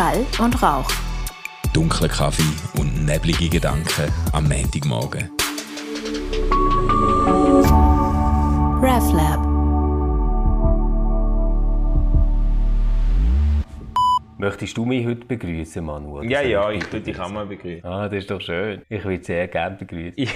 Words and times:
Schall 0.00 0.24
und 0.38 0.62
Rauch. 0.62 0.90
Dunkler 1.74 2.08
Kaffee 2.08 2.80
und 2.80 3.04
neblige 3.04 3.50
Gedanken 3.50 4.10
am 4.32 4.48
Montagmorgen. 4.48 5.30
RefLab. 8.80 9.40
Möchtest 14.38 14.74
du 14.78 14.86
mich 14.86 15.04
heute 15.04 15.26
begrüßen, 15.26 15.84
Manu? 15.84 16.22
Ja, 16.22 16.40
ja, 16.40 16.70
ich 16.70 16.84
tue 16.84 17.02
dich 17.02 17.20
auch 17.20 17.28
mal 17.28 17.44
begrüßen. 17.44 17.84
Ah, 17.84 18.08
das 18.08 18.20
ist 18.20 18.30
doch 18.30 18.40
schön. 18.40 18.80
Ich 18.88 19.04
würde 19.04 19.22
sehr 19.22 19.48
gerne 19.48 19.76
begrüßen. 19.76 20.26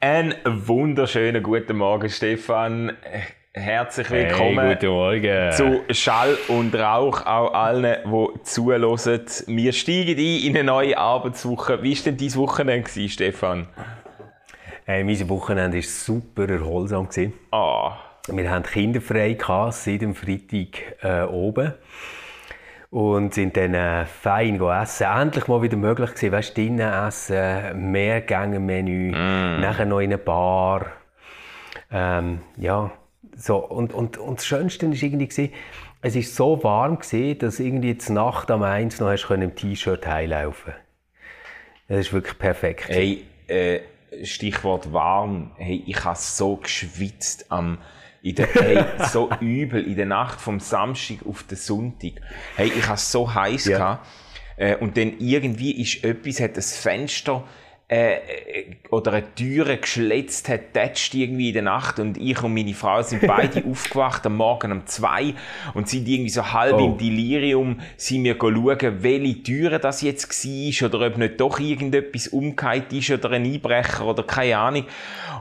Einen 0.00 0.34
wunderschönen 0.44 1.40
guten 1.40 1.76
Morgen, 1.76 2.10
Stefan. 2.10 2.96
Herzlich 3.58 4.10
willkommen 4.10 4.78
Hey, 4.78 5.50
zu 5.50 5.82
Schall 5.88 6.36
und 6.48 6.74
Rauch, 6.74 7.24
auch 7.24 7.54
allen, 7.54 7.96
die 8.04 8.42
zuhören. 8.42 8.82
Wir 9.46 9.72
steigen 9.72 10.14
ein 10.14 10.46
in 10.46 10.54
eine 10.54 10.64
neue 10.64 10.98
Arbeitswoche. 10.98 11.82
Wie 11.82 11.96
war 11.96 12.04
denn 12.04 12.18
dein 12.18 12.34
Wochenende, 12.34 12.82
gewesen, 12.86 13.08
Stefan? 13.08 13.66
Hey, 14.84 15.04
mein 15.04 15.28
Wochenende 15.30 15.78
war 15.78 15.82
super 15.82 16.46
erholsam. 16.50 17.08
Ah, 17.50 17.96
Wir 18.28 18.50
hatten 18.50 18.68
kinderfrei 18.68 19.32
gehabt, 19.32 19.72
seit 19.72 20.02
dem 20.02 20.14
Freitag 20.14 21.02
äh, 21.02 21.22
oben. 21.22 21.72
Und 22.90 23.32
sind 23.32 23.56
dann 23.56 23.72
äh, 23.72 24.04
fein 24.04 24.60
essen. 24.60 25.06
Endlich 25.06 25.48
mal 25.48 25.62
wieder 25.62 25.78
möglich 25.78 26.10
gewesen, 26.10 26.32
weißt, 26.32 26.56
drinnen 26.58 26.92
essen, 26.92 27.90
mehr 27.90 28.20
Gänge-Menü, 28.20 29.12
nachher 29.12 29.86
noch 29.86 30.00
in 30.00 30.10
eine 30.10 30.18
Bar. 30.18 30.92
Ähm, 31.90 32.40
ja, 32.58 32.90
so. 33.36 33.56
Und, 33.58 33.92
und, 33.92 34.18
und 34.18 34.38
das 34.38 34.46
Schönste 34.46 34.86
war 34.88 34.94
irgendwie, 34.94 35.28
gewesen, 35.28 35.52
es 36.02 36.14
war 36.14 36.22
so 36.22 36.64
warm, 36.64 36.98
gewesen, 36.98 37.38
dass 37.38 37.60
irgendwie 37.60 37.94
die 37.94 38.12
Nacht 38.12 38.50
am 38.50 38.62
1 38.62 39.00
noch 39.00 39.08
hast 39.08 39.28
im 39.30 39.54
T-Shirt 39.54 40.06
heimlaufen 40.06 40.74
Das 41.88 41.98
ist 41.98 42.12
wirklich 42.12 42.38
perfekt. 42.38 42.88
hey, 42.88 43.24
äh, 43.48 43.80
Stichwort 44.22 44.92
warm. 44.92 45.50
Hey, 45.56 45.82
ich 45.86 46.04
habe 46.04 46.16
so 46.16 46.56
geschwitzt 46.56 47.46
am 47.50 47.78
in 48.22 48.34
der, 48.34 48.48
hey, 48.54 48.84
so 49.10 49.30
übel 49.40 49.84
in 49.86 49.96
der 49.96 50.06
Nacht 50.06 50.40
vom 50.40 50.58
Samstag 50.58 51.18
auf 51.28 51.42
den 51.44 51.56
Sonntag. 51.56 52.12
Hey, 52.56 52.72
ich 52.76 52.86
habe 52.88 52.98
so 52.98 53.32
heiß 53.32 53.66
Ja. 53.66 53.78
gehabt. 53.78 54.06
Äh, 54.56 54.76
und 54.76 54.96
dann 54.96 55.18
irgendwie 55.18 55.80
ist 55.80 56.02
etwas, 56.02 56.40
hat 56.40 56.56
das 56.56 56.76
Fenster 56.76 57.44
äh, 57.88 58.14
äh, 58.14 58.76
oder 58.90 59.12
eine 59.12 59.34
Türe 59.36 59.76
geschletzt, 59.76 60.48
hat 60.48 60.72
tätscht 60.72 61.14
irgendwie 61.14 61.48
in 61.48 61.54
der 61.54 61.62
Nacht 61.62 62.00
und 62.00 62.18
ich 62.18 62.42
und 62.42 62.52
meine 62.52 62.74
Frau 62.74 63.00
sind 63.02 63.24
beide 63.26 63.64
aufgewacht 63.64 64.26
am 64.26 64.36
Morgen 64.36 64.72
um 64.72 64.86
zwei 64.86 65.34
und 65.72 65.88
sind 65.88 66.08
irgendwie 66.08 66.30
so 66.30 66.52
halb 66.52 66.74
Oh. 66.74 66.84
im 66.84 66.98
Delirium, 66.98 67.78
sind 67.96 68.24
wir 68.24 68.36
schauen, 68.40 69.02
welche 69.02 69.42
Türe 69.44 69.78
das 69.78 70.02
jetzt 70.02 70.28
war 70.28 70.88
oder 70.88 71.06
ob 71.06 71.16
nicht 71.16 71.40
doch 71.40 71.60
irgendetwas 71.60 72.26
umgekehrt 72.28 72.92
ist 72.92 73.10
oder 73.10 73.30
ein 73.30 73.44
Einbrecher 73.44 74.04
oder 74.04 74.24
keine 74.24 74.58
Ahnung. 74.58 74.84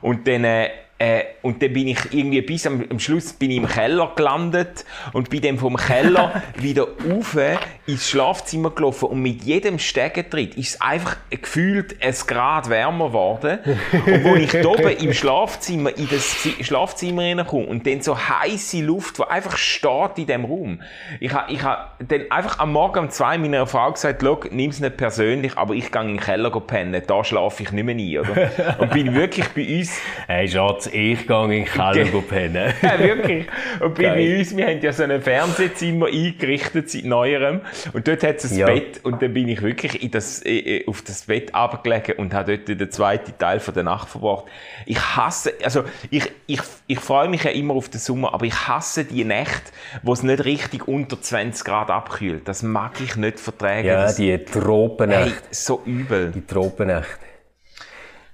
Und 0.01 0.27
dann 0.27 0.43
äh, 0.43 0.69
äh, 0.97 1.23
und 1.41 1.61
dann 1.61 1.73
bin 1.73 1.89
ich 1.89 1.99
irgendwie 2.11 2.41
bis 2.41 2.65
am, 2.65 2.85
am 2.89 2.99
Schluss 2.99 3.33
bin 3.33 3.51
ich 3.51 3.57
im 3.57 3.67
Keller 3.67 4.13
gelandet 4.15 4.85
und 5.11 5.29
bin 5.29 5.41
dann 5.41 5.57
vom 5.57 5.75
Keller 5.75 6.41
wieder 6.57 6.87
rauf 7.09 7.37
ins 7.85 8.09
Schlafzimmer 8.09 8.71
gelaufen 8.71 9.09
und 9.09 9.21
mit 9.21 9.43
jedem 9.43 9.77
Stegentritt 9.77 10.55
ist 10.55 10.75
es 10.75 10.81
einfach 10.81 11.17
gefühlt 11.29 12.01
ein 12.01 12.13
Grad 12.27 12.69
wärmer 12.69 13.07
geworden. 13.07 13.59
Und 13.91 14.23
wo 14.23 14.35
ich 14.35 14.51
da 14.51 14.67
oben 14.69 14.97
im 14.97 15.13
Schlafzimmer, 15.13 15.95
in 15.97 16.07
das 16.09 16.47
Schlafzimmer 16.61 17.23
reinkomme 17.23 17.65
und 17.65 17.85
dann 17.85 18.01
so 18.01 18.17
heiße 18.17 18.81
Luft, 18.81 19.19
die 19.19 19.23
einfach 19.23 19.57
steht 19.57 20.17
in 20.17 20.27
dem 20.27 20.45
Raum. 20.45 20.81
Ich 21.19 21.33
habe 21.33 21.51
ich 21.51 21.61
ha 21.63 21.91
dann 21.99 22.31
einfach 22.31 22.59
am 22.59 22.71
Morgen 22.71 22.99
um 22.99 23.09
zwei 23.09 23.37
meiner 23.37 23.67
Frau 23.67 23.91
gesagt, 23.91 24.21
«Schau, 24.23 24.39
nimm's 24.49 24.79
nicht 24.79 24.97
persönlich, 24.97 25.57
aber 25.57 25.73
ich 25.73 25.91
gehe 25.91 26.01
in 26.01 26.07
den 26.07 26.19
Keller 26.19 26.51
pennen, 26.61 27.01
da 27.05 27.23
schlafe 27.23 27.63
ich 27.63 27.71
nicht 27.71 27.83
mehr 27.83 27.95
ein, 27.95 28.31
oder? 28.31 28.77
Und 28.79 28.91
bin 28.91 29.13
wirklich 29.13 29.47
bei 29.49 29.77
uns 29.79 29.99
Hey 30.27 30.47
Schatz, 30.47 30.84
ich 30.87 31.27
gehe 31.27 31.43
in 31.43 31.49
den 31.49 31.65
Keller 31.65 32.21
pennen. 32.21 32.73
ja, 32.81 32.99
wirklich. 32.99 33.45
Und 33.79 33.95
bei 33.95 34.03
Geil. 34.03 34.37
uns, 34.39 34.55
wir 34.55 34.67
haben 34.67 34.81
ja 34.81 34.91
so 34.93 35.03
ein 35.03 35.21
Fernsehzimmer 35.21 36.07
eingerichtet 36.07 36.89
seit 36.89 37.05
neuerem. 37.05 37.61
Und 37.93 38.07
dort 38.07 38.23
hat 38.23 38.37
es 38.43 38.51
ein 38.51 38.57
Ja. 38.57 38.65
Bett. 38.67 38.99
Und 39.03 39.21
dann 39.21 39.33
bin 39.33 39.47
ich 39.47 39.61
wirklich 39.61 40.01
in 40.03 40.11
das, 40.11 40.45
äh, 40.45 40.83
auf 40.87 41.01
das 41.01 41.23
Bett 41.23 41.53
abgelegen 41.55 42.15
und 42.17 42.33
habe 42.33 42.57
dort 42.57 42.79
den 42.79 42.91
zweiten 42.91 43.37
Teil 43.37 43.59
von 43.59 43.73
der 43.73 43.83
Nacht 43.83 44.09
verbracht. 44.09 44.45
Ich 44.85 44.99
hasse, 44.99 45.53
also, 45.63 45.83
ich, 46.09 46.31
ich, 46.47 46.61
ich 46.87 46.99
freue 46.99 47.29
mich 47.29 47.43
ja 47.43 47.51
immer 47.51 47.73
auf 47.73 47.89
den 47.89 47.99
Sommer, 47.99 48.33
aber 48.33 48.45
ich 48.45 48.67
hasse 48.67 49.05
die 49.05 49.23
Nächte, 49.23 49.71
wo 50.03 50.13
es 50.13 50.23
nicht 50.23 50.45
richtig 50.45 50.87
unter 50.87 51.21
20 51.21 51.65
Grad 51.65 51.89
abkühlt. 51.89 52.47
Das 52.47 52.63
mag 52.63 52.93
ich 53.03 53.15
nicht 53.15 53.39
vertragen. 53.39 53.87
Ja, 53.87 54.11
die 54.11 54.31
hey, 54.31 54.45
Tropennacht. 54.45 55.43
so 55.53 55.81
übel. 55.85 56.31
Die 56.31 56.45
Tropennacht. 56.45 57.19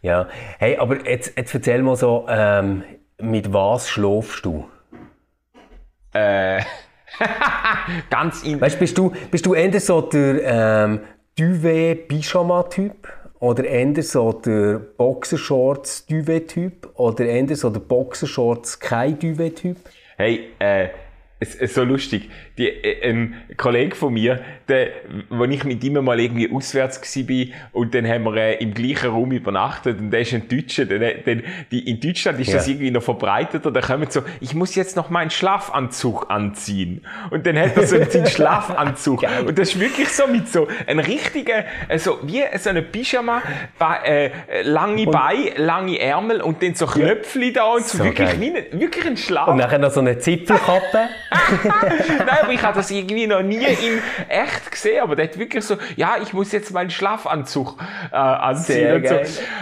Ja. 0.02 0.28
Hey, 0.58 0.78
aber 0.78 1.08
jetzt, 1.08 1.38
jetzt 1.38 1.54
erzähl 1.54 1.84
mal 1.84 1.96
so, 1.96 2.26
ähm, 2.28 2.84
mit 3.20 3.54
was 3.54 3.88
schläfst 3.90 4.44
du? 4.46 4.68
Äh, 6.14 6.62
ganz 8.10 8.42
in, 8.44 8.60
Weißt, 8.60 8.80
bist 8.80 8.98
du, 8.98 9.14
bist 9.30 9.46
du 9.46 9.54
eher 9.54 9.80
so 9.80 10.02
der 10.02 10.44
ähm, 10.44 11.02
Duvet-Pyjama-Typ? 11.38 13.08
Oder 13.40 13.64
eher 13.66 14.02
so 14.04 14.34
der 14.34 14.80
Boxershorts-Duvet-Typ? 14.98 16.90
Oder 16.96 17.26
eher 17.26 17.56
so 17.56 17.70
der 17.70 17.82
Boxershorts-kein-Duvet-Typ? 17.82 19.78
Hey, 20.18 20.50
äh, 20.60 20.90
es 21.40 21.56
ist 21.56 21.74
so 21.76 21.84
lustig. 21.84 22.30
Die, 22.58 22.68
äh, 22.68 23.10
ein 23.10 23.36
Kollege 23.58 23.96
von 23.96 24.14
mir, 24.14 24.42
der, 24.68 24.88
wo 25.30 25.46
ich 25.46 25.64
mit 25.64 25.84
ihm 25.84 26.04
mal 26.04 26.20
irgendwie 26.20 26.52
auswärts 26.52 27.02
gsi 27.02 27.24
bin 27.24 27.54
und 27.72 27.94
dann 27.96 28.08
haben 28.08 28.24
wir 28.26 28.36
äh, 28.36 28.56
im 28.64 28.74
gleichen 28.74 29.10
Raum 29.10 29.32
übernachtet 29.32 30.00
und 30.00 30.12
der 30.12 30.22
ist 30.22 30.34
ein 30.34 30.48
Deutscher. 30.48 30.86
Dann, 30.86 31.02
dann, 31.26 31.44
die, 31.72 31.90
in 31.90 32.00
Deutschland 32.00 32.40
ist 32.40 32.54
das 32.54 32.68
Ja. 32.68 32.74
irgendwie 32.74 32.92
noch 32.92 33.04
verbreiteter. 33.04 33.72
Da 33.72 33.82
kommen 33.82 34.08
so, 34.10 34.22
ich 34.40 34.54
muss 34.54 34.76
jetzt 34.76 34.96
noch 34.96 35.10
meinen 35.10 35.30
Schlafanzug 35.30 36.30
anziehen. 36.30 37.06
Und 37.30 37.46
dann 37.46 37.58
hat 37.58 37.76
er 37.78 37.88
so 37.88 37.98
seinen 38.04 38.28
Schlafanzug. 38.28 39.24
und 39.46 39.58
das 39.58 39.70
ist 39.70 39.80
wirklich 39.80 40.10
so 40.10 40.28
mit 40.28 40.48
so 40.48 40.68
einem 40.88 41.00
richtigen, 41.00 41.64
also 41.90 42.20
wie 42.24 42.42
so 42.58 42.70
eine 42.70 42.82
Pyjama, 42.82 43.42
äh, 44.04 44.30
lange 44.64 45.06
Beine, 45.06 45.52
lange 45.58 46.00
Ärmel 46.00 46.42
und 46.42 46.62
dann 46.62 46.76
so 46.76 46.86
Knöpfli 46.86 47.54
da 47.54 47.64
und 47.74 47.86
so, 47.86 47.98
So 48.00 48.04
wirklich, 48.04 48.28
geil. 48.30 48.40
wie 48.40 48.56
ein, 48.56 48.80
wirklich 48.80 49.06
ein 49.06 49.18
Schlaf. 49.18 49.48
Und 49.48 49.58
nachher 49.58 49.80
noch 49.80 49.92
so 49.92 50.00
eine 50.02 50.18
Zipfelkappe? 50.20 51.10
Nein, 51.64 52.50
aber 52.52 52.60
ich 52.60 52.64
habe 52.64 52.78
das 52.78 52.92
irgendwie 52.92 53.28
noch 53.28 53.42
nie 53.42 53.64
in 53.64 54.00
echt 54.28 54.72
gesehen. 54.72 55.02
Aber 55.02 55.16
der 55.16 55.26
hat 55.26 55.38
wirklich 55.38 55.64
so, 55.64 55.78
ja, 55.96 56.16
ich 56.22 56.34
muss 56.34 56.52
jetzt 56.52 56.72
meinen 56.74 56.90
Schlafanzug 56.90 57.78
äh, 58.12 58.16
anziehen 58.16 59.06
so. 59.06 59.16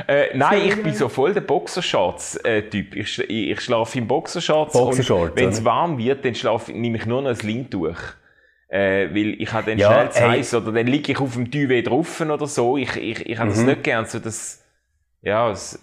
Äh, 0.08 0.36
nein, 0.36 0.62
ich 0.66 0.82
bin 0.82 0.94
so 0.94 1.08
voll 1.10 1.34
der 1.34 1.42
Boxershorts-Typ. 1.42 2.96
ich, 2.96 3.08
sch- 3.08 3.24
ich, 3.28 3.52
ich 3.52 3.62
schlafe 3.62 3.98
in 3.98 4.08
Boxershorts. 4.08 4.74
Boxershorts, 4.74 5.36
wenn 5.36 5.50
es 5.50 5.64
warm 5.64 5.98
wird, 5.98 6.26
dann 6.26 6.36
schlafe, 6.36 6.72
nehme 6.72 6.98
ich 6.98 7.06
nur 7.06 7.22
noch 7.22 7.30
ein 7.30 7.38
Leintuch. 7.48 7.98
Äh, 8.72 9.10
weil 9.16 9.42
ich 9.42 9.52
habe 9.52 9.72
dann 9.72 9.80
Ja, 9.80 9.92
schnell 9.92 10.12
zu 10.12 10.30
heiß 10.30 10.54
oder 10.56 10.72
dann 10.72 10.86
liege 10.88 11.12
ich 11.12 11.20
auf 11.20 11.34
dem 11.34 11.50
Duvet 11.50 11.88
drauf 11.88 12.22
oder 12.22 12.46
so. 12.46 12.78
Ich, 12.78 12.96
ich, 12.98 13.26
ich 13.28 13.38
habe 13.40 13.50
Mhm. 13.50 13.54
das 13.56 13.64
nicht 13.64 13.84
gern. 13.84 14.06
So 14.06 14.20
das, 14.20 14.64
ja, 15.22 15.50
das, 15.50 15.80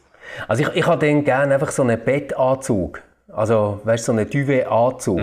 Also 0.47 0.63
ich, 0.63 0.69
ich 0.75 0.87
habe 0.87 1.05
dann 1.05 1.25
gerne 1.25 1.55
einfach 1.55 1.71
so 1.71 1.83
einen 1.83 1.99
Bettanzug. 2.03 3.03
Also, 3.29 3.81
weißt 3.83 4.07
du, 4.07 4.13
so 4.13 4.19
einen 4.19 4.31
Duvet-Anzug. 4.31 5.21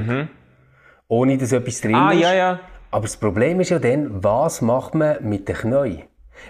Ohne 1.13 1.37
dass 1.37 1.51
etwas 1.51 1.79
drin 1.81 1.93
ah, 1.95 2.11
ist. 2.11 2.21
ja, 2.21 2.33
ja. 2.33 2.59
Aber 2.89 3.03
das 3.03 3.17
Problem 3.17 3.59
ist 3.59 3.69
ja 3.69 3.77
dann, 3.77 4.23
was 4.23 4.61
macht 4.61 4.95
man 4.95 5.17
mit 5.21 5.47
den 5.47 5.55
Knien? 5.55 6.03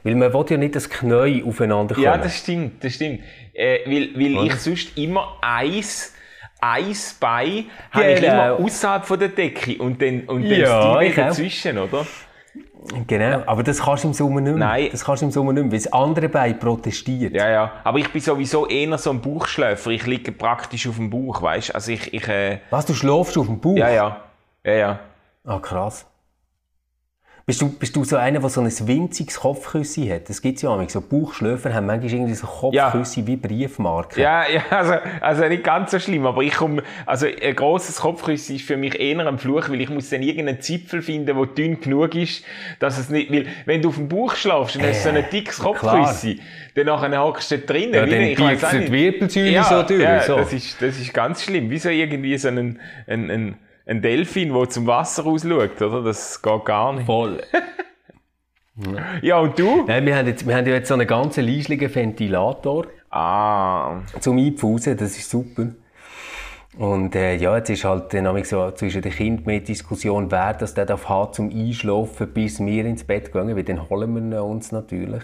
Weil 0.04 0.16
man 0.16 0.34
will 0.34 0.46
ja 0.50 0.58
nicht, 0.58 0.76
die 0.76 0.80
Knien 0.80 1.46
aufeinander 1.46 1.96
kommen. 1.96 2.06
Ja, 2.06 2.18
das 2.18 2.38
stimmt, 2.38 2.82
das 2.84 2.94
stimmt. 2.94 3.20
Äh, 3.54 3.80
weil 3.86 4.10
weil 4.16 4.48
ich 4.48 4.56
sonst 4.56 4.98
immer 4.98 5.38
eins, 5.42 6.14
eins 6.62 7.14
Bein 7.20 7.66
habe 7.92 8.12
ich 8.12 8.22
Genau. 8.22 8.56
immer 8.56 8.66
außerhalb 8.66 9.06
von 9.06 9.20
der 9.20 9.30
Decke 9.30 9.78
und 9.82 10.02
dann, 10.02 10.22
und 10.22 10.44
dann 10.44 10.60
Ja, 10.60 11.00
das 11.02 11.16
dazwischen, 11.16 11.78
oder? 11.78 12.06
Genau, 13.08 13.44
aber 13.46 13.64
das 13.64 13.82
kannst 13.82 14.04
du 14.04 14.10
im 14.10 14.14
Sommer 14.14 14.42
nicht 14.42 14.56
mehr. 14.56 14.68
Nein. 14.68 14.90
Das 14.92 15.04
kannst 15.06 15.22
du 15.22 15.26
im 15.26 15.32
Sommer 15.32 15.54
nicht 15.54 15.64
mehr, 15.64 15.72
weil 15.72 15.80
das 15.80 15.92
andere 15.94 16.30
Bein 16.30 16.60
protestiert. 16.60 17.34
Ja, 17.34 17.50
ja. 17.50 17.72
Aber 17.84 17.98
ich 18.00 18.10
bin 18.12 18.22
sowieso 18.22 18.68
eher 18.68 18.98
so 18.98 19.10
ein 19.12 19.22
Bauchschläfer. 19.22 19.90
Ich 19.92 20.06
liege 20.06 20.32
praktisch 20.32 20.88
auf 20.88 20.96
dem 20.98 21.10
Bauch, 21.10 21.42
weißt 21.42 21.70
du? 21.70 21.76
Also 21.76 21.92
ich, 21.92 22.14
ich 22.14 22.28
äh, 22.28 22.60
Was, 22.70 22.86
du 22.86 22.94
schläfst 22.94 23.38
auf 23.38 23.48
dem 23.48 23.60
Bauch? 23.60 23.78
ja, 23.78 23.90
ja. 23.90 24.18
Ja, 24.66 24.74
ja. 24.74 25.00
Ah, 25.44 25.60
krass. 25.60 26.06
Bist 27.46 27.62
du, 27.62 27.68
bist 27.68 27.94
du 27.94 28.06
so 28.06 28.16
einer, 28.16 28.40
der 28.40 28.50
so 28.50 28.62
ein 28.62 28.88
winziges 28.88 29.38
Kopfküssi 29.38 30.08
hat? 30.08 30.30
Das 30.30 30.42
gibt 30.42 30.56
es 30.56 30.62
ja 30.62 30.70
auch. 30.70 30.90
So 30.90 31.02
Bauchschläfer 31.02 31.74
haben 31.74 31.88
manchmal 31.88 32.14
irgendwie 32.14 32.36
so 32.36 32.48
Kopfküssi 32.48 33.28
wie 33.28 33.36
Briefmarken. 33.36 34.24
Ja, 34.24 34.48
ja, 34.48 34.62
also, 34.70 34.94
also 35.20 35.48
nicht 35.50 35.66
ganz 35.66 35.92
so 35.92 36.00
schlimm, 36.00 36.26
aber 36.26 36.42
ich 36.42 36.54
komme, 36.54 36.84
also 37.06 37.26
ein 37.26 37.54
grosses 37.54 37.98
Kopfküsse 37.98 38.54
ist 38.54 38.64
für 38.64 38.78
mich 38.78 38.98
eher 38.98 39.28
ein 39.28 39.38
Fluch, 39.38 39.68
weil 39.68 39.82
ich 39.82 39.90
muss 39.90 40.10
dann 40.10 40.24
irgendeinen 40.24 40.62
Zipfel 40.62 41.02
finden, 41.02 41.36
der 41.36 41.46
dünn 41.48 41.82
genug 41.82 42.16
ist, 42.16 42.46
dass 42.80 42.98
es 42.98 43.10
nicht, 43.10 43.30
weil 43.30 43.48
wenn 43.66 43.82
du 43.82 43.90
auf 43.90 43.96
dem 43.96 44.08
Bauch 44.08 44.36
schlafst 44.36 44.78
und 44.78 44.84
hast 44.84 45.04
so 45.04 45.10
ein 45.10 45.26
dickes 45.30 45.60
Kopfküsse, 45.60 46.38
dann 46.76 46.86
nachher 46.86 47.22
hockst 47.22 47.52
du 47.52 47.60
drinnen. 47.60 47.94
Ja, 47.94 48.06
dann 48.06 48.22
ich 48.22 48.40
nicht. 48.40 48.72
die 48.72 48.92
Wirbelsäule 48.94 49.50
ja, 49.52 49.64
so 49.66 49.84
durch. 49.84 50.02
Ja, 50.02 50.22
so. 50.22 50.38
Das, 50.38 50.54
ist, 50.54 50.82
das 50.82 50.98
ist 50.98 51.14
ganz 51.14 51.44
schlimm. 51.44 51.70
Wie 51.70 51.78
so 51.78 51.90
irgendwie 51.90 52.38
so 52.38 52.48
ein, 52.48 52.80
ein, 53.06 53.30
ein 53.30 53.58
ein 53.86 54.02
Delfin, 54.02 54.54
der 54.54 54.70
zum 54.70 54.88
Wasser 54.88 55.24
rausschaut, 55.24 55.82
oder? 55.82 56.04
Das 56.04 56.42
geht 56.42 56.66
gar 56.66 56.94
nicht. 56.94 57.06
Voll. 57.06 57.42
Ja, 59.22 59.38
und 59.38 59.60
du? 59.60 59.84
Nein, 59.86 60.04
wir 60.04 60.18
haben 60.18 60.26
jetzt, 60.26 60.48
wir 60.48 60.56
haben 60.56 60.66
ja 60.66 60.74
jetzt 60.74 60.88
so 60.88 60.96
einen 60.96 61.06
ganz 61.06 61.38
leislichen 61.38 61.94
Ventilator 61.94 62.88
Ah, 63.16 64.02
zum 64.22 64.40
Einpfusen, 64.40 64.98
das 64.98 65.16
ist 65.16 65.30
super. 65.30 65.68
Und 66.80 67.14
äh, 67.14 67.36
ja, 67.36 67.56
jetzt 67.56 67.70
ist 67.70 67.84
halt 67.84 68.12
dann 68.12 68.44
so 68.44 68.72
zwischen 68.72 69.04
den 69.04 69.12
Kindern 69.12 69.46
mehr 69.46 69.60
Diskussion, 69.60 70.32
wer 70.32 70.56
das 70.56 70.74
dann 70.74 70.88
darf 70.88 71.08
haben 71.08 71.32
zum 71.32 71.52
Einschlafen, 71.52 72.34
bis 72.34 72.60
wir 72.60 72.86
ins 72.86 73.04
Bett 73.04 73.32
gehen, 73.32 73.56
weil 73.56 73.64
dann 73.64 73.88
holen 73.88 74.32
wir 74.32 74.44
uns 74.44 74.72
natürlich. 74.72 75.22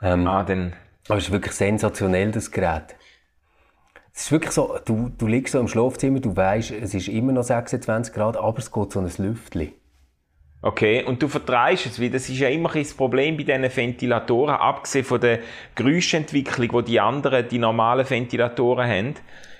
Ähm, 0.00 0.26
ah 0.26 0.42
dann. 0.42 0.72
aber 1.06 1.18
es 1.18 1.24
ist 1.24 1.32
wirklich 1.32 1.52
sensationell, 1.52 2.30
das 2.30 2.50
Gerät. 2.50 2.96
Es 4.16 4.26
ist 4.26 4.32
wirklich 4.32 4.52
so, 4.52 4.78
du, 4.84 5.10
du 5.18 5.26
liegst 5.26 5.52
so 5.52 5.58
im 5.58 5.66
Schlafzimmer, 5.66 6.20
du 6.20 6.36
weißt, 6.36 6.70
es 6.70 6.94
ist 6.94 7.08
immer 7.08 7.32
noch 7.32 7.42
26 7.42 8.14
Grad, 8.14 8.36
aber 8.36 8.58
es 8.58 8.70
geht 8.70 8.92
so 8.92 9.00
ein 9.00 9.10
Lüftchen. 9.18 9.72
Okay, 10.62 11.02
und 11.02 11.20
du 11.20 11.26
vertreibst 11.26 11.86
es, 11.86 12.00
weil 12.00 12.10
das 12.10 12.28
ist 12.28 12.38
ja 12.38 12.48
immer 12.48 12.72
ein 12.74 12.84
das 12.84 12.94
Problem 12.94 13.36
bei 13.36 13.42
diesen 13.42 13.76
Ventilatoren, 13.76 14.54
abgesehen 14.54 15.04
von 15.04 15.20
der 15.20 15.40
Geräuschentwicklung, 15.74 16.84
die 16.84 16.92
die 16.92 17.00
anderen, 17.00 17.48
die 17.48 17.58
normalen 17.58 18.08
Ventilatoren 18.08 18.88
haben, 18.88 19.14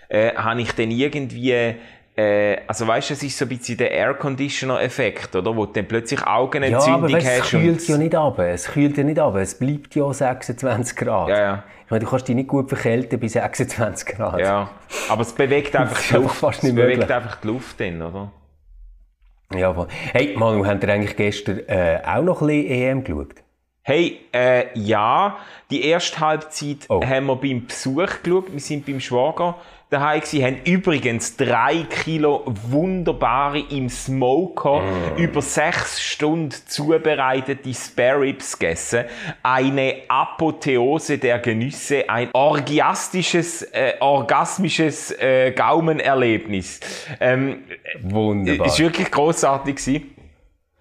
äh, 0.08 0.34
habe 0.36 0.62
ich 0.62 0.72
dann 0.72 0.92
irgendwie, 0.92 1.74
äh, 2.16 2.58
also 2.66 2.86
weißt 2.86 3.10
du, 3.10 3.14
es 3.14 3.22
ist 3.22 3.36
so 3.38 3.44
ein 3.44 3.48
bisschen 3.48 3.76
der 3.76 3.90
Air 3.90 4.14
Conditioner 4.14 4.80
Effekt, 4.80 5.34
oder? 5.34 5.56
Wo 5.56 5.66
du 5.66 5.72
dann 5.72 5.86
plötzlich 5.88 6.20
Ja, 6.20 6.36
Augenentzündung 6.36 7.04
aber 7.04 7.12
weißt, 7.12 7.26
es 7.26 7.40
hast. 7.42 7.50
kühlt 7.50 7.88
ja 7.88 7.96
nicht 7.98 8.14
ab. 8.14 8.38
Es 8.38 8.66
kühlt 8.68 8.96
ja 8.96 9.04
nicht 9.04 9.18
ab. 9.18 9.34
Es 9.36 9.58
bleibt 9.58 9.94
ja 9.94 10.12
26 10.12 10.96
Grad. 10.96 11.28
Ja, 11.28 11.38
ja. 11.38 11.64
Ich 11.84 11.90
meine, 11.90 12.04
du 12.04 12.10
kannst 12.10 12.28
dich 12.28 12.34
nicht 12.36 12.48
gut 12.48 12.68
verkälten 12.68 13.18
bei 13.20 13.26
26 13.28 14.06
Grad. 14.16 14.38
ja, 14.40 14.70
aber 15.08 15.22
es 15.22 15.32
bewegt 15.32 15.74
einfach 15.76 16.00
die 16.00 16.14
Luft. 16.14 16.36
fast 16.36 16.58
es 16.58 16.62
nicht 16.64 16.76
bewegt 16.76 16.98
möglich. 17.00 17.14
einfach 17.16 17.36
die 17.40 17.46
Luft 17.48 17.80
dann, 17.80 18.00
oder? 18.02 18.32
Ja, 19.54 19.72
voll. 19.74 19.88
Hey, 20.12 20.34
Manu, 20.36 20.64
habt 20.66 20.82
ihr 20.82 20.88
eigentlich 20.88 21.16
gestern 21.16 21.60
äh, 21.68 22.00
auch 22.04 22.22
noch 22.22 22.40
ein 22.42 22.46
bisschen 22.48 22.66
EM 22.70 23.04
geschaut? 23.04 23.34
Hey, 23.82 24.20
äh, 24.32 24.66
ja, 24.78 25.36
die 25.70 25.84
erste 25.86 26.18
Halbzeit 26.20 26.78
Oh. 26.88 27.04
haben 27.04 27.26
wir 27.26 27.36
beim 27.36 27.66
Besuch 27.66 28.22
geschaut. 28.22 28.50
Wir 28.50 28.60
sind 28.60 28.86
beim 28.86 28.98
Schwager 28.98 29.56
daheim 29.90 30.20
gewesen, 30.20 30.44
haben 30.44 30.56
übrigens 30.64 31.36
drei 31.36 31.84
Kilo 31.88 32.42
wunderbare 32.68 33.60
im 33.70 33.88
Smoker 33.88 34.80
Mm. 34.82 35.18
über 35.18 35.40
sechs 35.42 36.02
Stunden 36.02 36.50
zubereitete 36.66 37.72
Spare 37.74 38.20
Ribs 38.22 38.58
gegessen. 38.58 39.04
Eine 39.42 39.96
Apotheose 40.08 41.18
der 41.18 41.38
Genüsse, 41.38 42.08
ein 42.08 42.28
orgiastisches, 42.32 43.62
äh, 43.62 43.94
orgasmisches 44.00 45.10
äh, 45.12 45.52
Gaumenerlebnis. 45.52 46.80
Ähm, 47.20 47.64
Wunderbar. 48.02 48.66
ist 48.66 48.78
wirklich 48.78 49.10
großartig 49.10 49.76
gewesen. 49.76 50.13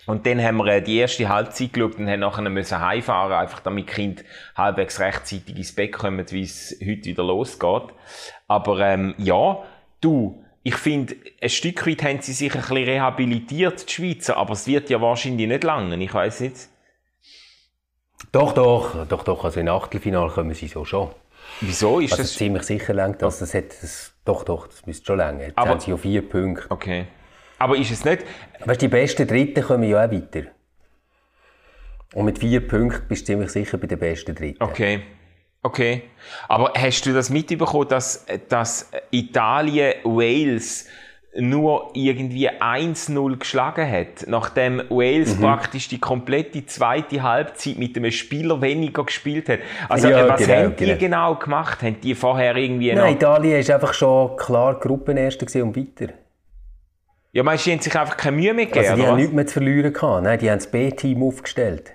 Und 0.06 0.26
dann 0.26 0.42
haben 0.44 0.58
wir 0.58 0.68
äh, 0.68 0.82
die 0.82 0.98
erste 0.98 1.30
Halbzeit 1.30 1.72
geschaut 1.74 1.96
und 1.98 2.10
haben 2.10 2.20
nachher 2.20 2.50
müssen 2.50 2.80
heimfahren, 2.80 3.32
einfach 3.34 3.62
damit 3.62 3.90
die 3.90 3.94
Kinder 3.94 4.24
halbwegs 4.56 5.00
rechtzeitig 5.00 5.56
ins 5.56 5.74
Bett 5.74 5.94
kommen, 5.94 6.26
wie 6.32 6.44
es 6.44 6.76
heute 6.82 7.06
wieder 7.06 7.24
losgeht. 7.24 7.84
Aber 8.48 8.80
ähm, 8.82 9.16
ja, 9.18 9.64
du, 10.02 10.44
ich 10.64 10.76
finde, 10.76 11.16
ein 11.42 11.50
Stück 11.50 11.88
weit 11.88 12.04
haben 12.04 12.22
sie 12.22 12.34
sich 12.34 12.54
ein 12.54 12.60
bisschen 12.62 12.84
rehabilitiert, 12.84 13.88
die 13.88 13.94
Schweizer, 13.94 14.38
aber 14.38 14.54
es 14.54 14.68
wird 14.68 14.90
ja 14.90 15.00
wahrscheinlich 15.02 15.48
nicht 15.48 15.64
lange, 15.64 15.96
ich 16.04 16.14
weiß 16.14 16.42
nicht. 16.42 16.56
Doch, 18.32 18.54
doch, 18.54 19.06
doch, 19.08 19.24
doch. 19.24 19.44
Also 19.46 19.60
im 19.60 19.68
Achtelfinale 19.68 20.32
kommen 20.32 20.54
sie 20.54 20.68
so 20.68 20.86
schon. 20.86 21.12
Wieso 21.62 22.00
ist 22.00 22.14
Also 22.14 22.24
das... 22.24 22.34
ziemlich 22.36 22.64
sicher 22.64 22.94
lenkt 22.94 23.22
das. 23.22 23.40
das, 23.40 23.54
hat, 23.54 23.70
das 23.82 24.14
doch, 24.26 24.44
doch, 24.44 24.68
das 24.68 24.86
müsste 24.86 25.06
schon 25.06 25.18
länger. 25.18 25.42
Jetzt 25.44 25.58
Aber- 25.58 25.70
haben 25.72 25.80
sie 25.80 25.92
ja 25.92 25.98
vier 25.98 26.28
Punkte. 26.28 26.66
Okay. 26.70 27.06
Aber 27.64 27.78
ist 27.78 27.92
es 27.92 28.04
nicht... 28.04 28.26
Weißt 28.66 28.82
die 28.82 28.88
besten 28.88 29.26
Dritten 29.28 29.64
kommen 29.64 29.84
ja 29.84 30.06
auch 30.06 30.12
weiter. 30.12 30.44
Und 32.14 32.26
mit 32.26 32.40
vier 32.40 32.66
Punkten 32.68 33.08
bist 33.08 33.24
du 33.24 33.26
ziemlich 33.28 33.50
sicher 33.52 33.78
bei 33.78 33.88
den 33.88 34.00
besten 34.00 34.36
Dritten. 34.36 34.62
Okay. 34.62 35.02
Okay. 35.64 36.04
Aber 36.50 36.74
hast 36.76 37.06
du 37.06 37.14
das 37.14 37.30
mitbekommen, 37.30 37.88
dass, 37.88 38.26
dass 38.50 38.92
Italien 39.12 39.94
Wales 40.04 40.88
nur 41.36 41.90
irgendwie 41.94 42.50
1-0 42.50 43.38
geschlagen 43.38 43.90
hat, 43.90 44.28
nachdem 44.28 44.76
Mhm. 44.76 44.90
Wales 44.90 45.36
praktisch 45.40 45.88
die 45.88 46.00
komplette 46.00 46.66
zweite 46.66 47.24
Halbzeit 47.24 47.78
mit 47.78 47.98
einem 47.98 48.12
Spieler 48.12 48.62
weniger 48.62 49.06
gespielt 49.06 49.50
hat. 49.50 49.60
Also 49.90 50.10
Ja, 50.10 50.28
was 50.28 50.42
genau, 50.42 50.54
haben 50.54 50.76
die 50.76 50.86
genau. 50.86 50.98
genau 51.00 51.36
gemacht? 51.36 51.82
Haben 51.82 52.00
die 52.02 52.14
vorher 52.14 52.56
irgendwie 52.56 52.94
Nein. 52.94 53.16
Italien 53.16 53.60
ist 53.60 53.72
einfach 53.72 53.94
schon 53.94 54.36
klar 54.36 54.80
Gruppenerster 54.80 55.64
und 55.64 55.76
weiter. 55.76 56.14
Ja, 57.34 57.42
meinst 57.42 57.66
du, 57.66 57.72
die 57.72 57.76
haben 57.76 57.82
sich 57.82 58.00
einfach 58.00 58.16
keine 58.16 58.38
Mühe 58.38 58.54
mehr 58.54 58.68
gegeben, 58.68 58.86
Also 58.86 59.02
die 59.02 59.08
haben 59.08 59.18
nichts 59.18 59.34
mehr 59.34 59.48
zu 59.48 59.54
verlieren 59.54 59.92
gehabt. 59.92 60.24
Nein, 60.24 60.38
die 60.38 60.52
haben 60.52 60.60
das 60.60 60.68
B-Team 60.68 61.24
aufgestellt. 61.24 61.94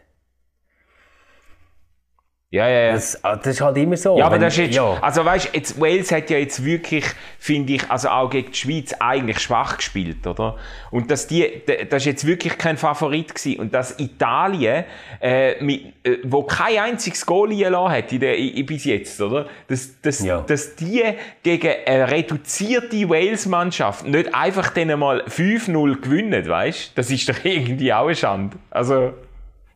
Ja, 2.50 2.66
ja, 2.66 2.80
ja. 2.86 2.92
Das, 2.94 3.22
ah, 3.24 3.36
das 3.36 3.48
ist 3.56 3.60
halt 3.60 3.76
immer 3.76 3.98
so. 3.98 4.16
Ja, 4.16 4.24
aber 4.24 4.36
Wenn- 4.36 4.40
das 4.40 4.54
ist 4.54 4.58
jetzt, 4.60 4.76
ja. 4.76 4.96
also 5.02 5.22
weißt, 5.22 5.50
jetzt 5.54 5.78
Wales 5.78 6.10
hat 6.10 6.30
ja 6.30 6.38
jetzt 6.38 6.64
wirklich, 6.64 7.04
finde 7.38 7.74
ich, 7.74 7.90
also 7.90 8.08
auch 8.08 8.30
gegen 8.30 8.50
die 8.50 8.56
Schweiz 8.56 8.94
eigentlich 8.98 9.38
schwach 9.40 9.76
gespielt, 9.76 10.26
oder? 10.26 10.56
Und 10.90 11.10
dass 11.10 11.26
die, 11.26 11.46
das 11.90 12.02
ist 12.02 12.06
jetzt 12.06 12.26
wirklich 12.26 12.56
kein 12.56 12.78
Favorit 12.78 13.34
gewesen. 13.34 13.60
Und 13.60 13.74
dass 13.74 14.00
Italien, 14.00 14.84
äh, 15.20 15.62
mit, 15.62 15.92
äh, 16.04 16.16
wo 16.24 16.42
kein 16.42 16.78
einziges 16.78 17.26
Goal 17.26 17.50
gelassen 17.54 17.92
hat 17.92 18.12
in 18.14 18.20
der, 18.20 18.38
i- 18.38 18.62
bis 18.62 18.86
jetzt, 18.86 19.20
oder? 19.20 19.44
Dass, 19.66 20.00
dass, 20.00 20.24
Ja. 20.24 20.40
dass 20.40 20.74
die 20.74 21.02
gegen 21.42 21.70
eine 21.84 22.10
reduzierte 22.10 23.10
Wales-Mannschaft 23.10 24.06
nicht 24.06 24.34
einfach 24.34 24.70
dann 24.70 24.98
mal 24.98 25.22
5-0 25.28 26.00
gewinnen, 26.00 26.48
weißt? 26.48 26.92
Das 26.96 27.10
ist 27.10 27.28
doch 27.28 27.36
irgendwie 27.44 27.92
auch 27.92 28.06
eine 28.06 28.16
Schande. 28.16 28.56
Also, 28.70 29.12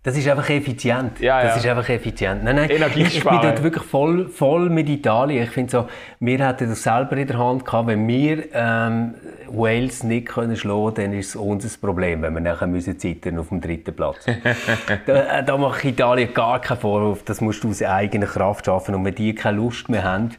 Das 0.04 0.16
ist 0.16 0.26
einfach 0.26 0.50
effizient. 0.50 1.20
Ja, 1.20 1.40
das 1.42 1.52
ja. 1.52 1.56
ist 1.58 1.66
einfach 1.66 1.88
effizient. 1.88 2.42
Nein, 2.42 2.56
nein, 2.56 2.70
ich, 2.96 3.18
ich 3.18 3.24
bin 3.24 3.38
dort 3.40 3.62
wirklich 3.62 3.84
voll, 3.84 4.28
voll 4.28 4.68
mit 4.68 4.88
Italien. 4.88 5.44
Ich 5.44 5.50
finde 5.50 5.70
so, 5.70 5.88
wir 6.18 6.44
hätten 6.44 6.70
das 6.70 6.82
selber 6.82 7.16
in 7.16 7.28
der 7.28 7.38
Hand 7.38 7.64
gehabt. 7.64 7.86
Wenn 7.86 8.08
wir 8.08 8.52
ähm, 8.52 9.14
Wales 9.46 10.02
nicht 10.02 10.26
können 10.26 10.56
schlagen 10.56 10.94
dann 10.94 11.12
ist 11.12 11.28
es 11.28 11.36
unser 11.36 11.68
Problem, 11.78 12.22
wenn 12.22 12.34
wir 12.34 12.40
nachher 12.40 12.66
müssen 12.66 12.98
zittern 12.98 13.38
auf 13.38 13.50
dem 13.50 13.60
dritten 13.60 13.94
Platz. 13.94 14.26
da, 15.06 15.38
äh, 15.38 15.44
da 15.44 15.56
mache 15.56 15.78
ich 15.86 15.94
Italien 15.94 16.34
gar 16.34 16.60
keinen 16.60 16.78
Vorwurf. 16.78 17.22
Das 17.22 17.40
musst 17.40 17.62
du 17.62 17.70
aus 17.70 17.80
eigener 17.80 18.26
Kraft 18.26 18.66
schaffen. 18.66 18.96
Und 18.96 19.04
wenn 19.04 19.14
die 19.14 19.36
keine 19.36 19.58
Lust 19.58 19.88
mehr 19.88 20.02
haben, 20.02 20.30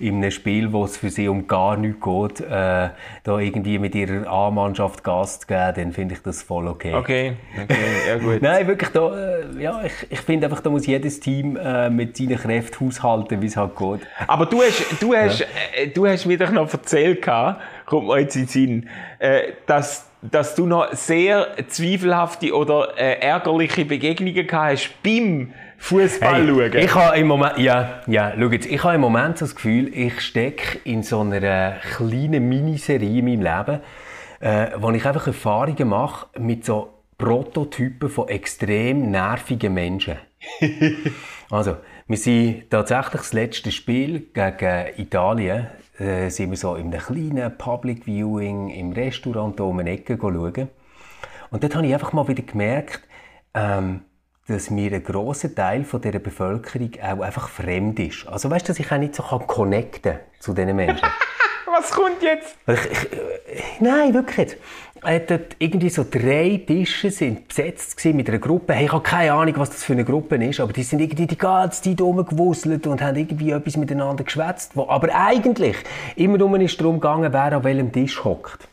in 0.00 0.16
einem 0.16 0.32
Spiel, 0.32 0.72
wo 0.72 0.84
es 0.84 0.96
für 0.96 1.10
sie 1.10 1.28
um 1.28 1.46
gar 1.46 1.76
nichts 1.76 2.00
geht, 2.00 2.40
äh, 2.40 2.88
da 3.22 3.38
irgendwie 3.38 3.78
mit 3.78 3.94
ihrer 3.94 4.26
A-Mannschaft 4.26 5.04
Gas 5.04 5.38
zu 5.40 5.46
geben, 5.46 5.72
dann 5.76 5.92
finde 5.92 6.14
ich 6.16 6.22
das 6.22 6.42
voll 6.42 6.66
okay. 6.66 6.92
okay, 6.92 7.36
okay, 7.62 7.76
ja 8.08 8.18
gut. 8.18 8.42
Nein, 8.42 8.66
wirklich, 8.66 8.90
da, 8.90 9.11
ja, 9.58 9.82
ich, 9.84 9.92
ich 10.10 10.20
finde 10.20 10.46
einfach, 10.46 10.60
da 10.60 10.70
muss 10.70 10.86
jedes 10.86 11.20
Team 11.20 11.56
äh, 11.56 11.90
mit 11.90 12.16
seinen 12.16 12.36
Kräften 12.36 12.86
haushalten, 12.86 13.40
wie 13.42 13.46
es 13.46 13.56
halt 13.56 13.76
geht. 13.76 14.00
Aber 14.26 14.46
du 14.46 14.62
hast, 14.62 14.84
du 15.00 15.14
hast, 15.14 15.42
äh, 15.74 15.88
du 15.88 16.06
hast 16.06 16.26
mir 16.26 16.38
doch 16.38 16.50
noch 16.50 16.72
erzählt, 16.72 17.22
kommt 17.86 18.06
mir 18.06 18.20
jetzt 18.20 18.36
in 18.36 18.42
den 18.42 18.48
Sinn, 18.48 18.88
äh, 19.18 19.52
dass, 19.66 20.06
dass 20.22 20.54
du 20.54 20.66
noch 20.66 20.92
sehr 20.92 21.48
zweifelhafte 21.68 22.54
oder 22.54 22.96
äh, 22.96 23.20
ärgerliche 23.20 23.84
Begegnungen 23.84 24.46
gehabt 24.46 24.72
hast 24.72 25.02
beim 25.02 25.52
Fußball 25.82 26.46
schauen. 26.46 26.76
ich 26.76 26.94
habe 26.94 27.18
im 27.18 27.26
Moment, 27.26 27.58
ja, 27.58 28.02
ja, 28.06 28.32
schau 28.38 28.48
jetzt, 28.50 28.66
ich 28.66 28.84
habe 28.84 28.94
im 28.94 29.00
Moment 29.00 29.38
so 29.38 29.46
das 29.46 29.56
Gefühl, 29.56 29.90
ich 29.92 30.20
stecke 30.20 30.78
in 30.84 31.02
so 31.02 31.20
einer 31.20 31.78
kleinen 31.96 32.48
Miniserie 32.48 33.18
in 33.18 33.24
meinem 33.24 33.42
Leben, 33.42 33.80
äh, 34.38 34.70
wo 34.76 34.90
ich 34.90 35.04
einfach 35.04 35.26
Erfahrungen 35.26 35.88
mache 35.88 36.26
mit 36.38 36.64
so 36.64 37.01
Prototypen 37.22 38.08
von 38.08 38.28
extrem 38.28 39.10
nervigen 39.12 39.72
Menschen. 39.74 40.16
Also, 41.50 41.76
wir 42.06 42.16
sind 42.16 42.70
tatsächlich 42.70 43.20
das 43.20 43.32
letzte 43.34 43.70
Spiel 43.70 44.30
gegen 44.32 44.86
Italien, 44.96 45.66
äh, 45.98 46.30
sind 46.30 46.48
wir 46.50 46.56
so 46.56 46.76
in 46.76 46.86
einem 46.86 46.98
kleinen 46.98 47.58
Public 47.58 48.06
Viewing 48.06 48.70
im 48.70 48.92
Restaurant 48.92 49.60
um 49.60 49.78
eine 49.78 49.90
Ecke 49.90 50.16
schauen. 50.18 50.70
Und 51.50 51.62
dort 51.62 51.76
habe 51.76 51.86
ich 51.86 51.92
einfach 51.92 52.14
mal 52.14 52.26
wieder 52.26 52.42
gemerkt, 52.42 53.02
ähm, 53.52 54.00
dass 54.48 54.70
mir 54.70 54.94
ein 54.94 55.04
grosser 55.04 55.54
Teil 55.54 55.84
von 55.84 56.00
dieser 56.00 56.20
Bevölkerung 56.20 56.92
auch 57.02 57.20
einfach 57.20 57.50
fremd 57.50 58.00
ist. 58.00 58.26
Also 58.26 58.50
weißt 58.50 58.66
du, 58.66 58.72
dass 58.72 58.80
ich 58.80 58.90
auch 58.90 58.98
nicht 58.98 59.14
so 59.14 59.22
kann 59.24 59.46
connecten 59.46 60.20
zu 60.40 60.54
diesen 60.54 60.74
Menschen. 60.74 61.06
Was 61.74 61.90
kommt 61.90 62.22
jetzt? 62.22 62.54
Ich, 62.66 62.90
ich, 62.90 63.12
äh, 63.12 63.62
nein, 63.80 64.12
wirklich 64.12 64.36
jetzt. 64.36 64.56
Äh, 65.04 65.38
irgendwie 65.58 65.88
so 65.88 66.04
drei 66.08 66.62
Tische 66.66 67.10
sind 67.10 67.48
besetzt 67.48 68.04
mit 68.04 68.28
einer 68.28 68.38
Gruppe. 68.38 68.74
Hey, 68.74 68.84
ich 68.84 68.92
habe 68.92 69.02
keine 69.02 69.32
Ahnung, 69.32 69.54
was 69.56 69.70
das 69.70 69.82
für 69.82 69.94
eine 69.94 70.04
Gruppe 70.04 70.36
ist, 70.36 70.60
aber 70.60 70.72
die 70.72 70.82
sind 70.82 71.00
irgendwie 71.00 71.26
die 71.26 71.38
ganze 71.38 71.82
Zeit 71.82 72.00
rumgewuselt 72.00 72.86
und 72.86 73.00
haben 73.00 73.16
irgendwie 73.16 73.52
etwas 73.52 73.76
miteinander 73.76 74.22
geschwätzt. 74.22 74.72
Aber 74.76 75.14
eigentlich 75.14 75.76
immer 76.14 76.36
nur 76.36 76.60
ist 76.60 76.78
darum 76.78 77.00
gegangen, 77.00 77.32
wer 77.32 77.52
an 77.56 77.64
welchem 77.64 77.90
Tisch 77.90 78.22
hockt. 78.22 78.68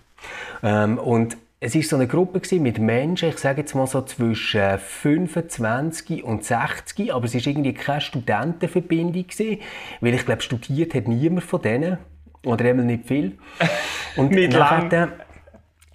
Ähm, 0.61 0.97
und 0.97 1.37
es 1.61 1.75
ist 1.75 1.89
so 1.89 1.95
eine 1.95 2.07
Gruppe 2.07 2.41
mit 2.59 2.79
Menschen, 2.79 3.29
ich 3.29 3.37
sage 3.37 3.61
jetzt 3.61 3.75
mal 3.75 3.87
so 3.87 4.01
zwischen 4.01 4.77
25 4.77 6.23
und 6.23 6.43
60, 6.43 7.13
aber 7.13 7.25
es 7.25 7.35
ist 7.35 7.47
irgendwie 7.47 7.73
keine 7.73 8.01
Studentenverbindung 8.01 9.27
gewesen, 9.27 9.59
weil 9.99 10.13
ich 10.13 10.25
glaube, 10.25 10.41
studiert 10.41 10.93
hat 10.93 11.07
niemand 11.07 11.43
von 11.43 11.61
denen. 11.61 11.97
Oder 12.45 12.65
einmal 12.65 12.85
nicht 12.85 13.05
viel. 13.07 13.37
Und 14.15 14.31
Nicht 14.31 14.53
nachher- 14.53 15.09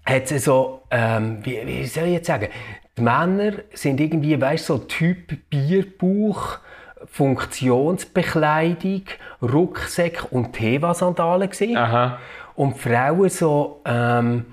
hat 0.07 0.29
sie 0.29 0.39
so, 0.39 0.83
ähm, 0.91 1.39
wie, 1.43 1.61
wie 1.67 1.85
soll 1.87 2.05
ich 2.05 2.13
jetzt 2.15 2.27
sagen, 2.27 2.49
die 2.97 3.03
Männer 3.03 3.53
sind 3.73 4.01
irgendwie, 4.01 4.39
weißt 4.41 4.69
du, 4.69 4.75
so 4.75 4.79
Typ 4.81 5.51
Bierbauch, 5.51 6.59
Funktionsbekleidung, 7.07 9.03
Rucksack 9.43 10.27
und 10.31 10.53
Teva-Sandalen 10.53 11.51
gewesen. 11.51 11.77
Aha. 11.77 12.19
Und 12.55 12.77
die 12.77 12.81
Frauen 12.89 13.29
so, 13.31 13.81
ähm, 13.85 14.47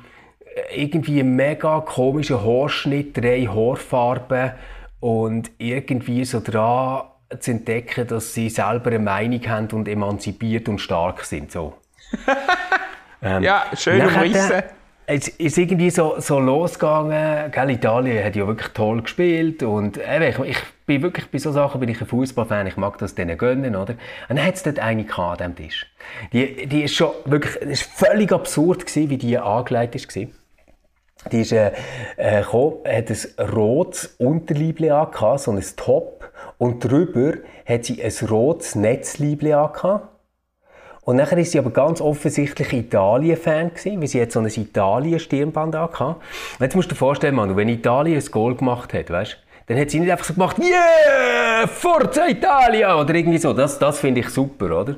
irgendwie 0.75 1.23
mega 1.23 1.81
komischer 1.81 2.43
Haarschnitt, 2.43 3.15
drei 3.17 3.45
Haarfarben 3.45 4.51
und 4.99 5.51
irgendwie 5.57 6.25
so 6.25 6.41
dran 6.43 7.03
zu 7.39 7.51
entdecken, 7.51 8.07
dass 8.07 8.33
sie 8.33 8.49
selber 8.49 8.89
eine 8.89 8.99
Meinung 8.99 9.47
haben 9.47 9.67
und 9.71 9.87
emanzipiert 9.87 10.67
und 10.69 10.79
stark 10.79 11.23
sind. 11.23 11.51
So. 11.51 11.73
ähm, 13.21 13.43
ja, 13.43 13.65
schön 13.75 14.05
umrissen. 14.05 14.63
Es 15.07 15.27
ist 15.27 15.57
irgendwie 15.57 15.89
so, 15.89 16.15
so 16.19 16.39
losgegangen. 16.39 17.51
Gell, 17.51 17.69
Italien 17.71 18.23
hat 18.23 18.35
ja 18.35 18.47
wirklich 18.47 18.69
toll 18.69 19.01
gespielt 19.01 19.61
und 19.61 19.97
äh, 19.97 20.29
ich, 20.29 20.39
ich 20.39 20.57
bin 20.85 21.01
wirklich 21.01 21.29
bei 21.29 21.37
so 21.37 21.51
Sachen 21.51 21.79
bin 21.79 21.89
ich 21.89 21.99
ein 21.99 22.07
Fußballfan. 22.07 22.67
Ich 22.67 22.77
mag 22.77 22.97
das 22.97 23.15
denen 23.15 23.37
gönnen, 23.37 23.75
oder? 23.75 23.93
Und 24.29 24.37
dann 24.37 24.45
hat 24.45 24.55
es 24.55 24.63
dort 24.63 24.79
eine 24.79 25.05
an 25.17 25.37
diesem 25.37 25.55
Tisch. 25.55 25.91
Die, 26.31 26.65
die 26.67 26.83
ist 26.83 26.95
schon 26.95 27.11
wirklich, 27.25 27.55
es 27.61 27.81
ist 27.81 27.91
völlig 27.91 28.31
absurd 28.31 28.85
gewesen, 28.85 29.09
wie 29.09 29.17
die 29.17 29.37
angelegt 29.37 29.95
ist 29.95 30.07
gewesen. 30.07 30.33
Die 31.31 31.41
ist 31.41 31.51
äh, 31.51 31.71
äh, 32.17 32.41
gekommen, 32.41 32.77
hat 32.85 33.09
ein 33.09 33.49
rotes 33.49 34.15
Unterliebli 34.17 34.89
angehabt, 34.89 35.41
so 35.41 35.51
ein 35.51 35.63
Top. 35.75 36.30
Und 36.61 36.81
drüber 36.81 37.39
hat 37.65 37.85
sie 37.85 38.03
ein 38.03 38.27
rotes 38.29 38.75
Netzliebli 38.75 39.51
angehabt. 39.51 40.09
Und 41.01 41.15
nachher 41.15 41.39
ist 41.39 41.53
sie 41.53 41.57
aber 41.57 41.71
ganz 41.71 42.01
offensichtlich 42.01 42.71
Italien-Fan 42.71 43.69
gewesen, 43.69 43.99
weil 43.99 44.07
sie 44.07 44.21
hat 44.21 44.31
so 44.31 44.41
ein 44.41 44.45
Italien-Stirnband 44.45 45.75
angehabt. 45.75 46.21
Jetzt 46.59 46.75
musst 46.75 46.91
du 46.91 46.93
dir 46.93 46.99
vorstellen, 46.99 47.33
Manu, 47.33 47.55
wenn 47.55 47.67
Italien 47.67 48.21
ein 48.21 48.31
Goal 48.31 48.53
gemacht 48.53 48.93
hat, 48.93 49.09
weißt 49.09 49.39
dann 49.65 49.79
hat 49.79 49.89
sie 49.89 50.01
nicht 50.01 50.11
einfach 50.11 50.25
so 50.25 50.35
gemacht, 50.35 50.59
yeah, 50.59 51.65
Forza 51.65 52.27
Italia, 52.27 52.95
oder 52.95 53.15
irgendwie 53.15 53.39
so. 53.39 53.53
Das, 53.53 53.79
das 53.79 53.97
finde 53.97 54.19
ich 54.19 54.29
super, 54.29 54.81
oder? 54.81 54.97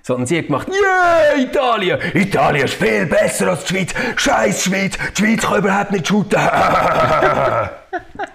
Sondern 0.00 0.24
sie 0.26 0.38
hat 0.38 0.46
gemacht, 0.46 0.68
yeah, 0.68 1.36
Italien! 1.42 1.98
Italien 2.14 2.64
ist 2.64 2.74
viel 2.74 3.04
besser 3.04 3.48
als 3.48 3.64
die 3.64 3.74
Schweiz! 3.74 3.94
Scheiß 4.16 4.64
Schweiz! 4.64 4.96
Die 5.14 5.22
Schweiz 5.22 5.42
kann 5.42 5.58
überhaupt 5.58 5.92
nicht 5.92 6.08
shooten! 6.08 6.40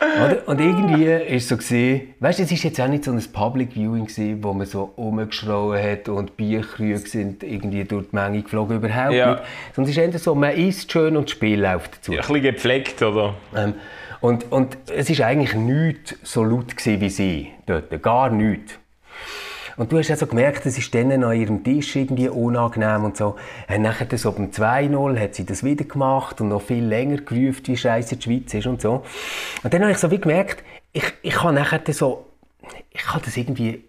Oder? 0.00 0.46
Und 0.46 0.60
irgendwie 0.60 1.06
ist 1.06 1.48
so 1.48 1.56
gewesen, 1.56 2.14
weißt 2.20 2.38
du, 2.38 2.42
es 2.44 2.52
ist 2.52 2.62
jetzt 2.62 2.80
auch 2.80 2.88
nicht 2.88 3.04
so 3.04 3.10
ein 3.10 3.22
Public 3.32 3.72
Viewing 3.72 4.06
gewesen, 4.06 4.42
wo 4.42 4.52
man 4.52 4.66
so 4.66 4.94
rumgeschrauen 4.96 5.82
hat 5.82 6.08
und 6.08 6.36
Bierkrüge 6.36 6.98
sind 6.98 7.42
irgendwie 7.42 7.84
durch 7.84 8.10
die 8.10 8.16
Menge 8.16 8.42
geflogen, 8.42 8.76
überhaupt 8.76 9.14
ja. 9.14 9.32
nicht. 9.32 9.42
Sondern 9.74 9.90
es 9.90 9.96
ist 9.96 10.02
eher 10.02 10.18
so, 10.18 10.34
man 10.34 10.52
isst 10.52 10.92
schön 10.92 11.16
und 11.16 11.24
das 11.24 11.32
Spiel 11.32 11.60
läuft 11.60 11.96
dazu. 11.96 12.12
Ja, 12.12 12.20
ein 12.20 12.26
bisschen 12.26 12.42
gepflegt, 12.42 13.02
oder? 13.02 13.34
Ähm, 13.56 13.74
und, 14.20 14.50
und 14.50 14.78
es 14.88 15.10
ist 15.10 15.20
eigentlich 15.20 15.54
nichts 15.54 16.16
so 16.22 16.42
laut 16.44 16.76
gewesen 16.76 17.00
wie 17.00 17.10
sie 17.10 17.52
dort, 17.66 18.02
gar 18.02 18.30
nichts. 18.30 18.78
Und 19.78 19.92
du 19.92 19.98
hast 19.98 20.10
also 20.10 20.26
gemerkt, 20.26 20.66
es 20.66 20.76
ist 20.76 20.92
denen 20.92 21.22
an 21.22 21.40
ihrem 21.40 21.62
Tisch 21.62 21.94
irgendwie 21.94 22.28
unangenehm 22.28 23.04
und 23.04 23.16
so. 23.16 23.36
Und 23.68 23.82
nachher 23.82 24.18
so 24.18 24.32
beim 24.32 24.50
2-0 24.50 25.18
hat 25.18 25.36
sie 25.36 25.46
das 25.46 25.62
wieder 25.62 25.84
gemacht 25.84 26.40
und 26.40 26.48
noch 26.48 26.62
viel 26.62 26.84
länger 26.84 27.18
gerufen, 27.18 27.62
wie 27.66 27.76
scheiße 27.76 28.16
die 28.16 28.22
Schweiz 28.22 28.52
ist 28.54 28.66
und 28.66 28.80
so. 28.80 29.04
Und 29.62 29.72
dann 29.72 29.82
habe 29.82 29.92
ich 29.92 29.98
so 29.98 30.10
wie 30.10 30.18
gemerkt, 30.18 30.64
ich, 30.92 31.04
ich 31.22 31.42
habe 31.42 31.54
nachher 31.54 31.80
so, 31.92 32.26
ich 32.90 33.02
kann 33.02 33.22
das 33.24 33.36
irgendwie 33.36 33.84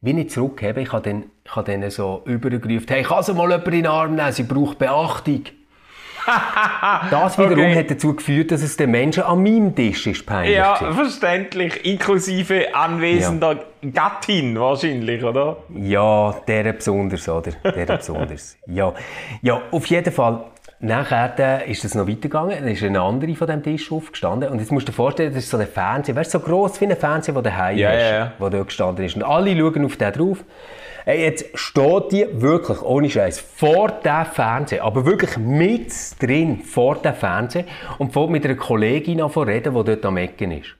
wie 0.00 0.14
nicht 0.14 0.30
zurückgeben. 0.30 0.80
Ich 0.80 0.92
habe 0.92 1.02
dann, 1.02 1.24
ich 1.44 1.54
habe 1.54 1.70
dann 1.70 1.90
so 1.90 2.22
übergerufen, 2.24 2.86
hey, 2.88 3.02
kann 3.02 3.22
sie 3.22 3.34
mal 3.34 3.50
jemand 3.50 3.66
in 3.66 3.72
den 3.72 3.86
Arm 3.86 4.14
nehmen, 4.14 4.32
sie 4.32 4.44
braucht 4.44 4.78
Beachtung. 4.78 5.42
das 7.10 7.38
wiederum 7.38 7.58
okay. 7.58 7.78
hat 7.78 7.90
dazu 7.90 8.14
geführt, 8.14 8.50
dass 8.50 8.62
es 8.62 8.76
den 8.76 8.90
Menschen 8.90 9.22
an 9.22 9.42
meinem 9.42 9.74
Tisch 9.74 10.06
ist 10.06 10.26
peinlich 10.26 10.56
Ja, 10.56 10.80
war. 10.80 10.92
verständlich. 10.92 11.84
Inklusive 11.84 12.74
anwesender 12.74 13.64
ja. 13.82 13.90
Gattin 13.90 14.58
wahrscheinlich, 14.58 15.22
oder? 15.22 15.56
Ja, 15.74 16.34
der 16.46 16.72
besonders, 16.72 17.28
oder? 17.28 17.52
Der 17.62 17.96
besonders. 17.96 18.56
Ja. 18.66 18.92
ja, 19.42 19.62
auf 19.70 19.86
jeden 19.86 20.12
Fall. 20.12 20.44
Nachher 20.80 21.66
ist 21.66 21.84
es 21.84 21.96
noch 21.96 22.06
weitergegangen, 22.06 22.56
dann 22.60 22.68
ist 22.68 22.84
eine 22.84 23.00
andere 23.00 23.34
von 23.34 23.48
dem 23.48 23.64
Tisch 23.64 23.90
aufgestanden 23.90 24.48
und 24.48 24.60
jetzt 24.60 24.70
musst 24.70 24.86
du 24.86 24.92
dir 24.92 24.96
vorstellen, 24.96 25.34
das 25.34 25.42
ist 25.42 25.50
so 25.50 25.56
ein 25.56 25.66
Fernseher, 25.66 26.14
weißt 26.14 26.32
du, 26.32 26.38
so 26.38 26.44
gross 26.44 26.80
wie 26.80 26.86
ein 26.86 26.96
Fernseher, 26.96 27.34
der 27.34 27.42
daheim 27.42 27.76
ja, 27.76 27.90
ist, 27.90 28.10
ja. 28.12 28.32
wo 28.38 28.48
dort 28.48 28.68
gestanden 28.68 29.04
ist 29.04 29.16
und 29.16 29.24
alle 29.24 29.58
schauen 29.58 29.84
auf 29.84 29.96
den 29.96 30.12
drauf 30.12 30.44
Hey, 31.10 31.22
jetzt 31.22 31.46
steht 31.54 32.12
die 32.12 32.26
wirklich, 32.32 32.82
ohne 32.82 33.08
Scheiß, 33.08 33.40
vor 33.40 33.88
dem 33.88 34.26
Fernseher, 34.26 34.84
aber 34.84 35.06
wirklich 35.06 35.38
mit 35.38 35.90
drin, 36.20 36.60
vor 36.60 36.96
dem 36.96 37.14
Fernseher 37.14 37.64
und 37.96 38.12
fängt 38.12 38.28
mit 38.28 38.44
einer 38.44 38.56
Kollegin 38.56 39.22
an 39.22 39.32
zu 39.32 39.40
reden, 39.40 39.74
die 39.74 39.84
dort 39.84 40.04
am 40.04 40.18
Ecken 40.18 40.50
ist. 40.50 40.77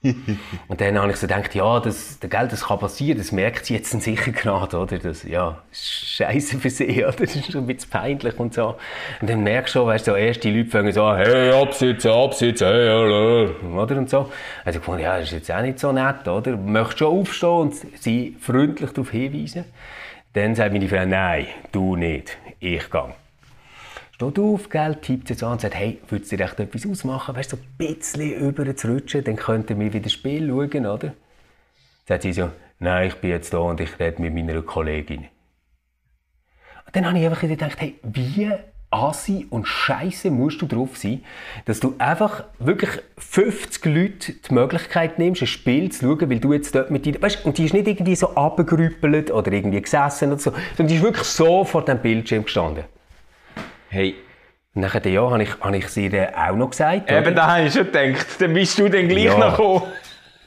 und 0.68 0.80
dann 0.80 0.96
habe 0.96 1.10
ich 1.10 1.16
so 1.16 1.26
gedacht, 1.26 1.56
ja, 1.56 1.80
das, 1.80 2.20
Geld, 2.20 2.52
das 2.52 2.66
kann 2.66 2.78
passieren, 2.78 3.18
das 3.18 3.32
merkt 3.32 3.66
sie 3.66 3.74
jetzt 3.74 3.90
sicher 4.00 4.30
gerade, 4.30 4.78
oder? 4.78 4.96
Das, 4.98 5.24
ja, 5.24 5.60
scheiße 5.72 6.58
für 6.58 6.70
sie, 6.70 7.04
oder? 7.04 7.12
Das 7.12 7.34
ist 7.34 7.50
schon 7.50 7.62
ein 7.62 7.66
bisschen 7.66 7.90
peinlich 7.90 8.38
und 8.38 8.54
so. 8.54 8.76
Und 9.20 9.28
dann 9.28 9.42
merkst 9.42 9.74
du 9.74 9.80
schon, 9.80 9.88
weißt 9.88 10.06
du, 10.06 10.12
so 10.12 10.16
erste 10.16 10.50
Leute 10.50 10.70
fangen 10.70 10.92
so 10.92 11.02
an, 11.02 11.18
hey, 11.18 11.50
absitzen, 11.50 12.12
absitzen, 12.12 12.68
hey, 12.68 12.88
hallo, 12.88 13.50
oder? 13.74 13.96
Und 13.96 14.08
so. 14.08 14.30
Also 14.64 14.78
ich 14.78 14.84
fand, 14.84 15.00
ja, 15.00 15.18
das 15.18 15.28
ist 15.28 15.32
jetzt 15.32 15.50
auch 15.50 15.62
nicht 15.62 15.80
so 15.80 15.90
nett, 15.90 16.28
oder? 16.28 16.52
Du 16.52 16.56
möchtest 16.56 17.00
schon 17.00 17.18
aufstehen 17.18 17.48
und 17.48 17.74
sie 18.00 18.36
freundlich 18.40 18.90
darauf 18.90 19.10
hinweisen. 19.10 19.64
Dann 20.34 20.54
sagt 20.54 20.72
meine 20.72 20.88
Frau, 20.88 21.04
nein, 21.06 21.46
du 21.72 21.96
nicht, 21.96 22.38
ich 22.60 22.88
gehe 22.88 23.14
steht 24.18 24.38
auf, 24.40 24.68
gell, 24.68 24.96
tippt 24.96 25.30
jetzt 25.30 25.44
an 25.44 25.52
und 25.52 25.60
sagt, 25.60 25.76
hey, 25.76 26.00
würdest 26.08 26.32
du 26.32 26.36
dir 26.36 26.44
echt 26.44 26.58
etwas 26.58 26.84
ausmachen? 26.84 27.36
Weißt 27.36 27.52
du, 27.52 27.56
so 27.56 27.62
ein 27.62 27.86
bisschen 27.86 28.32
über 28.32 28.74
zu 28.74 28.88
rutschen, 28.88 29.22
dann 29.22 29.36
könnten 29.36 29.78
wir 29.78 29.92
wieder 29.92 30.02
das 30.02 30.12
Spiel 30.12 30.48
schauen, 30.48 30.86
oder? 30.86 30.98
Dann 30.98 31.14
sagt 32.06 32.22
sie 32.22 32.32
so, 32.32 32.50
nein, 32.80 33.06
ich 33.06 33.14
bin 33.14 33.30
jetzt 33.30 33.54
da 33.54 33.58
und 33.58 33.78
ich 33.78 33.96
rede 34.00 34.20
mit 34.20 34.34
meiner 34.34 34.60
Kollegin. 34.62 35.28
Und 36.84 36.96
dann 36.96 37.06
habe 37.06 37.16
ich 37.16 37.26
einfach 37.26 37.42
gedacht, 37.42 37.80
hey, 37.80 37.94
wie 38.02 38.50
assi 38.90 39.46
und 39.50 39.68
scheiße 39.68 40.32
musst 40.32 40.62
du 40.62 40.66
drauf 40.66 40.96
sein, 40.96 41.22
dass 41.66 41.78
du 41.78 41.94
einfach 41.98 42.42
wirklich 42.58 42.90
50 43.18 43.84
Leute 43.84 44.32
die 44.32 44.52
Möglichkeit 44.52 45.20
nimmst, 45.20 45.42
ein 45.42 45.46
Spiel 45.46 45.92
zu 45.92 46.06
schauen, 46.06 46.28
weil 46.28 46.40
du 46.40 46.52
jetzt 46.54 46.74
dort 46.74 46.90
mit 46.90 47.06
dir, 47.06 47.22
weißt, 47.22 47.44
und 47.44 47.56
die 47.56 47.66
ist 47.66 47.74
nicht 47.74 47.86
irgendwie 47.86 48.16
so 48.16 48.34
abgegrüppelt 48.34 49.30
oder 49.30 49.52
irgendwie 49.52 49.80
gesessen 49.80 50.32
oder 50.32 50.40
so, 50.40 50.50
sondern 50.76 50.88
die 50.88 50.96
ist 50.96 51.02
wirklich 51.04 51.28
so 51.28 51.62
vor 51.62 51.84
dem 51.84 52.00
Bildschirm 52.00 52.42
gestanden. 52.42 52.84
Hey. 53.88 54.16
Nach 54.74 54.94
einem 54.94 55.12
Jahr 55.12 55.30
habe 55.30 55.42
ich, 55.42 55.60
habe 55.60 55.76
ich 55.76 55.88
sie 55.88 56.06
ihr 56.06 56.32
auch 56.36 56.54
noch 56.54 56.70
gesagt. 56.70 57.10
Eben, 57.10 57.34
da 57.34 57.52
habe 57.52 57.62
ich 57.64 57.72
schon 57.72 57.90
gedacht, 57.90 58.40
dann 58.40 58.54
bist 58.54 58.78
du 58.78 58.88
dann 58.88 59.08
gleich 59.08 59.24
ja. 59.24 59.38
noch 59.38 59.56
gekommen. 59.56 59.92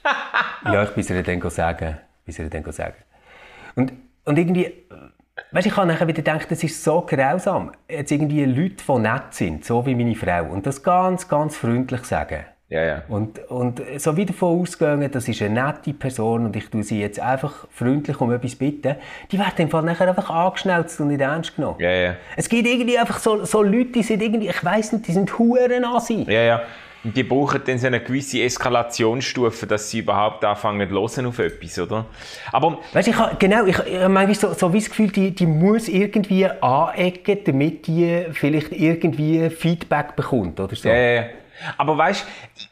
ja, 0.66 0.84
ich 0.84 0.90
bin 0.92 1.06
ihr 1.16 1.24
dann 1.24 1.50
sagen. 1.50 1.98
Bin 2.26 2.36
ihr 2.38 2.50
dann 2.50 2.72
sagen. 2.72 2.96
Und, 3.76 3.94
und 4.26 4.38
irgendwie, 4.38 4.74
weißt, 5.52 5.68
ich 5.68 5.76
habe 5.76 5.88
nachher 5.88 6.08
wieder 6.08 6.22
gedacht, 6.22 6.50
das 6.50 6.64
ist 6.64 6.84
so 6.84 7.02
grausam. 7.02 7.72
Jetzt 7.90 8.12
irgendwie 8.12 8.46
Leute, 8.46 8.84
die 8.88 9.00
nett 9.00 9.34
sind, 9.34 9.66
so 9.66 9.86
wie 9.86 9.96
meine 9.96 10.16
Frau, 10.16 10.46
und 10.46 10.66
das 10.66 10.82
ganz, 10.84 11.28
ganz 11.28 11.58
freundlich 11.58 12.04
sagen. 12.06 12.46
Ja, 12.72 12.84
ja. 12.86 13.02
Und, 13.10 13.38
und 13.50 13.82
so 13.98 14.16
wie 14.16 14.26
davon 14.26 14.62
ausgegangen, 14.62 15.12
das 15.12 15.28
ist 15.28 15.42
eine 15.42 15.62
nette 15.62 15.94
Person 15.94 16.46
und 16.46 16.56
ich 16.56 16.70
tue 16.70 16.84
sie 16.84 17.02
jetzt 17.02 17.20
einfach 17.20 17.68
freundlich 17.70 18.22
um 18.22 18.32
etwas 18.32 18.56
bitten, 18.56 18.96
die 19.30 19.38
werden 19.38 19.58
im 19.58 19.70
Fall 19.70 19.84
nachher 19.84 20.08
einfach 20.08 20.30
angeschnauzt 20.30 21.02
und 21.02 21.10
nicht 21.10 21.20
ernst 21.20 21.58
genommen. 21.58 21.76
Ja, 21.80 21.92
ja. 21.92 22.16
Es 22.38 22.48
gibt 22.48 22.66
irgendwie 22.66 22.98
einfach 22.98 23.20
so, 23.20 23.44
so 23.44 23.62
Leute, 23.62 23.92
die 23.92 24.04
sind 24.04 24.24
irgendwie, 24.24 24.48
ich 24.48 24.64
weiss 24.64 24.94
nicht, 24.94 25.06
die 25.06 25.12
sind 25.12 25.38
Huren 25.38 25.84
Asi. 25.84 26.24
Ja, 26.30 26.42
ja. 26.42 26.62
Und 27.04 27.18
die 27.18 27.24
brauchen 27.24 27.62
dann 27.66 27.78
so 27.78 27.88
eine 27.88 28.00
gewisse 28.00 28.42
Eskalationsstufe, 28.42 29.68
dass 29.68 29.90
sie 29.90 30.00
überhaupt 30.00 30.46
anfangen 30.46 30.88
zu 30.88 30.96
hören 30.96 31.26
auf 31.26 31.40
etwas, 31.40 31.78
oder? 31.78 32.06
Aber... 32.54 32.78
Weißt 32.94 33.08
du, 33.08 33.12
ich 33.12 33.18
habe, 33.18 33.36
genau, 33.38 33.66
ich, 33.66 33.80
ich 33.80 34.00
habe 34.00 34.08
manchmal 34.08 34.36
so, 34.36 34.54
so 34.54 34.72
wie 34.72 34.80
das 34.80 34.88
Gefühl, 34.88 35.12
die, 35.12 35.32
die 35.32 35.46
muss 35.46 35.90
irgendwie 35.90 36.46
anecken, 36.46 37.40
damit 37.44 37.88
die 37.88 38.28
vielleicht 38.32 38.72
irgendwie 38.72 39.50
Feedback 39.50 40.16
bekommt, 40.16 40.58
oder 40.60 40.74
so. 40.74 40.88
Ja, 40.88 40.96
ja, 40.96 41.12
ja. 41.12 41.24
Aber 41.78 41.98
weißt, 41.98 42.26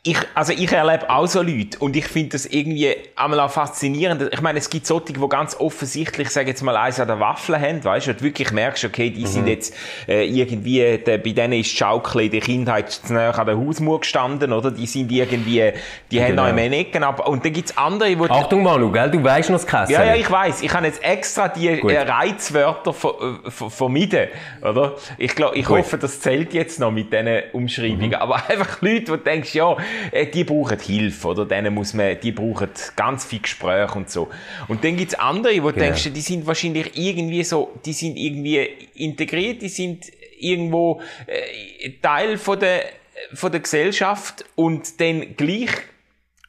ich, 0.04 0.18
also 0.36 0.54
ich 0.54 0.72
erlebe 0.72 1.10
auch 1.10 1.28
so 1.28 1.42
Leute 1.42 1.78
und 1.80 1.96
ich 1.96 2.06
finde 2.06 2.30
das 2.30 2.46
irgendwie 2.46 2.96
einmal 3.16 3.40
auch 3.42 3.52
faszinierend. 3.52 4.30
Ich 4.32 4.42
meine, 4.42 4.60
es 4.60 4.70
gibt 4.70 4.86
solche, 4.86 5.14
die 5.14 5.30
ganz 5.30 5.56
offensichtlich, 5.60 6.30
sage 6.30 6.50
jetzt 6.50 6.62
mal, 6.62 6.76
eins 6.76 7.00
an 7.00 7.08
der 7.08 7.20
Waffel 7.20 7.60
haben, 7.60 7.84
weißt 7.84 8.08
du, 8.08 8.12
und 8.12 8.22
wirklich 8.22 8.52
merkst, 8.52 8.86
okay, 8.86 9.10
die 9.10 9.22
mhm. 9.22 9.28
sind 9.28 9.48
jetzt 9.48 9.76
äh, 10.08 10.26
irgendwie, 10.28 10.98
der, 10.98 11.18
bei 11.18 11.32
denen 11.32 11.54
ist 11.54 11.72
die 11.72 11.78
Schaukel 11.78 12.22
in 12.22 12.32
der 12.32 12.42
Kindheit 12.42 12.92
zu 12.92 13.14
näher 13.14 13.38
an 13.38 13.46
der 13.46 13.58
Hausmauer 13.58 14.02
gestanden, 14.02 14.54
oder? 14.54 14.72
Die 14.72 14.88
sind 14.88 15.12
irgendwie, 15.12 15.74
die 16.12 16.18
genau. 16.18 16.44
haben 16.44 16.56
noch 16.56 16.64
im 16.64 16.74
Ecken 16.74 17.04
ab. 17.04 17.28
Und 17.28 17.46
dann 17.46 17.54
gibt's 17.54 17.78
andere, 17.78 18.18
wo... 18.18 18.26
Achtung 18.26 18.64
Manu, 18.64 18.92
gell? 18.92 19.12
Du 19.12 19.24
weißt 19.24 19.50
noch 19.50 19.58
das 19.58 19.68
Kassen. 19.68 19.94
Ja, 19.94 20.04
ja, 20.04 20.16
ich 20.16 20.30
weiß. 20.30 20.62
Ich 20.62 20.74
habe 20.74 20.86
jetzt 20.86 21.04
extra 21.04 21.48
die 21.48 21.78
Gut. 21.78 21.92
Äh, 21.92 22.02
Reizwörter 22.02 22.94
ver, 22.94 23.14
ver, 23.48 23.70
vermieden, 23.70 24.28
oder? 24.62 24.96
Ich 25.18 25.36
glaube, 25.36 25.58
ich 25.58 25.66
Gut. 25.66 25.80
hoffe, 25.80 25.98
das 25.98 26.20
zählt 26.20 26.54
jetzt 26.54 26.80
noch 26.80 26.92
mit 26.92 27.12
diesen 27.14 27.28
Umschreibungen. 27.54 28.10
Mhm. 28.10 28.16
Aber 28.16 28.36
einfach 28.50 28.79
Leute, 28.94 29.12
wo 29.12 29.16
du 29.16 29.24
denkst, 29.24 29.54
ja, 29.56 29.76
äh, 30.12 30.26
die 30.28 30.44
brauchen 30.44 30.80
Hilfe, 30.80 31.28
oder? 31.28 31.46
Denen 31.46 31.74
muss 31.74 31.94
man, 31.94 32.20
die 32.20 32.32
brauchen 32.32 32.70
ganz 32.96 33.26
viel 33.26 33.40
Gespräche 33.40 33.96
und 33.96 34.10
so. 34.10 34.30
Und 34.68 34.84
dann 34.84 34.96
gibt's 34.96 35.16
andere, 35.16 35.62
wo 35.64 35.68
du 35.68 35.74
genau. 35.74 35.86
denkst, 35.88 36.12
die 36.14 36.22
sind 36.22 36.46
wahrscheinlich 36.46 36.98
irgendwie 36.98 37.44
so, 37.44 37.80
die 37.86 37.94
sind 37.94 38.18
irgendwie 38.18 38.58
integriert, 38.96 39.62
die 39.62 39.70
sind 39.70 40.06
irgendwo 40.40 41.02
äh, 41.28 41.90
Teil 42.02 42.38
von 42.38 42.60
der, 42.60 42.86
von 43.34 43.52
der 43.52 43.62
Gesellschaft 43.62 44.46
und 44.56 45.00
dann 45.00 45.36
gleich 45.36 45.72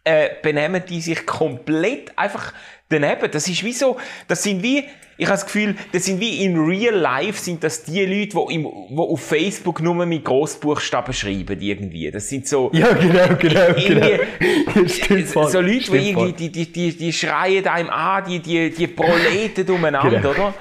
äh, 0.05 0.31
benehmen 0.43 0.83
die 0.89 1.01
sich 1.01 1.27
komplett 1.27 2.17
einfach 2.17 2.53
daneben. 2.89 3.31
Das 3.31 3.49
ist 3.49 3.65
wie 3.65 3.73
so, 3.73 3.99
das 4.29 4.43
sind 4.43 4.63
wie, 4.63 4.85
ich 5.21 5.27
habe 5.27 5.35
das 5.37 5.45
Gefühl, 5.45 5.77
das 5.93 6.05
sind 6.07 6.19
wie 6.19 6.45
in 6.45 6.59
real 6.59 6.95
life 6.95 7.39
sind 7.39 7.63
das 7.63 7.85
die 7.85 8.05
Leute, 8.05 8.37
die, 8.49 8.55
im, 8.55 8.63
die 8.63 8.97
auf 8.97 9.21
Facebook 9.21 9.81
nur 9.83 10.07
mit 10.07 10.25
Großbuchstaben 10.25 11.13
schreiben 11.13 11.61
irgendwie. 11.61 12.11
Das 12.11 12.29
sind 12.29 12.49
so, 12.49 12.71
Ja, 12.73 12.93
genau, 12.95 13.37
genau, 13.39 13.75
genau. 13.77 14.87
Stimmt 14.89 15.29
so 15.29 15.61
Leute, 15.61 15.91
die 15.93 16.11
irgendwie, 16.11 16.33
die, 16.33 16.51
die, 16.51 16.73
die, 16.73 16.97
die 16.97 17.13
schreien 17.13 17.67
einem 17.67 17.91
an, 17.91 18.25
die, 18.29 18.39
die, 18.41 18.71
die 18.71 18.87
proleten 18.87 19.69
umeinander, 19.75 20.11
Genau. 20.21 20.31
oder? 20.31 20.55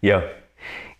Ja. 0.00 0.22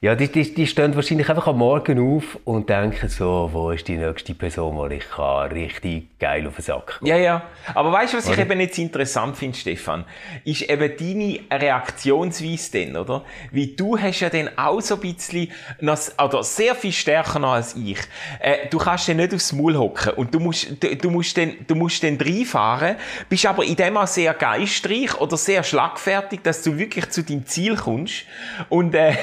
Ja, 0.03 0.15
die, 0.15 0.29
die, 0.29 0.53
die 0.53 0.67
stehen 0.67 0.95
wahrscheinlich 0.95 1.31
einfach 1.31 1.47
am 1.47 1.57
Morgen 1.57 1.99
auf 1.99 2.39
und 2.45 2.69
denken 2.69 3.09
so, 3.09 3.49
wo 3.51 3.71
ist 3.71 3.89
die 3.89 3.97
nächste 3.97 4.35
Person, 4.35 4.77
wo 4.77 4.87
ich 4.89 5.09
kann 5.09 5.51
richtig 5.51 6.19
geil 6.19 6.47
auf 6.47 6.57
den 6.57 6.63
Sack 6.63 6.99
gehen. 7.01 7.09
Ja, 7.09 7.17
ja. 7.17 7.43
Aber 7.75 7.91
weißt 7.93 8.13
du, 8.13 8.19
was 8.19 8.29
ich 8.29 8.37
eben 8.37 8.61
jetzt 8.61 8.77
interessant 8.77 9.39
finde, 9.39 9.57
Stefan? 9.57 10.05
Ist 10.45 10.69
eben 10.69 10.93
deine 10.99 11.41
Reaktionsweise 11.51 12.85
dann, 12.85 12.97
oder? 12.99 13.25
Wie 13.53 13.75
du 13.75 13.99
hast 13.99 14.21
ja 14.21 14.29
dann 14.29 14.51
auch 14.59 14.83
so 14.83 14.97
ein 14.97 15.01
bisschen, 15.01 15.51
noch, 15.81 15.99
oder 16.23 16.43
sehr 16.43 16.75
viel 16.75 16.93
stärker 16.93 17.39
noch 17.39 17.53
als 17.53 17.75
ich. 17.75 17.99
Äh, 18.41 18.69
du 18.69 18.77
kannst 18.77 19.09
dann 19.09 19.17
nicht 19.17 19.33
aufs 19.33 19.55
Maul 19.55 19.79
hocken 19.79 20.13
und 20.13 20.35
du 20.35 20.41
musst, 20.41 20.83
du, 20.85 20.95
du 20.95 21.11
musst 21.11 21.39
dann, 21.39 21.55
du 21.67 21.75
musst 21.75 22.03
dann 22.03 22.19
reinfahren, 22.19 22.97
bist 23.31 23.47
aber 23.47 23.65
in 23.65 23.77
dem 23.77 23.97
auch 23.97 24.07
sehr 24.07 24.35
geistreich 24.35 25.19
oder 25.19 25.39
sehr 25.39 25.63
schlagfertig, 25.63 26.41
dass 26.43 26.63
du 26.63 26.77
wirklich 26.77 27.09
zu 27.09 27.23
deinem 27.23 27.47
Ziel 27.47 27.77
kommst. 27.77 28.25
Und, 28.69 28.95
äh, 28.95 29.15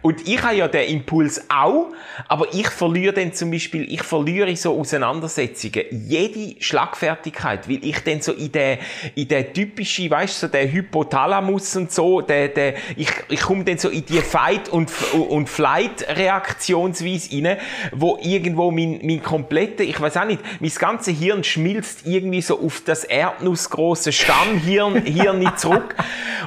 und 0.00 0.13
ich 0.24 0.42
habe 0.42 0.56
ja 0.56 0.68
den 0.68 0.88
Impuls 0.88 1.44
auch, 1.48 1.88
aber 2.28 2.52
ich 2.52 2.68
verliere 2.68 3.12
dann 3.12 3.32
zum 3.32 3.50
Beispiel, 3.50 3.92
ich 3.92 4.02
verliere 4.02 4.54
so 4.56 4.78
Auseinandersetzungen 4.78 5.84
jede 6.08 6.60
Schlagfertigkeit, 6.62 7.68
weil 7.68 7.84
ich 7.84 7.98
dann 8.04 8.20
so 8.20 8.32
in 8.32 8.52
der, 8.52 8.78
in 9.14 9.28
der 9.28 9.52
typische, 9.52 10.10
weißt 10.10 10.42
du, 10.42 10.46
so 10.46 10.52
der 10.52 10.70
Hypothalamus 10.70 11.76
und 11.76 11.92
so, 11.92 12.20
der, 12.20 12.48
der, 12.48 12.74
ich, 12.96 13.10
ich 13.28 13.40
komme 13.40 13.64
dann 13.64 13.78
so 13.78 13.88
in 13.88 14.04
die 14.04 14.20
Fight- 14.20 14.68
und, 14.68 14.90
und 15.12 15.48
Flight-Reaktionsweise 15.48 17.34
rein, 17.34 17.58
wo 17.92 18.18
irgendwo 18.20 18.70
mein, 18.70 19.00
mein 19.02 19.22
komplette, 19.22 19.82
ich 19.82 20.00
weiß 20.00 20.16
auch 20.18 20.24
nicht, 20.24 20.40
mein 20.60 20.70
ganze 20.70 21.10
Hirn 21.10 21.44
schmilzt 21.44 22.06
irgendwie 22.06 22.42
so 22.42 22.60
auf 22.60 22.82
das 22.84 23.04
erdnussgroße 23.04 24.12
Stammhirn 24.12 25.02
Hirn 25.04 25.38
nicht 25.38 25.58
zurück 25.58 25.94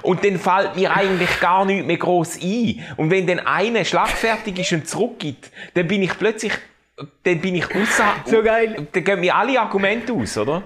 und 0.01 0.23
dann 0.23 0.37
fällt 0.37 0.75
mir 0.75 0.95
eigentlich 0.95 1.39
gar 1.39 1.65
nichts 1.65 1.85
mehr 1.85 1.97
groß 1.97 2.39
ein. 2.41 2.83
Und 2.97 3.11
wenn 3.11 3.27
dann 3.27 3.39
einer 3.57 3.83
schlagfertig 3.83 4.59
ist 4.59 4.71
und 4.73 4.87
zurückgibt, 4.87 5.51
dann 5.73 5.87
bin 5.87 6.03
ich 6.03 6.17
plötzlich, 6.17 6.53
dann 7.23 7.41
bin 7.41 7.55
ich 7.55 7.65
außer, 7.75 8.15
So 8.25 8.43
geil. 8.43 8.87
dann 8.91 9.03
gehen 9.03 9.19
mir 9.19 9.35
alle 9.35 9.59
Argumente 9.59 10.13
aus, 10.13 10.37
oder? 10.37 10.63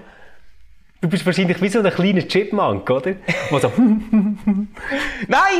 Du 1.02 1.08
bist 1.08 1.26
wahrscheinlich 1.26 1.60
wie 1.60 1.68
so 1.68 1.80
ein 1.80 1.90
kleiner 1.92 2.20
Chipmunk, 2.28 2.88
oder? 2.88 3.14
Wo 3.50 3.58
so, 3.58 3.72
Nein, 3.76 4.66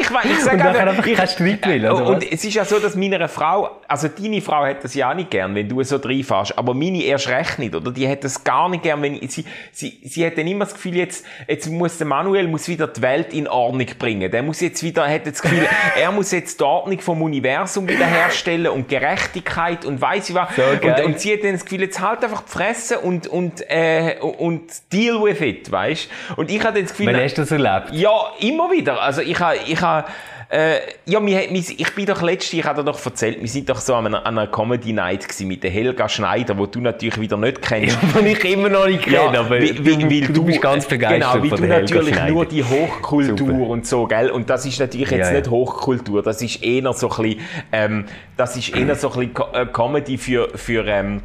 ich, 0.00 0.08
we- 0.08 0.18
ich 0.30 0.38
sage 0.40 0.56
Und 0.56 0.62
nachher 0.62 0.87
einfach 0.88 1.04
keinen 1.04 1.26
Streit 1.26 1.66
will, 1.66 1.84
oder 1.84 2.06
Und 2.06 2.16
was? 2.18 2.25
es 2.30 2.44
ist 2.44 2.54
ja 2.54 2.64
so, 2.64 2.78
dass 2.78 2.94
meiner 2.94 3.28
Frau, 3.28 3.68
also 3.88 4.06
deine 4.06 4.40
Frau 4.40 4.64
hat 4.64 4.84
das 4.84 4.94
ja 4.94 5.11
auch 5.11 5.14
nicht 5.16 5.30
gern, 5.30 5.52
wenn 5.56 5.68
du 5.68 5.82
so 5.82 5.96
reinfährst, 5.96 6.56
aber 6.56 6.75
meine 6.75 7.02
erst 7.02 7.28
recht 7.28 7.58
nicht, 7.58 7.75
oder? 7.75 7.90
Die 7.90 8.08
hat 8.08 8.22
das 8.22 8.44
gar 8.44 8.68
nicht 8.68 8.84
gern, 8.84 9.02
wenn 9.02 9.14
ich, 9.16 9.32
sie, 9.32 9.44
sie, 9.72 9.99
sie 10.04 10.25
hat 10.25 10.38
dann 10.38 10.46
immer 10.46 10.64
das 10.64 10.75
Gefühl, 10.75 10.94
jetzt, 10.94 11.26
jetzt 11.49 11.66
muss 11.68 11.99
der 11.99 12.06
Manuel 12.06 12.46
muss 12.46 12.68
wieder 12.68 12.87
die 12.87 13.02
Welt 13.02 13.34
in 13.34 13.49
Ordnung 13.49 13.88
bringen. 13.99 14.30
Der 14.30 14.44
muss 14.44 14.61
jetzt 14.61 14.84
wieder, 14.84 15.08
hat 15.08 15.26
das 15.26 15.42
Gefühl, 15.42 15.66
er 16.00 16.12
muss 16.12 16.30
jetzt 16.30 16.61
die 16.61 16.64
Ordnung 16.64 17.00
vom 17.00 17.20
Universum 17.20 17.88
wiederherstellen 17.88 18.70
und 18.70 18.88
Gerechtigkeit 18.88 19.84
und 19.87 20.00
weiss 20.00 20.28
ich 20.28 20.37
was. 20.37 20.54
So 20.54 20.62
und, 20.62 21.00
und 21.04 21.18
sie 21.18 21.32
hat 21.32 21.42
dann 21.42 21.52
das 21.54 21.64
Gefühl, 21.64 21.80
jetzt 21.80 22.00
halt 22.00 22.22
einfach 22.22 22.42
die 22.42 22.50
Fresse 22.52 23.00
und, 23.00 23.26
und, 23.26 23.61
äh, 23.68 24.18
und 24.20 24.62
deal 24.92 25.20
with 25.22 25.32
it, 25.40 25.71
weißt? 25.71 26.09
Und 26.37 26.51
ich 26.51 26.61
hatte 26.62 26.75
dann 26.75 26.83
das 26.85 26.90
Gefühl, 26.92 27.07
wann 27.07 27.16
hast 27.23 27.35
du 27.38 27.42
das 27.42 27.51
erlebt? 27.51 27.92
ja, 27.92 28.11
immer 28.40 28.71
wieder. 28.71 29.01
Also 29.01 29.21
ich 29.23 29.38
habe, 29.38 29.57
ich 29.66 29.81
habe, 29.81 30.07
äh, 30.51 30.81
ja, 31.07 31.25
wir, 31.25 31.38
wir, 31.51 31.51
ich 31.55 31.95
bin 31.95 32.05
doch 32.05 32.21
letztens, 32.21 32.53
ich 32.61 32.64
habe 32.66 32.83
dir 32.83 32.92
doch 32.92 33.07
erzählt, 33.07 33.40
wir 33.40 33.49
sind 33.49 33.71
doch 33.71 33.81
so 33.81 33.95
an 33.95 34.07
einer, 34.07 34.27
an 34.27 34.37
einer 34.37 34.47
Comedy 34.51 34.92
Night 34.92 35.27
gewesen 35.27 35.49
mit 35.49 35.62
der 35.62 35.71
Helga 35.71 36.07
Schneider, 36.11 36.59
wo 36.59 36.66
du 36.66 36.79
natürlich 36.81 37.18
wieder 37.18 37.38
nicht 37.38 37.62
kennst. 37.62 37.97
Den 38.14 38.27
ich 38.27 38.45
immer 38.45 38.68
noch 38.68 38.87
nicht 38.87 39.03
kenne, 39.05 39.38
aber 39.38 39.49
weil- 39.49 39.62
weil- 39.85 39.97
du, 39.97 40.11
weil 40.11 40.21
du, 40.21 40.45
bist 40.45 40.61
ganz 40.61 40.85
begeistert 40.87 41.33
Genau, 41.42 41.42
weil 41.42 41.59
du 41.59 41.62
Helga 41.62 41.81
natürlich 41.81 42.14
Schneider. 42.14 42.33
nur 42.35 42.45
die 42.45 42.62
Hochkultur 42.64 43.37
Super. 43.38 43.53
und 43.66 43.87
so, 43.87 44.07
gell? 44.07 44.31
Und 44.31 44.51
das 44.51 44.66
ist 44.66 44.79
natürlich 44.79 45.11
jetzt 45.11 45.21
Ja, 45.29 45.33
ja. 45.33 45.38
nicht 45.38 45.49
Hochkultur, 45.49 46.23
das 46.23 46.42
ist 46.42 46.62
eher 46.62 46.92
so 46.92 47.09
ein 47.11 47.16
bisschen, 47.23 47.40
ähm, 47.73 48.05
das 48.37 48.55
ist 48.55 48.77
eher 48.77 48.95
so 48.95 49.11
ein 49.12 49.31
bisschen 49.33 49.55
äh, 49.55 49.66
Comedy 49.73 50.18
für, 50.18 50.51
für, 50.55 50.87
ähm, 50.87 51.23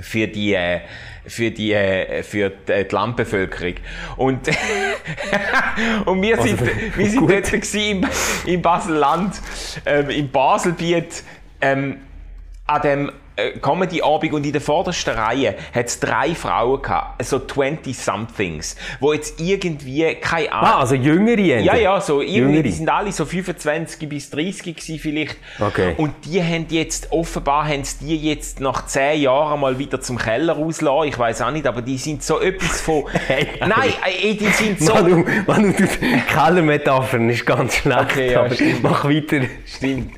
für 0.00 0.26
die, 0.26 0.54
äh, 0.54 0.80
für 1.26 1.50
die, 1.50 1.72
äh, 1.72 2.22
für 2.22 2.50
die, 2.50 2.72
äh, 2.72 2.86
Landbevölkerung. 2.90 3.74
Und, 4.16 4.48
und 6.06 6.22
wir 6.22 6.40
sind, 6.40 6.60
wir 6.96 7.10
sind 7.10 7.20
gut. 7.20 7.30
dort 7.30 7.74
im, 7.74 8.06
im 8.46 8.62
Basel-Land, 8.62 9.40
ähm, 9.86 10.10
im 10.10 10.30
Baselbiet, 10.30 11.22
ähm, 11.60 11.98
an 12.66 12.82
dem 12.82 13.12
Comedy-Abend 13.60 14.32
und 14.34 14.44
in 14.46 14.52
der 14.52 14.60
vordersten 14.60 15.14
Reihe 15.14 15.54
hat 15.74 15.86
es 15.86 15.98
drei 16.00 16.34
Frauen 16.34 16.82
gehabt, 16.82 17.24
so 17.24 17.38
20-somethings, 17.38 18.76
wo 19.00 19.12
jetzt 19.12 19.40
irgendwie, 19.40 20.14
keine 20.16 20.52
Ahnung, 20.52 20.68
Ah, 20.70 20.78
also 20.80 20.94
jüngere 20.94 21.32
Ende. 21.38 21.60
ja, 21.64 21.76
ja, 21.76 22.00
so 22.00 22.20
irgendwie, 22.20 22.38
Jüngere. 22.38 22.62
die 22.62 22.70
sind 22.72 22.88
alle 22.88 23.12
so 23.12 23.24
25 23.24 24.08
bis 24.08 24.30
30 24.30 24.76
gewesen 24.76 24.98
vielleicht. 24.98 25.36
Okay. 25.60 25.94
Und 25.96 26.12
die 26.24 26.42
haben 26.42 26.66
jetzt, 26.70 27.10
offenbar 27.12 27.66
haben 27.66 27.84
sie 27.84 28.04
die 28.06 28.16
jetzt 28.28 28.60
nach 28.60 28.86
10 28.86 29.20
Jahren 29.22 29.60
mal 29.60 29.78
wieder 29.78 30.00
zum 30.00 30.18
Keller 30.18 30.54
rauslassen. 30.54 31.08
Ich 31.08 31.18
weiß 31.18 31.42
auch 31.42 31.50
nicht, 31.50 31.66
aber 31.66 31.82
die 31.82 31.98
sind 31.98 32.22
so 32.22 32.40
etwas 32.40 32.80
von, 32.80 33.04
Hey, 33.26 33.46
nein, 33.60 33.92
äh, 34.22 34.34
die 34.34 34.46
sind 34.48 34.80
so, 34.80 34.92
Manu, 34.94 35.24
Manu, 35.46 35.72
Kellermetaphern 36.32 37.30
ist 37.30 37.46
ganz 37.46 37.76
schlecht, 37.76 37.98
Okay, 38.02 38.32
ja, 38.32 38.40
aber 38.40 38.54
stimmt. 38.54 38.82
mach 38.82 39.04
weiter. 39.04 39.40
Stimmt. 39.64 40.12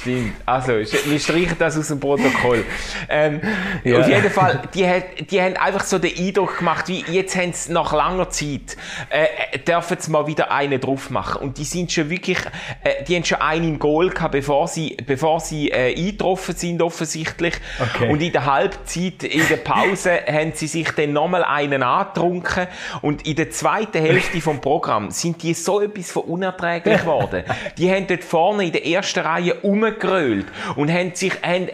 Stimmt. 0.00 0.34
Also, 0.46 0.72
wir 0.74 1.18
streichen 1.18 1.56
das 1.58 1.76
aus 1.76 1.88
dem 1.88 1.98
Protokoll. 1.98 2.64
Ähm, 3.08 3.40
Ja. 3.84 4.00
Auf 4.00 4.08
jeden 4.08 4.30
Fall, 4.30 4.62
die, 4.74 4.86
hat, 4.88 5.30
die 5.30 5.40
haben 5.40 5.56
einfach 5.56 5.84
so 5.84 5.98
den 5.98 6.16
Eindruck 6.16 6.58
gemacht, 6.58 6.88
wie 6.88 7.04
jetzt 7.10 7.36
haben 7.36 7.52
sie 7.52 7.72
nach 7.72 7.92
langer 7.92 8.30
Zeit, 8.30 8.76
äh, 9.10 9.58
dürfen 9.58 9.96
sie 9.98 10.10
mal 10.10 10.26
wieder 10.26 10.50
eine 10.50 10.78
drauf 10.78 11.10
machen. 11.10 11.42
Und 11.42 11.58
die 11.58 11.64
sind 11.64 11.90
schon 11.92 12.10
wirklich, 12.10 12.38
äh, 12.84 13.04
die 13.04 13.16
haben 13.16 13.24
schon 13.24 13.40
einen 13.40 13.68
im 13.68 13.78
Goal 13.78 14.10
gehabt, 14.10 14.32
bevor 14.32 14.68
sie, 14.68 14.96
bevor 15.06 15.40
sie 15.40 15.70
äh, 15.70 15.94
eingetroffen 15.96 16.54
sind, 16.54 16.82
offensichtlich. 16.82 17.54
Okay. 17.80 18.08
Und 18.08 18.22
in 18.22 18.32
der 18.32 18.46
Halbzeit, 18.46 19.22
in 19.24 19.48
der 19.48 19.56
Pause, 19.56 20.20
haben 20.26 20.52
sie 20.54 20.66
sich 20.66 20.90
dann 20.92 21.12
nochmal 21.12 21.44
einen 21.44 21.82
angetrunken. 21.82 22.66
Und 23.02 23.26
in 23.26 23.36
der 23.36 23.50
zweiten 23.50 23.98
Hälfte 24.00 24.40
vom 24.40 24.60
Programm 24.60 25.10
sind 25.10 25.42
die 25.42 25.54
so 25.54 25.80
etwas 25.80 26.10
von 26.10 26.22
unerträglich 26.22 27.00
geworden. 27.00 27.44
Die 27.78 27.90
haben 27.90 28.06
dort 28.06 28.24
vorne 28.24 28.66
in 28.66 28.72
der 28.72 28.86
ersten 28.86 29.20
Reihe 29.20 29.55
umgegrölt 29.62 30.46
und 30.76 30.92
haben 30.92 31.14
sich, 31.14 31.32
haben, 31.42 31.68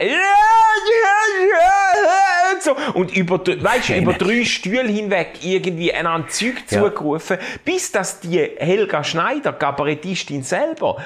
so, 2.60 2.76
und 2.94 3.16
über, 3.16 3.40
weißt, 3.44 3.90
über 3.90 4.12
drei 4.12 4.44
Stühle 4.44 4.88
hinweg 4.88 5.30
irgendwie 5.42 5.92
einander 5.92 6.28
Zeug 6.28 6.54
Ja. 6.70 6.82
zugerufen, 6.82 7.38
bis 7.64 7.90
dass 7.90 8.20
die 8.20 8.38
Helga 8.56 9.02
Schneider, 9.02 9.52
Kabarettistin 9.52 10.42
selber, 10.44 10.98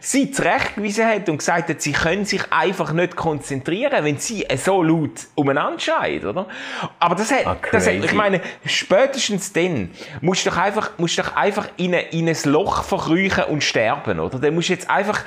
sie 0.00 0.30
zurechtgewiesen 0.32 1.06
hat 1.06 1.28
und 1.28 1.38
gesagt 1.38 1.68
hat, 1.68 1.80
sie 1.80 1.92
können 1.92 2.24
sich 2.24 2.42
einfach 2.50 2.92
nicht 2.92 3.14
konzentrieren, 3.16 4.04
wenn 4.04 4.18
sie 4.18 4.44
so 4.56 4.82
laut 4.82 5.12
umeinander 5.36 5.78
schreit, 5.78 6.24
oder? 6.24 6.46
Aber 6.98 7.14
das 7.14 7.30
hat, 7.30 7.46
Ah, 7.46 7.56
das 7.70 7.86
hat, 7.86 7.94
ich 7.94 8.12
meine, 8.12 8.40
spätestens 8.66 9.52
dann 9.52 9.90
musst 10.20 10.44
du 10.46 10.50
doch 10.50 10.56
einfach, 10.56 10.90
musst 10.98 11.18
du 11.18 11.22
doch 11.22 11.36
einfach 11.36 11.68
in, 11.76 11.94
ein- 11.94 12.06
in 12.10 12.28
ein 12.28 12.36
Loch 12.44 12.82
verkriechen 12.82 13.44
und 13.44 13.62
sterben, 13.62 14.18
oder? 14.18 14.38
Dann 14.38 14.54
musst 14.54 14.68
du 14.68 14.72
jetzt 14.72 14.90
einfach, 14.90 15.22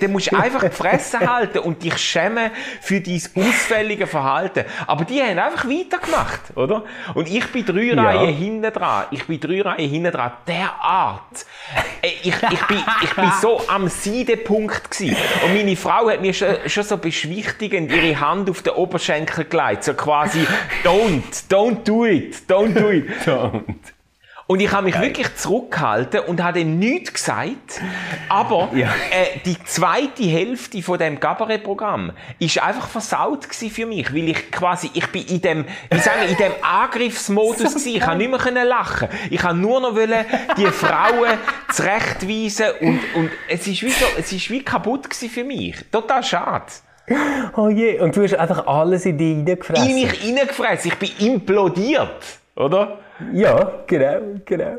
dann- 0.00 0.12
musst 0.12 0.32
du 0.32 0.36
einfach 0.36 0.62
die 0.64 0.70
Fresse 0.70 1.18
halten 1.32 1.58
und 1.58 1.82
dich 1.82 1.98
schämen 1.98 2.50
für 2.80 3.00
dein 3.20 3.44
ausfällige 3.46 4.06
Verhalten. 4.06 4.64
Aber 4.86 5.04
die 5.04 5.20
haben 5.20 5.38
einfach 5.38 5.64
weitergemacht, 5.66 6.40
oder? 6.56 6.84
Und 7.14 7.28
ich 7.28 7.46
bin 7.52 7.64
drei 7.66 7.82
Ja. 7.82 8.02
Reihen 8.02 8.34
hinten 8.34 8.72
dran. 8.72 9.04
Ich 9.10 9.26
bin 9.26 9.40
drei 9.40 9.62
Reihen 9.62 9.90
hinten 9.90 10.12
dran. 10.12 10.32
Derart. 10.46 11.46
Äh, 12.02 12.08
Ich, 12.22 12.28
ich, 12.28 12.66
bin, 12.66 12.78
ich 13.02 13.14
bin 13.14 13.32
so 13.40 13.60
am 13.68 13.88
Seidepunkt 13.88 14.90
gewesen. 14.90 15.16
Und 15.44 15.54
meine 15.54 15.76
Frau 15.76 16.08
hat 16.10 16.20
mir 16.20 16.32
schon, 16.34 16.56
schon 16.66 16.84
so 16.84 16.96
beschwichtigend 16.96 17.90
ihre 17.92 18.18
Hand 18.20 18.48
auf 18.50 18.62
den 18.62 18.74
Oberschenkel 18.74 19.44
gelegt. 19.44 19.84
So 19.84 19.94
quasi, 19.94 20.46
don't, 20.84 21.22
don't 21.50 21.84
do 21.84 22.04
it, 22.06 22.36
don't 22.48 22.74
do 22.78 22.90
it. 22.90 23.06
Und, 23.28 23.76
Und 24.52 24.60
ich 24.60 24.70
habe 24.70 24.84
mich 24.84 24.92
Geil. 24.92 25.04
wirklich 25.04 25.34
zurückgehalten 25.36 26.20
und 26.26 26.42
habe 26.42 26.60
ihm 26.60 26.78
nichts 26.78 27.14
gesagt. 27.14 27.80
Aber 28.28 28.68
ja. 28.74 28.88
äh, 29.10 29.38
die 29.46 29.56
zweite 29.64 30.24
Hälfte 30.24 30.82
von 30.82 30.98
dem 30.98 31.18
Cabaret-Programm 31.18 32.12
ist 32.38 32.62
einfach 32.62 32.86
versaut 32.86 33.46
für 33.46 33.86
mich, 33.86 34.12
weil 34.12 34.28
ich 34.28 34.50
quasi, 34.50 34.90
ich 34.92 35.06
bin 35.06 35.24
in 35.24 35.40
dem, 35.40 35.64
wie 35.90 35.98
sagen, 36.00 36.28
in 36.28 36.36
dem 36.36 36.52
Angriffsmodus 36.60 37.72
so 37.72 37.88
Ich 37.88 38.04
habe 38.04 38.18
nicht 38.18 38.30
mehr 38.30 38.64
lachen. 38.66 39.08
Ich 39.30 39.42
habe 39.42 39.56
nur 39.56 39.80
noch 39.80 39.94
wollen, 39.94 40.26
die 40.58 40.66
Frauen 40.66 41.38
zurechtweisen 41.72 42.66
und, 42.82 43.00
und 43.14 43.30
es 43.48 43.66
ist 43.66 43.82
wie 43.82 43.88
so, 43.88 44.04
es 44.18 44.32
ist 44.32 44.50
wie 44.50 44.62
kaputt 44.62 45.14
für 45.14 45.44
mich. 45.44 45.76
Total 45.90 46.22
schade. 46.22 46.66
Oh 47.56 47.70
je, 47.70 48.00
und 48.00 48.14
du 48.14 48.22
hast 48.22 48.34
einfach 48.34 48.66
alles 48.66 49.06
in 49.06 49.16
dich 49.16 49.34
reingefressen. 49.34 49.88
In 49.88 49.94
mich 49.94 50.22
reingefressen. 50.22 50.92
Ich 50.92 50.98
bin 50.98 51.32
implodiert, 51.32 52.22
oder? 52.54 52.98
Ja, 53.32 53.72
genau, 53.86 54.20
genau. 54.44 54.76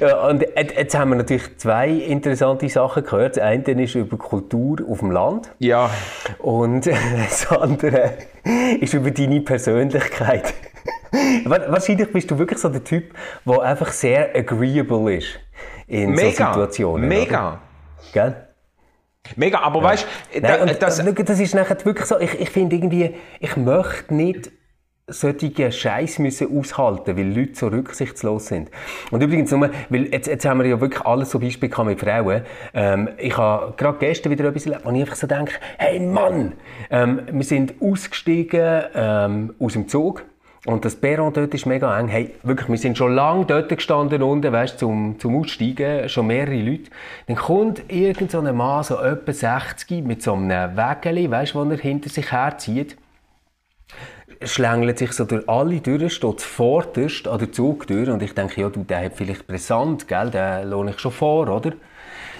Ja, 0.00 0.26
und 0.28 0.44
jetzt 0.56 0.96
haben 0.96 1.10
wir 1.10 1.16
natürlich 1.16 1.56
zwei 1.58 1.88
interessante 1.88 2.68
Sachen 2.68 3.04
gehört. 3.04 3.36
Das 3.36 3.44
eine 3.44 3.82
ist 3.82 3.94
über 3.94 4.16
Kultur 4.16 4.78
auf 4.88 5.00
dem 5.00 5.10
Land. 5.10 5.50
Ja. 5.58 5.90
Und 6.38 6.86
das 7.24 7.50
andere 7.50 8.14
ist 8.80 8.94
über 8.94 9.10
deine 9.10 9.40
Persönlichkeit. 9.40 10.54
Wahrscheinlich 11.44 12.12
bist 12.12 12.30
du 12.30 12.38
wirklich 12.38 12.58
so 12.58 12.68
der 12.68 12.84
Typ, 12.84 13.14
der 13.44 13.60
einfach 13.62 13.92
sehr 13.92 14.34
agreeable 14.34 15.16
ist 15.16 15.38
in 15.86 16.10
mega, 16.10 16.24
so 16.24 16.52
Situationen. 16.52 17.08
Mega. 17.08 17.60
Gell? 18.12 18.34
Mega, 19.36 19.60
aber 19.60 19.78
ja. 19.78 19.84
weißt 19.84 20.06
du, 20.34 20.40
da, 20.40 20.66
das, 20.66 21.02
das 21.02 21.40
ist 21.40 21.54
nachher 21.54 21.82
wirklich 21.84 22.06
so, 22.06 22.18
ich, 22.18 22.38
ich 22.40 22.50
finde 22.50 22.76
irgendwie, 22.76 23.14
ich 23.40 23.56
möchte 23.56 24.14
nicht 24.14 24.50
solche 25.06 25.70
Scheiß 25.70 26.18
müssen 26.18 26.58
aushalten, 26.58 27.16
weil 27.16 27.28
Leute 27.28 27.54
so 27.54 27.68
rücksichtslos 27.68 28.46
sind. 28.46 28.70
Und 29.10 29.22
übrigens 29.22 29.50
nur, 29.50 29.70
weil 29.90 30.06
jetzt, 30.06 30.28
jetzt 30.28 30.46
haben 30.46 30.60
wir 30.60 30.66
ja 30.66 30.80
wirklich 30.80 31.04
alles 31.04 31.30
so 31.30 31.38
Beispiele 31.38 31.84
mit 31.84 32.00
Frauen. 32.00 32.42
Ähm, 32.72 33.10
ich 33.18 33.36
habe 33.36 33.74
gerade 33.76 33.98
gestern 33.98 34.32
wieder 34.32 34.46
etwas 34.46 34.64
erlebt, 34.64 34.86
wo 34.86 34.90
ich 34.92 35.00
einfach 35.00 35.16
so 35.16 35.26
denke, 35.26 35.52
hey 35.76 36.00
Mann, 36.00 36.52
ähm, 36.90 37.20
wir 37.30 37.44
sind 37.44 37.74
ausgestiegen 37.80 38.84
ähm, 38.94 39.54
aus 39.58 39.74
dem 39.74 39.88
Zug 39.88 40.24
und 40.64 40.86
das 40.86 40.96
Perron 40.96 41.34
dort 41.34 41.52
ist 41.52 41.66
mega 41.66 41.98
eng. 42.00 42.08
Hey, 42.08 42.30
wirklich, 42.42 42.70
wir 42.70 42.78
sind 42.78 42.96
schon 42.96 43.14
lange 43.14 43.44
dort 43.44 43.68
gestanden 43.68 44.22
unten, 44.22 44.50
weißt, 44.50 44.78
zum, 44.78 45.18
zum 45.18 45.36
Aussteigen, 45.36 46.08
schon 46.08 46.28
mehrere 46.28 46.56
Leute. 46.56 46.90
Dann 47.26 47.36
kommt 47.36 47.92
irgend 47.92 48.30
so 48.30 48.40
Mann, 48.40 48.82
so 48.82 48.98
etwa 48.98 49.32
60, 49.34 50.02
mit 50.02 50.22
so 50.22 50.32
einem 50.32 50.74
Wägeli, 50.78 51.30
weißt, 51.30 51.54
wo 51.54 51.62
er 51.64 51.76
hinter 51.76 52.08
sich 52.08 52.32
herzieht 52.32 52.96
schlängelt 54.46 54.98
sich 54.98 55.12
so 55.12 55.24
durch 55.24 55.48
alle 55.48 55.82
Türen, 55.82 56.10
steht 56.10 56.40
vorderst 56.40 57.28
an 57.28 57.38
der 57.38 57.52
Zugtür 57.52 58.12
und 58.12 58.22
ich 58.22 58.34
denke, 58.34 58.60
ja, 58.60 58.68
du, 58.68 58.84
der 58.84 59.04
hat 59.04 59.14
vielleicht 59.14 59.46
brisant, 59.46 60.08
gell, 60.08 60.30
den 60.30 60.70
lohne 60.70 60.92
ich 60.92 61.00
schon 61.00 61.12
vor, 61.12 61.48
oder? 61.48 61.72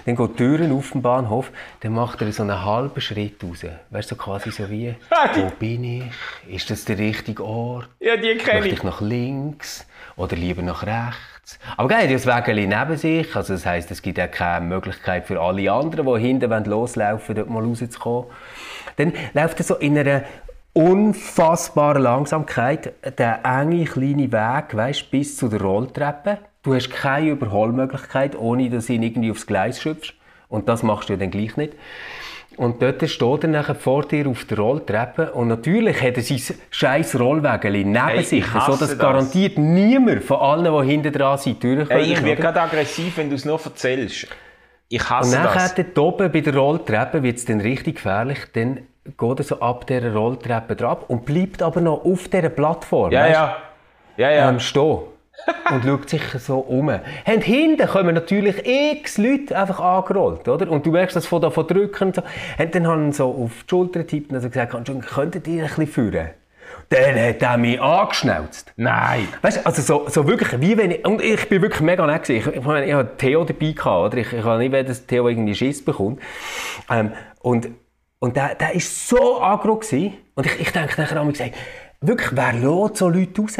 Dann 0.06 0.16
geht 0.16 0.30
die 0.30 0.36
Türen 0.36 0.72
auf 0.72 0.90
dem 0.90 1.00
Bahnhof, 1.00 1.50
dann 1.80 1.94
macht 1.94 2.20
er 2.20 2.30
so 2.30 2.42
einen 2.42 2.62
halben 2.62 3.00
Schritt 3.00 3.42
raus. 3.42 3.64
Weißt 3.90 4.10
du, 4.10 4.16
so 4.16 4.20
quasi 4.20 4.50
so 4.50 4.68
wie, 4.70 4.94
wo 5.34 5.50
bin 5.58 5.84
ich? 5.84 6.04
Ist 6.46 6.70
das 6.70 6.84
der 6.84 6.98
richtige 6.98 7.42
Ort? 7.42 7.88
Ja, 8.00 8.16
die 8.16 8.36
kenne 8.36 8.66
ich. 8.66 8.74
ich 8.74 8.82
nach 8.82 9.00
links 9.00 9.86
oder 10.16 10.36
lieber 10.36 10.60
nach 10.60 10.82
rechts? 10.82 11.58
Aber 11.76 11.88
geil, 11.88 12.08
das 12.12 12.26
Wägeli 12.26 12.66
neben 12.66 12.96
sich, 12.96 13.34
also 13.34 13.54
das 13.54 13.64
heisst, 13.64 13.90
es 13.90 14.02
gibt 14.02 14.20
auch 14.20 14.30
keine 14.30 14.66
Möglichkeit 14.66 15.26
für 15.26 15.40
alle 15.40 15.72
anderen, 15.72 16.06
die 16.06 16.20
hinten 16.20 16.64
loslaufen 16.64 17.36
wollen, 17.36 17.48
dort 17.48 17.50
mal 17.50 17.64
rauszukommen. 17.64 18.30
Dann 18.96 19.12
läuft 19.32 19.58
er 19.58 19.64
so 19.64 19.76
in 19.76 19.98
einer 19.98 20.24
unfassbare 20.74 22.00
Langsamkeit, 22.00 22.94
der 23.18 23.40
enge 23.44 23.84
kleine 23.84 24.30
Weg, 24.30 24.74
weißt, 24.76 25.10
bis 25.10 25.36
zu 25.36 25.48
der 25.48 25.62
Rolltreppe. 25.62 26.38
Du 26.62 26.74
hast 26.74 26.90
keine 26.90 27.30
Überholmöglichkeit, 27.30 28.36
ohne 28.36 28.68
dass 28.68 28.86
du 28.86 28.94
ihn 28.94 29.02
irgendwie 29.02 29.30
aufs 29.30 29.46
Gleis 29.46 29.80
schöpfst. 29.80 30.14
Und 30.48 30.68
das 30.68 30.82
machst 30.82 31.08
du 31.08 31.16
dann 31.16 31.30
gleich 31.30 31.56
nicht. 31.56 31.74
Und 32.56 32.82
dort 32.82 33.08
steht 33.08 33.44
er 33.44 33.48
nachher 33.48 33.74
vor 33.74 34.04
dir 34.06 34.28
auf 34.28 34.44
der 34.44 34.58
Rolltreppe 34.58 35.32
und 35.32 35.48
natürlich 35.48 36.00
hat 36.00 36.16
er 36.16 36.22
sein 36.22 36.40
scheiß 36.70 37.18
Rollwägeli 37.18 37.84
neben 37.84 37.98
hey, 37.98 38.22
sich, 38.22 38.46
so 38.46 38.76
dass 38.76 38.90
das. 38.90 38.98
garantiert 38.98 39.58
niemand 39.58 40.22
von 40.22 40.38
allen, 40.38 40.64
die 40.64 40.90
hinten 40.92 41.12
dran 41.12 41.36
sind, 41.38 41.62
durchkommt. 41.64 41.90
Hey, 41.90 42.12
ich 42.12 42.22
werde 42.22 42.40
gerade 42.40 42.62
aggressiv, 42.62 43.16
wenn 43.16 43.28
du 43.28 43.34
es 43.34 43.44
nur 43.44 43.60
erzählst. 43.64 44.28
Ich 44.88 45.10
hasse 45.10 45.36
und 45.36 45.42
nachher 45.42 45.74
das. 45.74 45.74
dort 45.74 45.98
oben 45.98 46.30
bei 46.30 46.40
der 46.42 46.54
Rolltreppe 46.54 47.24
wird 47.24 47.38
es 47.38 47.44
dann 47.44 47.60
richtig 47.60 47.96
gefährlich, 47.96 48.38
dann 48.52 48.86
geht 49.04 49.38
er 49.38 49.44
so 49.44 49.60
ab 49.60 49.86
dieser 49.86 50.14
Rolltreppe 50.14 50.76
drauf 50.76 51.04
und 51.08 51.24
bleibt 51.24 51.62
aber 51.62 51.80
noch 51.80 52.04
auf 52.04 52.28
dieser 52.28 52.48
Plattform. 52.48 53.12
Ja, 53.12 53.20
weißt, 53.22 53.32
ja. 53.32 53.56
Ja, 54.16 54.30
ja. 54.30 54.48
Ähm, 54.48 54.60
stehen. 54.60 54.98
und 55.70 55.84
schaut 55.84 56.08
sich 56.08 56.22
so 56.38 56.58
um. 56.58 56.88
Und 56.88 57.42
hinten 57.42 57.86
kommen 57.88 58.14
natürlich 58.14 58.64
x 58.64 59.18
Leute 59.18 59.58
einfach 59.58 59.80
angerollt, 59.80 60.48
oder? 60.48 60.70
Und 60.70 60.86
du 60.86 60.90
merkst 60.90 61.16
das 61.16 61.26
von 61.26 61.42
da 61.42 61.50
von 61.50 61.66
drücken 61.66 62.08
und 62.08 62.14
so. 62.16 62.22
Und 62.58 62.74
dann 62.74 62.86
haben 62.86 63.12
sie 63.12 63.18
so 63.18 63.26
auf 63.30 63.64
die 63.64 63.68
Schulter 63.68 64.00
getippt 64.00 64.30
und 64.30 64.36
also 64.36 64.48
gesagt, 64.48 64.72
könntet 65.12 65.48
ihr 65.48 65.62
ein 65.64 65.68
bisschen 65.68 65.86
führen? 65.86 66.30
Dann 66.88 67.14
hat 67.16 67.42
er 67.42 67.56
mich 67.56 67.80
angeschnauzt. 67.80 68.72
Nein. 68.76 69.26
Weißt 69.42 69.58
du, 69.58 69.66
also 69.66 69.82
so, 69.82 70.08
so 70.08 70.28
wirklich, 70.28 70.60
wie 70.60 70.76
wenn 70.76 70.92
ich, 70.92 71.04
und 71.04 71.22
ich 71.22 71.48
bin 71.48 71.62
wirklich 71.62 71.80
mega 71.80 72.06
nett 72.06 72.24
gewesen. 72.24 72.50
Ich, 72.50 72.56
ich 72.56 72.64
meine, 72.64 72.86
ich 72.86 72.94
hatte 72.94 73.16
Theo 73.16 73.44
dabei 73.44 73.72
gehabt, 73.72 73.86
oder? 73.86 74.18
Ich, 74.18 74.32
ich 74.32 74.44
habe 74.44 74.58
nicht, 74.58 74.72
wenn 74.72 74.86
das 74.86 75.06
Theo 75.06 75.28
irgendwie 75.28 75.54
Schiss 75.54 75.84
bekommt. 75.84 76.20
Ähm, 76.90 77.12
und 77.40 77.68
und 78.24 78.36
der, 78.36 78.54
der 78.54 78.74
ist 78.74 79.06
so 79.06 79.42
aggro 79.42 79.76
gewesen. 79.76 80.14
Und 80.34 80.46
ich, 80.46 80.58
ich 80.58 80.72
denke 80.72 80.98
nachher 80.98 81.22
mich 81.24 81.34
gesagt, 81.34 81.56
wirklich, 82.00 82.30
wer 82.32 82.54
lässt 82.54 82.96
so 82.96 83.10
Leute 83.10 83.42
raus? 83.42 83.56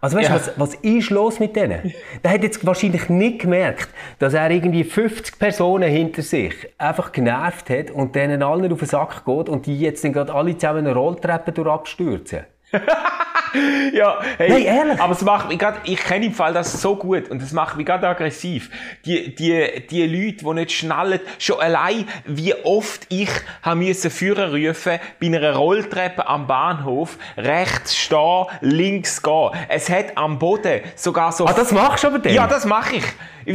Also 0.00 0.16
weißt 0.16 0.28
du, 0.28 0.32
ja. 0.32 0.38
was, 0.38 0.52
was 0.56 0.74
ist 0.76 1.10
los 1.10 1.40
mit 1.40 1.56
denen? 1.56 1.92
Der 2.22 2.30
hat 2.30 2.44
jetzt 2.44 2.64
wahrscheinlich 2.64 3.08
nicht 3.08 3.40
gemerkt, 3.40 3.88
dass 4.20 4.34
er 4.34 4.48
irgendwie 4.52 4.84
50 4.84 5.40
Personen 5.40 5.90
hinter 5.90 6.22
sich 6.22 6.54
einfach 6.78 7.10
genervt 7.10 7.70
hat 7.70 7.90
und 7.90 8.14
denen 8.14 8.40
allen 8.44 8.72
auf 8.72 8.78
den 8.78 8.88
Sack 8.88 9.24
geht 9.24 9.48
und 9.48 9.66
die 9.66 9.80
jetzt 9.80 10.04
dann 10.04 10.12
gerade 10.12 10.32
alle 10.32 10.56
zusammen 10.56 10.86
eine 10.86 10.94
Rolltreppe 10.94 11.50
durch 11.50 11.68
abstürzen. 11.68 12.46
ja, 13.92 14.18
hey, 14.38 14.50
Nein, 14.50 14.62
ehrlich. 14.62 15.00
aber 15.00 15.12
es 15.12 15.22
macht 15.22 15.48
mich 15.48 15.58
grad, 15.58 15.80
ich 15.84 15.98
kenne 15.98 16.26
im 16.26 16.34
Fall 16.34 16.52
das 16.52 16.80
so 16.80 16.94
gut 16.94 17.30
und 17.30 17.42
das 17.42 17.52
macht 17.52 17.76
mich 17.76 17.86
gerade 17.86 18.06
aggressiv. 18.06 18.70
Die, 19.04 19.34
die, 19.34 19.86
die 19.90 20.06
Leute, 20.06 20.44
die 20.44 20.54
nicht 20.54 20.72
schnallen, 20.72 21.20
schon 21.38 21.60
allein, 21.60 22.06
wie 22.24 22.54
oft 22.54 23.06
ich 23.08 23.30
haben 23.62 23.80
müssen 23.80 24.10
Führer 24.10 24.52
rufen, 24.52 25.00
bei 25.20 25.26
einer 25.26 25.54
Rolltreppe 25.54 26.26
am 26.28 26.46
Bahnhof, 26.46 27.18
rechts 27.36 27.96
stehen, 27.96 28.46
links 28.60 29.22
gehen. 29.22 29.50
Es 29.68 29.90
hat 29.90 30.16
am 30.16 30.38
Boden 30.38 30.80
sogar 30.94 31.32
so... 31.32 31.46
Ah, 31.46 31.52
das 31.52 31.72
machst 31.72 32.04
du 32.04 32.08
aber 32.08 32.20
dann? 32.20 32.32
Ja, 32.32 32.46
das 32.46 32.64
mache 32.64 32.96
ich. 32.96 33.04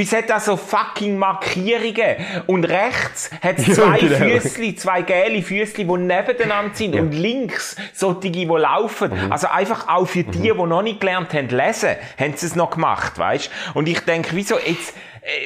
Es 0.02 0.12
hat 0.14 0.30
da 0.30 0.40
so 0.40 0.58
fucking 0.58 1.18
Markierungen. 1.18 2.18
Und 2.48 2.66
rechts 2.66 3.30
hat 3.42 3.60
es 3.60 3.76
zwei 3.76 4.00
ja, 4.00 4.18
genau. 4.18 4.40
Füßli, 4.40 4.76
zwei 4.76 5.02
gelbe 5.02 5.42
Füßli, 5.42 5.86
die 5.86 5.98
nebeneinander 5.98 6.76
sind. 6.76 6.96
Ja. 6.96 7.02
Und 7.02 7.14
links 7.14 7.76
solche, 7.94 8.30
die 8.32 8.46
laufen. 8.46 9.12
Mhm. 9.12 9.32
Also 9.32 9.48
einfach 9.48 9.88
auch 9.88 10.06
für 10.06 10.24
die, 10.24 10.52
mhm. 10.52 10.58
die 10.58 10.68
noch 10.68 10.82
nicht 10.82 11.00
gelernt 11.00 11.34
haben 11.34 11.50
lesen, 11.50 11.96
haben 12.20 12.34
sie 12.36 12.46
es 12.46 12.56
noch 12.56 12.72
gemacht, 12.72 13.18
weißt? 13.18 13.50
Und 13.74 13.88
ich 13.88 14.00
denke, 14.02 14.30
wieso 14.34 14.60
jetzt, 14.60 14.94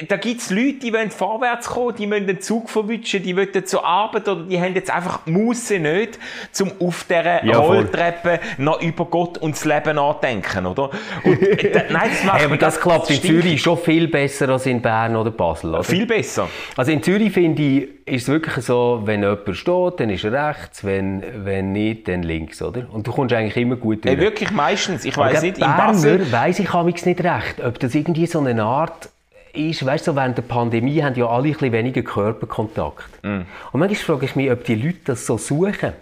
da 0.08 0.16
gibt's 0.16 0.50
Leute, 0.50 0.74
die 0.74 0.92
wollen 0.92 1.10
vorwärts 1.10 1.68
kommen, 1.68 1.96
die 1.96 2.10
wollen 2.10 2.26
den 2.26 2.40
Zug 2.40 2.68
verwischen, 2.68 3.22
die 3.22 3.34
wollen 3.34 3.64
zur 3.64 3.84
Arbeit 3.84 4.28
oder 4.28 4.42
die 4.42 4.60
haben 4.60 4.74
jetzt 4.74 4.90
einfach 4.90 5.24
Muße 5.24 5.78
nicht, 5.78 6.18
zum 6.52 6.70
auf 6.80 7.04
dieser 7.04 7.44
ja, 7.44 7.58
Rolltreppe 7.58 8.40
noch 8.58 8.82
über 8.82 9.06
Gott 9.06 9.38
und 9.38 9.52
das 9.52 9.64
Leben 9.64 9.96
nachdenken, 9.96 10.66
oder? 10.66 10.90
Und, 11.24 11.42
äh, 11.42 11.86
nein, 11.90 12.10
das 12.10 12.24
macht 12.24 12.38
hey, 12.38 12.44
aber 12.44 12.58
das 12.58 12.78
klappt 12.78 13.10
in 13.10 13.22
Zürich 13.22 13.62
schon 13.62 13.78
viel 13.78 14.08
besser 14.08 14.50
als 14.50 14.66
in 14.66 14.82
Bern 14.82 15.16
oder 15.16 15.30
Basel, 15.30 15.70
oder? 15.70 15.84
Viel 15.84 16.04
besser. 16.04 16.48
Also 16.76 16.92
in 16.92 17.02
Zürich 17.02 17.32
finde 17.32 17.62
ich, 17.62 17.88
ist 18.04 18.22
es 18.22 18.28
wirklich 18.28 18.64
so, 18.64 19.00
wenn 19.04 19.22
jemand 19.22 19.56
steht, 19.56 20.00
dann 20.00 20.10
ist 20.10 20.24
er 20.24 20.48
rechts, 20.48 20.84
wenn, 20.84 21.22
wenn 21.44 21.72
nicht, 21.72 22.06
dann 22.06 22.22
links, 22.22 22.60
oder? 22.60 22.86
Und 22.92 23.06
du 23.06 23.12
kommst 23.12 23.34
eigentlich 23.34 23.56
immer 23.56 23.76
gut 23.76 24.04
durch. 24.04 24.14
Hey, 24.14 24.20
wirklich 24.20 24.50
meistens. 24.50 25.06
Ich 25.06 25.16
weiß 25.16 25.40
nicht, 25.40 25.56
in 25.56 25.64
Basel... 25.64 26.30
weiss 26.30 26.58
ich 26.58 26.70
nicht 27.06 27.24
recht, 27.24 27.64
ob 27.64 27.78
das 27.78 27.94
irgendwie 27.94 28.26
so 28.26 28.40
eine 28.40 28.62
Art 28.62 29.08
ist, 29.52 29.84
weißt 29.84 30.08
du, 30.08 30.16
während 30.16 30.38
der 30.38 30.42
Pandemie 30.42 31.02
haben 31.02 31.14
ja 31.14 31.26
alle 31.26 31.48
ein 31.48 31.52
bisschen 31.52 31.72
weniger 31.72 32.02
Körperkontakt. 32.02 33.22
Mm. 33.22 33.42
Und 33.72 33.80
manchmal 33.80 33.96
frage 33.96 34.24
ich 34.26 34.36
mich, 34.36 34.50
ob 34.50 34.64
die 34.64 34.74
Leute 34.74 34.98
das 35.06 35.26
so 35.26 35.38
suchen. 35.38 35.92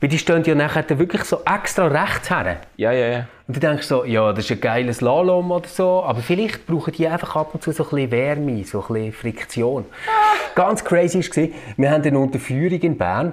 Weil 0.00 0.08
die 0.08 0.18
stehen 0.18 0.42
ja 0.42 0.54
nachher 0.56 0.98
wirklich 0.98 1.22
so 1.22 1.38
extra 1.44 1.86
rechts 1.86 2.28
her. 2.28 2.58
Ja, 2.76 2.90
ja, 2.90 3.06
ja. 3.06 3.28
Und 3.46 3.56
du 3.56 3.60
denkst 3.60 3.86
so, 3.86 4.04
ja, 4.04 4.32
das 4.32 4.46
ist 4.46 4.50
ein 4.50 4.60
geiles 4.60 4.96
Slalom 4.96 5.50
oder 5.52 5.68
so, 5.68 6.02
aber 6.02 6.20
vielleicht 6.20 6.66
brauchen 6.66 6.92
die 6.92 7.06
einfach 7.06 7.36
ab 7.36 7.54
und 7.54 7.62
zu 7.62 7.70
so 7.70 7.84
ein 7.84 7.90
bisschen 7.90 8.10
Wärme, 8.10 8.64
so 8.64 8.80
ein 8.80 8.94
bisschen 8.94 9.12
Friktion. 9.12 9.84
Ah. 10.08 10.34
Ganz 10.56 10.84
crazy 10.84 11.20
war, 11.20 11.48
wir 11.76 11.90
haben 11.90 12.02
eine 12.02 12.18
Unterführung 12.18 12.80
in 12.80 12.98
Bern 12.98 13.32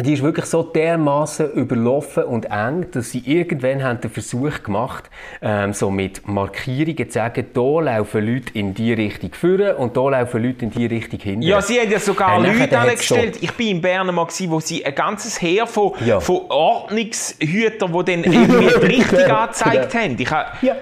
die 0.00 0.14
ist 0.14 0.22
wirklich 0.22 0.46
so 0.46 0.62
dermaßen 0.62 1.52
überlaufen 1.52 2.24
und 2.24 2.46
eng, 2.46 2.86
dass 2.92 3.10
sie 3.10 3.22
irgendwann 3.26 3.82
haben 3.84 4.00
den 4.00 4.10
Versuch 4.10 4.62
gemacht, 4.62 5.10
ähm, 5.42 5.74
so 5.74 5.90
mit 5.90 6.26
Markierungen 6.26 7.08
zu 7.08 7.12
sagen, 7.12 7.46
da 7.52 7.80
laufen 7.80 8.26
Leute 8.26 8.58
in 8.58 8.72
die 8.72 8.94
Richtung 8.94 9.32
führen 9.34 9.76
und 9.76 9.96
da 9.96 10.08
laufen 10.08 10.42
Leute 10.42 10.64
in 10.64 10.70
die 10.70 10.86
Richtung 10.86 11.20
hinten. 11.20 11.42
Ja, 11.42 11.60
sie 11.60 11.78
haben 11.78 11.90
ja 11.90 11.98
sogar 11.98 12.42
äh, 12.42 12.58
Leute 12.58 12.78
angestellt. 12.78 13.34
So 13.34 13.42
ich 13.42 13.52
bin 13.52 13.68
in 13.68 13.82
Bern 13.82 14.12
mal 14.14 14.24
gewesen, 14.24 14.50
wo 14.50 14.60
sie 14.60 14.84
ein 14.84 14.94
ganzes 14.94 15.40
Heer 15.42 15.66
von, 15.66 15.92
ja. 16.04 16.20
von 16.20 16.40
Ordnungshütern, 16.48 17.92
die 17.92 18.04
dann 18.04 18.24
irgendwie 18.32 18.66
die 18.80 18.96
Richtung 18.96 19.24
angezeigt 19.24 19.94
haben. 19.94 20.16
Ich 20.18 20.30
ha 20.30 20.52
ja. 20.62 20.76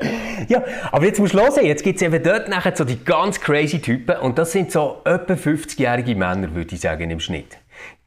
ja, 0.49 0.63
aber 0.93 1.07
jetzt 1.07 1.19
musst 1.19 1.35
du 1.35 1.41
hören, 1.41 1.67
jetzt 1.67 1.83
gibt 1.83 1.97
es 1.97 2.03
eben 2.03 2.23
dort 2.23 2.49
nachher 2.49 2.77
so 2.77 2.85
die 2.85 3.03
ganz 3.05 3.41
crazy 3.41 3.81
Typen 3.81 4.19
und 4.19 4.39
das 4.39 4.53
sind 4.53 4.71
so 4.71 4.99
etwa 5.05 5.35
50-jährige 5.35 6.15
Männer, 6.15 6.55
würde 6.55 6.75
ich 6.75 6.81
sagen, 6.81 7.11
im 7.11 7.19
Schnitt. 7.19 7.59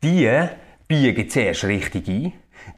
Die 0.01 0.29
biegen 0.93 1.29
zuerst 1.29 1.63
richtig 1.63 2.07
ein 2.07 2.33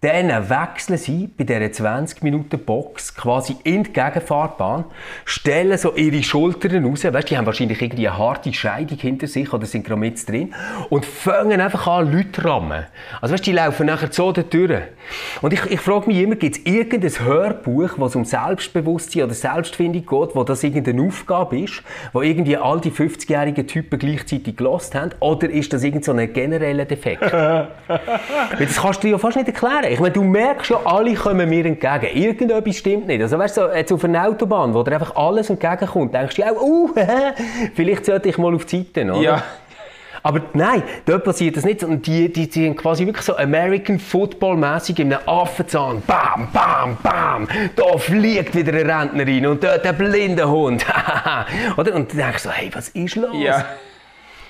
dann 0.06 0.50
wechseln 0.50 1.00
sie 1.00 1.28
bei 1.36 1.46
dieser 1.46 1.66
20-Minuten-Box 1.66 3.16
quasi 3.16 3.56
in 3.64 3.86
die 3.86 3.92
Gegenfahrbahn, 3.92 4.86
stellen 5.26 5.76
so 5.80 5.96
ihre 5.96 6.22
Schultern 6.22 6.86
raus, 6.86 7.04
weißt, 7.04 7.32
die 7.32 7.38
haben 7.38 7.48
wahrscheinlich 7.48 7.82
irgendwie 7.82 8.08
eine 8.08 8.18
harte 8.18 8.54
Scheidung 8.54 9.00
hinter 9.00 9.26
sich 9.26 9.52
oder 9.52 9.66
sind 9.66 9.84
gerade 9.84 10.00
mit 10.00 10.30
drin 10.30 10.54
und 10.90 11.06
fangen 11.06 11.60
einfach 11.60 11.88
an, 11.88 12.12
Leute 12.12 12.46
rammen. 12.46 12.86
Also 13.20 13.34
weißt, 13.34 13.48
die 13.48 13.54
laufen 13.54 13.88
nachher 13.88 14.12
so 14.12 14.32
da 14.32 14.44
durch. 14.44 14.84
Und 15.42 15.54
ich, 15.54 15.66
ich 15.66 15.80
frage 15.80 16.06
mich 16.08 16.20
immer, 16.20 16.36
gibt 16.36 16.58
es 16.58 16.66
irgendein 16.66 17.26
Hörbuch, 17.26 17.92
wo 17.98 18.06
es 18.06 18.16
um 18.16 18.26
Selbstbewusstsein 18.26 19.24
oder 19.24 19.34
Selbstfindung 19.34 20.06
geht, 20.06 20.36
wo 20.36 20.44
das 20.44 20.64
irgendeine 20.64 21.02
Aufgabe 21.02 21.62
ist, 21.62 21.82
wo 22.14 22.22
irgendwie 22.22 22.58
all 22.58 22.80
die 22.80 22.92
50-jährigen 22.92 23.66
Typen 23.66 23.98
gleichzeitig 23.98 24.56
gelost 24.56 24.94
haben, 24.94 25.12
oder 25.20 25.50
ist 25.50 25.74
das 25.74 25.84
irgendein 25.84 26.28
so 26.28 26.34
genereller 26.34 26.86
Defekt? 26.86 27.24
das 27.32 28.76
kannst 28.82 29.04
du 29.04 29.08
dir 29.08 29.12
ja 29.14 29.18
fast 29.18 29.38
nicht 29.38 29.48
erklären. 29.48 29.95
Ich 29.96 30.02
meine, 30.02 30.12
du 30.12 30.26
merkst 30.26 30.66
schon, 30.66 30.86
alle 30.86 31.14
kommen 31.14 31.48
mir 31.48 31.66
entgegen. 31.66 32.08
Irgendetwas 32.14 32.76
stimmt 32.76 33.08
nicht. 33.08 33.22
Also 33.22 33.40
weißt 33.40 33.56
du, 33.56 33.62
jetzt 33.74 33.94
auf 33.94 34.04
einer 34.04 34.28
Autobahn, 34.28 34.74
wo 34.74 34.84
dir 34.84 34.96
einfach 34.96 35.16
alles 35.16 35.50
entgegenkommt, 35.50 36.14
denkst 36.14 36.36
du 36.36 36.42
ja, 36.42 36.52
uh, 36.52 36.90
vielleicht 37.76 38.06
sollte 38.06 38.28
ich 38.28 38.38
mal 38.38 38.54
auf 38.54 38.66
die 38.66 38.80
Seite, 38.94 39.10
oder? 39.10 39.22
Ja. 39.22 39.44
Aber 40.22 40.42
nein, 40.52 40.84
dort 41.06 41.24
passiert 41.24 41.56
das 41.56 41.64
nicht. 41.64 41.82
Und 41.86 42.06
die, 42.08 42.28
die, 42.28 42.50
die 42.50 42.64
sind 42.64 42.76
quasi 42.76 43.06
wirklich 43.06 43.26
so 43.26 43.38
American 43.38 43.98
Football-mäßig 43.98 45.00
in 45.00 45.14
einem 45.14 45.30
Affenzahn. 45.30 46.04
Bam, 46.06 46.50
bam, 46.52 46.98
bam. 47.02 47.48
Da 47.78 47.98
fliegt 47.98 48.54
wieder 48.54 48.74
eine 48.74 49.02
Rentnerin 49.02 49.48
und 49.48 49.64
dort 49.64 49.86
der 49.86 49.94
blinde 49.94 50.50
Hund. 50.50 50.86
Oder? 51.78 51.96
Und 51.96 52.12
du 52.12 52.18
denkst 52.18 52.44
so, 52.44 52.52
hey, 52.52 52.70
was 52.74 52.90
ist 52.90 53.16
los? 53.16 53.34
Ja. 53.40 53.64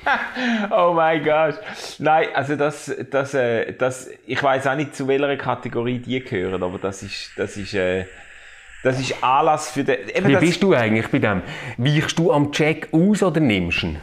oh 0.72 0.94
mein 0.94 1.24
Gott. 1.24 1.60
Nein, 2.00 2.28
also 2.34 2.56
das, 2.56 2.94
das, 3.10 3.34
äh, 3.34 3.74
das, 3.74 4.10
ich 4.26 4.41
weiß 4.41 4.68
auch 4.68 4.76
nicht, 4.76 4.96
zu 4.96 5.08
welcher 5.08 5.36
Kategorie 5.38 6.00
die 6.00 6.20
gehören, 6.20 6.62
aber 6.63 6.78
das 6.78 7.04
ist, 7.04 7.32
das 7.38 7.58
ist, 7.58 7.74
äh, 7.74 8.06
das 8.84 9.00
ist 9.00 9.24
Anlass 9.24 9.72
für 9.72 9.84
den. 9.84 10.10
Eben, 10.10 10.28
Wie 10.28 10.36
bist 10.36 10.62
du 10.62 10.74
eigentlich 10.74 11.08
bei 11.08 11.20
dem? 11.20 11.41
Weichst 11.78 12.20
du 12.20 12.32
am 12.32 12.52
Check 12.52 12.89
aus 12.91 13.24
oder 13.24 13.39
nimmst 13.39 13.82
du 13.82 13.88
ihn? 13.88 14.02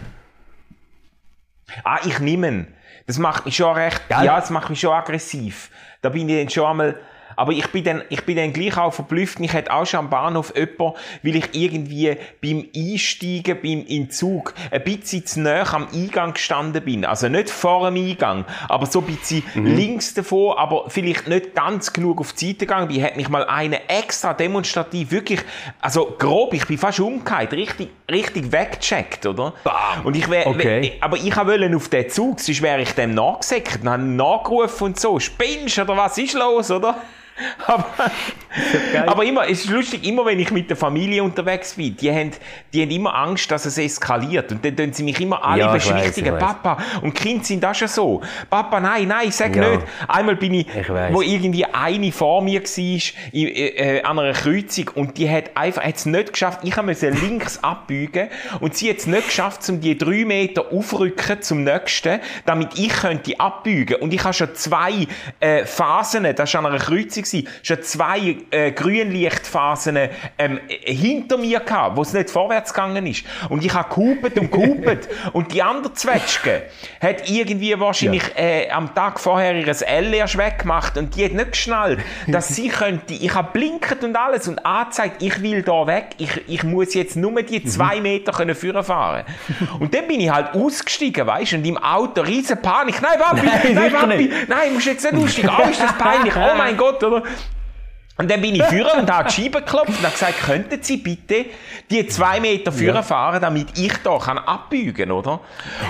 Ah, 1.84 2.00
ich 2.04 2.18
nehme 2.18 2.48
ihn. 2.48 2.66
Das 3.06 3.18
macht 3.18 3.44
mich 3.44 3.56
schon 3.56 3.74
recht, 3.74 4.08
Gell? 4.08 4.24
ja, 4.24 4.36
das 4.40 4.50
macht 4.50 4.70
mich 4.70 4.80
schon 4.80 4.92
aggressiv. 4.92 5.70
Da 6.02 6.08
bin 6.08 6.28
ich 6.28 6.36
dann 6.36 6.50
schon 6.50 6.66
einmal, 6.66 7.00
aber 7.36 7.52
ich 7.52 7.66
bin 7.68 7.84
dann, 7.84 8.02
ich 8.08 8.24
bin 8.24 8.36
dann 8.36 8.52
gleich 8.52 8.76
auch 8.76 8.92
verblüfft. 8.92 9.40
Ich 9.40 9.52
hätte 9.52 9.72
auch 9.72 9.86
schon 9.86 10.00
am 10.00 10.10
Bahnhof 10.10 10.52
jemanden, 10.56 10.98
weil 11.22 11.36
ich 11.36 11.48
irgendwie 11.52 12.16
beim 12.42 12.66
Einsteigen, 12.74 13.58
beim 13.62 13.84
in 13.86 14.10
Zug, 14.10 14.54
ein 14.70 14.84
bisschen 14.84 15.26
zu 15.26 15.40
nah 15.40 15.62
am 15.72 15.88
Eingang 15.92 16.34
gestanden 16.34 16.84
bin. 16.84 17.04
Also 17.04 17.28
nicht 17.28 17.50
vor 17.50 17.90
dem 17.90 17.96
Eingang, 17.96 18.44
aber 18.68 18.86
so 18.86 19.00
ein 19.00 19.06
bisschen 19.06 19.42
mhm. 19.54 19.66
links 19.66 20.14
davor, 20.14 20.58
aber 20.58 20.88
vielleicht 20.88 21.28
nicht 21.28 21.54
ganz 21.54 21.92
genug 21.92 22.20
auf 22.20 22.32
die 22.32 22.48
Seite 22.48 22.60
gegangen 22.60 22.88
bin, 22.88 23.02
hat 23.02 23.16
mich 23.16 23.28
mal 23.28 23.44
eine 23.44 23.88
extra 23.88 24.34
demonstrativ 24.34 25.10
wirklich, 25.10 25.40
also 25.80 26.14
grob, 26.18 26.54
ich 26.54 26.66
bin 26.66 26.78
fast 26.78 27.00
umgekehrt, 27.00 27.52
richtig, 27.52 27.90
richtig 28.10 28.52
weggecheckt, 28.52 29.26
oder? 29.26 29.54
Bam. 29.64 30.04
Und 30.04 30.16
ich 30.16 30.28
wäre, 30.28 30.48
okay. 30.48 30.94
aber 31.00 31.16
ich 31.16 31.36
wollte 31.36 31.76
auf 31.76 31.88
den 31.88 32.08
Zug, 32.10 32.40
sonst 32.40 32.62
wäre 32.62 32.82
ich 32.82 32.92
dem 32.92 33.14
nachgesäckt, 33.14 33.84
dann 33.84 34.16
nachgerufen 34.16 34.88
und 34.88 35.00
so, 35.00 35.18
spinnst 35.20 35.78
oder 35.78 35.96
was 35.96 36.18
ist 36.18 36.34
los, 36.34 36.70
oder? 36.70 36.96
aber, 37.66 37.86
aber 39.06 39.24
immer, 39.24 39.48
es 39.48 39.64
ist 39.64 39.70
lustig, 39.70 40.06
immer 40.06 40.26
wenn 40.26 40.38
ich 40.38 40.50
mit 40.50 40.68
der 40.68 40.76
Familie 40.76 41.22
unterwegs 41.22 41.74
bin, 41.74 41.96
die 41.96 42.10
haben, 42.10 42.30
die 42.72 42.82
haben 42.82 42.90
immer 42.90 43.14
Angst, 43.14 43.50
dass 43.50 43.64
es 43.64 43.78
eskaliert. 43.78 44.52
Und 44.52 44.64
dann 44.64 44.76
tun 44.76 44.92
sie 44.92 45.02
mich 45.02 45.20
immer 45.20 45.42
alle 45.42 45.60
ja, 45.60 45.72
beschwichtigen. 45.72 46.38
Papa, 46.38 46.76
und 47.00 47.14
Kinder 47.14 47.44
sind 47.44 47.62
das 47.62 47.78
schon 47.78 47.88
so. 47.88 48.22
Papa, 48.50 48.80
nein, 48.80 49.08
nein, 49.08 49.30
sag 49.30 49.56
ja. 49.56 49.70
nicht. 49.70 49.82
Einmal 50.08 50.36
bin 50.36 50.54
ich, 50.54 50.66
ich 50.68 50.88
wo 50.88 51.22
irgendwie 51.22 51.64
eine 51.64 52.12
vor 52.12 52.42
mir 52.42 52.62
war, 52.62 53.32
in, 53.32 53.48
äh, 53.48 54.02
an 54.02 54.18
einer 54.18 54.32
Kreuzung, 54.32 54.90
und 54.94 55.16
die 55.16 55.28
hat 55.28 55.56
einfach, 55.56 55.82
hat 55.82 55.96
es 55.96 56.06
nicht 56.06 56.32
geschafft, 56.32 56.60
ich 56.64 56.76
musste 56.76 57.10
links 57.10 57.58
abbiegen, 57.62 58.28
und 58.60 58.76
sie 58.76 58.90
hat 58.90 58.98
es 58.98 59.06
nicht 59.06 59.28
geschafft, 59.28 59.68
um 59.70 59.80
die 59.80 59.96
drei 59.96 60.24
Meter 60.24 60.70
aufrücken 60.70 61.40
zum 61.40 61.64
nächsten, 61.64 62.20
damit 62.44 62.78
ich 62.78 62.92
könnte 62.92 63.40
abbiegen. 63.40 63.96
Und 63.96 64.12
ich 64.12 64.22
habe 64.22 64.34
schon 64.34 64.54
zwei 64.54 65.06
äh, 65.40 65.64
Phasen, 65.64 66.24
das 66.36 66.52
war 66.52 66.60
an 66.60 66.66
einer 66.66 66.78
Kreuzung, 66.78 67.21
gewesen, 67.22 67.48
schon 67.62 67.82
zwei 67.82 68.36
äh, 68.50 68.72
Grünlichtphasen 68.72 69.98
ähm, 70.38 70.60
hinter 70.68 71.38
mir 71.38 71.60
gehabt, 71.60 71.96
wo 71.96 72.02
es 72.02 72.12
nicht 72.12 72.30
vorwärts 72.30 72.72
gegangen 72.72 73.06
ist. 73.06 73.24
Und 73.48 73.64
ich 73.64 73.72
habe 73.72 73.94
gehupet 73.94 74.38
und 74.38 74.50
gehupet. 74.50 75.08
und 75.32 75.52
die 75.52 75.62
andere 75.62 75.92
Zwetschge 75.92 76.62
hat 77.00 77.28
irgendwie 77.28 77.78
wahrscheinlich 77.78 78.24
ja. 78.36 78.42
äh, 78.42 78.70
am 78.70 78.94
Tag 78.94 79.20
vorher 79.20 79.54
ihr 79.54 79.82
L 79.82 80.14
erst 80.14 80.38
weggemacht 80.38 80.96
und 80.96 81.16
die 81.16 81.24
hat 81.24 81.32
nicht 81.32 81.52
geschnallt, 81.52 82.00
dass 82.26 82.48
sie 82.48 82.68
könnte, 82.82 83.14
ich 83.14 83.34
habe 83.34 83.50
blinkt 83.52 84.02
und 84.04 84.16
alles 84.16 84.48
und 84.48 84.64
angezeigt, 84.64 85.22
ich 85.22 85.42
will 85.42 85.62
da 85.62 85.86
weg, 85.86 86.10
ich, 86.18 86.48
ich 86.48 86.64
muss 86.64 86.94
jetzt 86.94 87.16
nur 87.16 87.42
die 87.42 87.60
mhm. 87.60 87.66
zwei 87.66 88.00
Meter 88.00 88.32
können 88.32 88.54
fahren 88.54 89.24
Und 89.78 89.94
dann 89.94 90.06
bin 90.06 90.20
ich 90.20 90.30
halt 90.30 90.54
ausgestiegen, 90.54 91.26
weißt 91.26 91.52
du, 91.52 91.56
und 91.56 91.66
im 91.66 91.78
Auto 91.78 92.22
riesen 92.22 92.60
Panik. 92.60 93.00
Nein, 93.02 93.18
Papi, 93.18 93.46
nein, 93.46 93.74
nein, 93.74 93.92
Papi, 93.92 94.30
nein, 94.48 94.74
musst 94.74 94.86
jetzt 94.86 95.10
nicht 95.10 95.22
aussteigen. 95.22 95.50
Oh, 95.58 95.70
ist 95.70 95.80
das 95.80 95.98
peinlich. 95.98 96.34
Oh 96.36 96.56
mein 96.56 96.76
Gott, 96.76 97.02
oder? 97.12 97.22
Und 98.18 98.30
dann 98.30 98.40
bin 98.40 98.54
ich 98.54 98.62
führen 98.66 99.00
und 99.00 99.10
habe 99.10 99.28
die 99.28 99.34
Scheibe 99.34 99.60
geklopft 99.60 99.88
und 99.88 100.02
habe 100.02 100.12
gesagt, 100.12 100.38
könnten 100.42 100.82
Sie 100.82 100.98
bitte 100.98 101.46
die 101.90 102.06
zwei 102.06 102.40
Meter 102.40 102.70
führen 102.70 102.96
ja. 102.96 103.02
fahren, 103.02 103.40
damit 103.40 103.78
ich 103.78 103.92
da 104.04 104.18
kann 104.18 104.38
abbügen, 104.38 105.10
oder? 105.10 105.40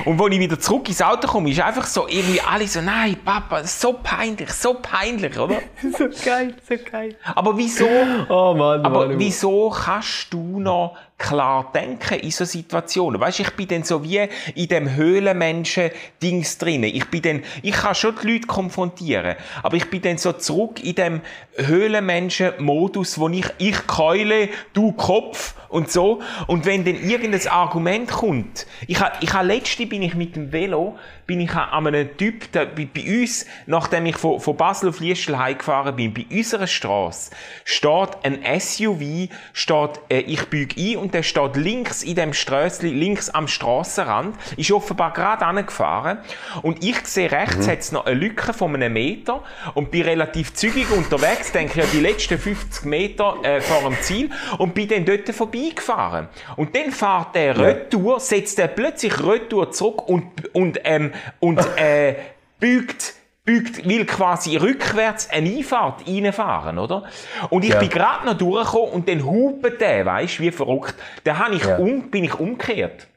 Und 0.05 0.21
als 0.21 0.33
ich 0.33 0.39
wieder 0.39 0.59
zurück 0.59 0.89
ins 0.89 1.03
Auto 1.03 1.29
komme, 1.29 1.51
ist 1.51 1.61
einfach 1.61 1.85
so 1.85 2.09
irgendwie 2.09 2.41
alle 2.41 2.67
so, 2.67 2.81
nein, 2.81 3.17
Papa, 3.25 3.65
so 3.65 3.95
peinlich, 4.03 4.53
so 4.53 4.75
peinlich, 4.75 5.39
oder? 5.39 5.57
so 5.99 6.09
geil, 6.25 6.55
so 6.69 6.75
geil. 6.91 7.17
Aber 7.35 7.57
wieso, 7.57 7.89
oh 8.29 8.55
Mann, 8.55 8.85
aber 8.85 9.09
Mann, 9.09 9.19
wieso 9.19 9.71
kannst 9.71 10.33
du 10.33 10.61
noch 10.61 10.97
klar 11.23 11.71
denken 11.73 12.19
in 12.19 12.31
so 12.31 12.45
Situationen. 12.45 13.21
Weißt, 13.21 13.41
ich 13.41 13.51
bin 13.53 13.69
dann 13.69 13.85
so 13.85 14.03
wie 14.03 14.29
in 14.55 14.69
dem 14.69 14.95
Höhlenmenschen-Dings 14.95 16.59
drin. 16.59 16.83
Ich 16.83 17.09
bin 17.09 17.23
dann, 17.23 17.43
ich 17.63 17.73
kann 17.73 17.95
schon 17.95 18.17
die 18.21 18.33
Leute 18.33 18.47
konfrontieren, 18.47 19.37
aber 19.63 19.77
ich 19.77 19.89
bin 19.89 20.03
dann 20.03 20.19
so 20.19 20.33
zurück 20.33 20.83
in 20.83 20.97
dem 20.97 21.21
Höhlenmenschen-Modus, 21.57 23.19
wo 23.19 23.29
ich, 23.29 23.47
ich 23.59 23.87
keule, 23.87 24.49
du 24.73 24.93
Kopf 24.93 25.55
und 25.73 25.91
so. 25.91 26.21
Und 26.47 26.67
wenn 26.67 26.85
dann 26.85 26.97
irgendein 26.97 27.49
Argument 27.49 28.11
kommt, 28.11 28.67
ich 28.87 29.01
habe, 29.01 29.17
ich 29.21 29.33
habe 29.33 29.47
letzte 29.47 29.87
bin 29.87 30.03
ich 30.03 30.15
mit 30.15 30.37
dem 30.37 30.53
Velo 30.53 30.97
bin 31.27 31.41
ich 31.41 31.55
an 31.55 31.87
einem 31.87 32.17
Typ, 32.17 32.51
der, 32.53 32.67
bei, 32.67 32.87
bei 32.93 33.21
uns, 33.23 33.47
nachdem 33.67 34.07
ich 34.07 34.17
von, 34.17 34.41
von 34.41 34.57
Basel 34.57 34.89
auf 34.89 35.01
Liestel 35.01 35.39
heimgefahren 35.39 35.97
bin, 35.97 36.13
bei 36.13 36.27
unserer 36.31 36.67
Straße, 36.67 37.31
steht 37.65 38.11
ein 38.23 38.41
SUV, 38.61 39.31
steht, 39.53 40.01
äh, 40.11 40.21
ich 40.21 40.45
büge 40.47 40.75
ein 40.79 40.99
und 40.99 41.15
der 41.15 41.23
steht 41.23 41.57
links 41.57 42.03
in 42.03 42.17
dem 42.17 42.33
Strössli, 42.33 42.91
links 42.91 43.31
am 43.31 43.49
Strassenrand, 43.49 44.37
ist 44.57 44.73
offenbar 44.73 45.13
gerade 45.13 45.47
angefahren 45.47 46.19
und 46.63 46.85
ich 46.85 46.99
sehe 47.07 47.31
rechts 47.31 47.67
mhm. 47.67 47.71
hat's 47.71 47.93
noch 47.93 48.07
eine 48.07 48.15
Lücke 48.15 48.53
von 48.53 48.75
einem 48.75 48.93
Meter 48.93 49.43
und 49.75 49.91
bin 49.91 50.03
relativ 50.03 50.53
zügig 50.55 50.91
unterwegs, 50.91 51.53
denke 51.53 51.81
ja 51.81 51.87
die 51.93 52.01
letzten 52.01 52.39
50 52.39 52.85
Meter 52.85 53.37
äh, 53.43 53.61
vor 53.61 53.89
dem 53.89 53.99
Ziel 54.03 54.31
und 54.59 54.75
bin 54.75 54.89
dann 54.89 55.05
dort 55.05 55.27
vorbeigefahren. 55.63 56.29
Und 56.57 56.75
dann 56.77 56.91
fährt 56.91 57.35
der 57.35 57.57
ja. 57.57 57.63
retour, 57.63 58.21
setzt 58.21 58.59
er 58.59 58.69
plötzlich 58.69 59.23
retour 59.25 59.71
zurück 59.73 60.09
und, 60.09 60.55
und 60.55 60.81
ähm, 60.85 61.13
und 61.41 61.59
äh, 61.77 62.17
bügt 62.59 63.15
bügt, 63.45 63.89
will 63.89 64.07
quasi 64.07 64.57
rückwärts 64.57 65.29
eine 65.29 65.49
Einfahrt 65.49 66.07
reinfahren, 66.07 66.79
oder? 66.79 67.05
Und 67.51 67.65
ich 67.65 67.71
ja. 67.71 67.81
bin 67.81 67.89
gerade 67.89 68.25
noch 68.25 68.39
durchgekommen 68.39 68.93
und 68.93 69.09
dann 69.09 69.25
hupet 69.25 69.81
der, 69.81 70.07
weisst 70.07 70.39
wie 70.39 70.53
verrückt. 70.53 70.95
Dann 71.25 71.41
hab 71.41 71.53
ich 71.53 71.65
ja. 71.65 71.77
um, 71.77 72.09
bin 72.09 72.23
ich 72.23 72.39
umgekehrt. 72.39 73.09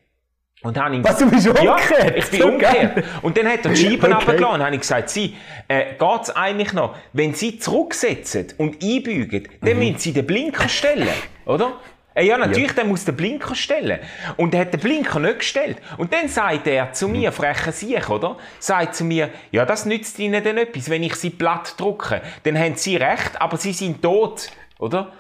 Und 0.64 0.78
ihn, 0.78 1.04
Was, 1.04 1.20
du 1.20 1.30
bist 1.30 1.48
umgekehrt? 1.48 1.92
Ja, 1.92 2.16
ich 2.16 2.26
bin 2.32 2.42
so 2.42 2.48
umgekehrt. 2.48 2.96
Geil. 2.96 3.04
Und 3.22 3.38
dann 3.38 3.48
hat 3.48 3.66
er 3.66 3.72
die 3.72 3.78
Scheiben 3.78 3.98
okay. 3.98 4.14
runtergelassen 4.14 4.56
und 4.56 4.66
habe 4.66 4.76
ich 4.76 4.82
gesagt, 4.82 5.10
Sie, 5.10 5.36
äh, 5.68 5.94
geht's 6.00 6.30
eigentlich 6.32 6.74
noch? 6.74 6.96
Wenn 7.14 7.36
Sie 7.36 7.60
zurücksetzen 7.60 8.48
und 8.58 8.84
einbügen, 8.84 9.48
dann 9.62 9.74
mhm. 9.74 9.80
müssen 9.80 10.00
Sie 10.00 10.12
den 10.14 10.26
Blinker 10.26 10.68
stellen, 10.68 11.08
oder? 11.46 11.74
Äh, 12.16 12.26
Ja, 12.26 12.38
natürlich, 12.38 12.72
der 12.72 12.86
muss 12.86 13.06
den 13.06 13.16
Blinker 13.16 13.54
stellen. 13.54 14.00
Und 14.38 14.54
er 14.56 14.62
hat 14.62 14.74
den 14.74 14.80
Blinker 14.80 15.20
nicht 15.20 15.40
gestellt. 15.40 15.78
Und 15.98 16.12
dann 16.14 16.28
sagt 16.28 16.66
er 16.66 16.92
zu 16.94 17.08
mir, 17.08 17.32
frecher 17.32 17.72
Sieg, 17.72 18.10
oder? 18.10 18.38
Sagt 18.60 18.96
zu 18.96 19.04
mir, 19.04 19.30
ja, 19.52 19.66
das 19.66 19.86
nützt 19.86 20.18
Ihnen 20.18 20.44
denn 20.44 20.58
etwas, 20.58 20.90
wenn 20.90 21.04
ich 21.04 21.16
Sie 21.16 21.30
platt 21.30 21.76
drucke. 21.78 22.22
Dann 22.44 22.58
haben 22.58 22.76
Sie 22.76 22.96
recht, 22.96 23.40
aber 23.40 23.58
Sie 23.58 23.74
sind 23.74 24.02
tot, 24.02 24.50
oder? 24.80 25.12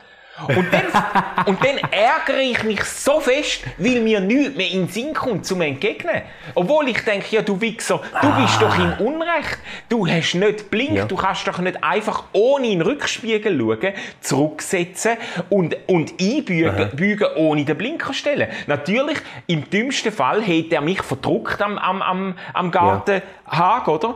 Und 0.47 0.67
dann, 0.71 1.45
und 1.45 1.63
dann 1.63 1.77
ärgere 1.91 2.41
ich 2.41 2.61
mich 2.63 2.83
so 2.83 3.21
fest, 3.21 3.61
weil 3.77 4.01
mir 4.01 4.19
nichts 4.19 4.55
mehr 4.57 4.69
in 4.69 4.81
den 4.81 4.89
Sinn 4.89 5.13
kommt, 5.13 5.45
zum 5.45 5.61
entgegnen. 5.61 6.23
Obwohl 6.55 6.89
ich 6.89 6.99
denke, 7.05 7.27
ja, 7.33 7.41
du 7.41 7.59
Wichser, 7.61 8.01
du 8.21 8.41
bist 8.41 8.61
doch 8.61 8.77
im 8.77 9.05
Unrecht. 9.05 9.57
Du 9.87 10.05
hast 10.05 10.33
nicht 10.35 10.69
blinkt, 10.69 10.95
Ja. 10.95 11.05
du 11.05 11.15
kannst 11.15 11.47
doch 11.47 11.59
nicht 11.59 11.81
einfach 11.81 12.25
ohne 12.33 12.67
in 12.67 12.79
den 12.79 12.81
Rückspiegel 12.81 13.57
schauen, 13.57 13.93
zurücksetzen 14.19 15.17
und, 15.49 15.77
und 15.87 16.13
einbügen, 16.19 16.89
bügen, 16.95 17.27
ohne 17.37 17.63
den 17.63 17.77
Blinker 17.77 18.13
stellen. 18.13 18.49
Natürlich, 18.67 19.17
im 19.47 19.69
dümmsten 19.69 20.11
Fall 20.11 20.41
hätte 20.41 20.75
er 20.75 20.81
mich 20.81 21.01
verdruckt 21.01 21.61
am, 21.61 21.77
am, 21.77 22.01
am, 22.01 22.37
am 22.53 22.71
Gartenhag, 22.71 23.87
oder? 23.87 24.15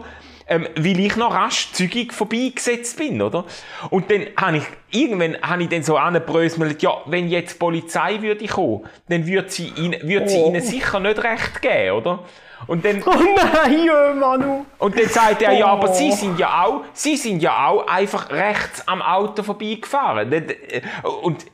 Ähm, 0.50 0.68
weil 0.76 1.00
ich 1.00 1.16
noch 1.16 1.34
rasch 1.34 1.72
zügig 1.72 2.12
vorbeigesetzt 2.14 2.98
bin, 2.98 3.22
oder? 3.22 3.46
Und 3.90 4.10
dann 4.12 4.26
habe 4.36 4.58
ich, 4.58 4.64
irgendwann 4.90 5.38
habe 5.42 5.64
ich 5.64 5.70
dann 5.70 5.84
so 5.84 5.96
angebröselt, 5.98 6.82
ja, 6.82 6.98
wenn 7.06 7.30
jetzt 7.30 7.54
die 7.54 7.58
Polizei 7.60 8.22
würde 8.22 8.46
kommen, 8.48 8.82
dann 9.08 9.26
würde 9.28 9.50
sie, 9.50 9.72
ihnen, 9.78 10.02
würde 10.08 10.28
sie 10.28 10.38
Oh. 10.40 10.48
ihnen 10.50 10.62
sicher 10.62 11.00
nicht 11.00 11.24
recht 11.24 11.62
geben, 11.62 11.92
oder? 11.98 12.20
Und 12.68 12.84
dann, 12.84 13.02
Oh 13.06 13.12
nein, 13.14 14.20
Manu. 14.20 14.66
und 14.80 15.00
dann 15.00 15.08
sagt 15.08 15.42
er, 15.44 15.54
ja, 15.54 15.68
aber 15.68 15.90
Oh. 15.90 15.94
Sie 15.94 16.12
sind 16.12 16.38
ja 16.40 16.64
auch, 16.66 16.82
Sie 16.94 17.16
sind 17.16 17.42
ja 17.42 17.68
auch 17.68 17.88
einfach 17.88 18.30
rechts 18.32 18.86
am 18.88 19.02
Auto 19.02 19.44
vorbeigefahren. 19.44 20.32
Äh, 20.34 20.44
Und 21.24 21.46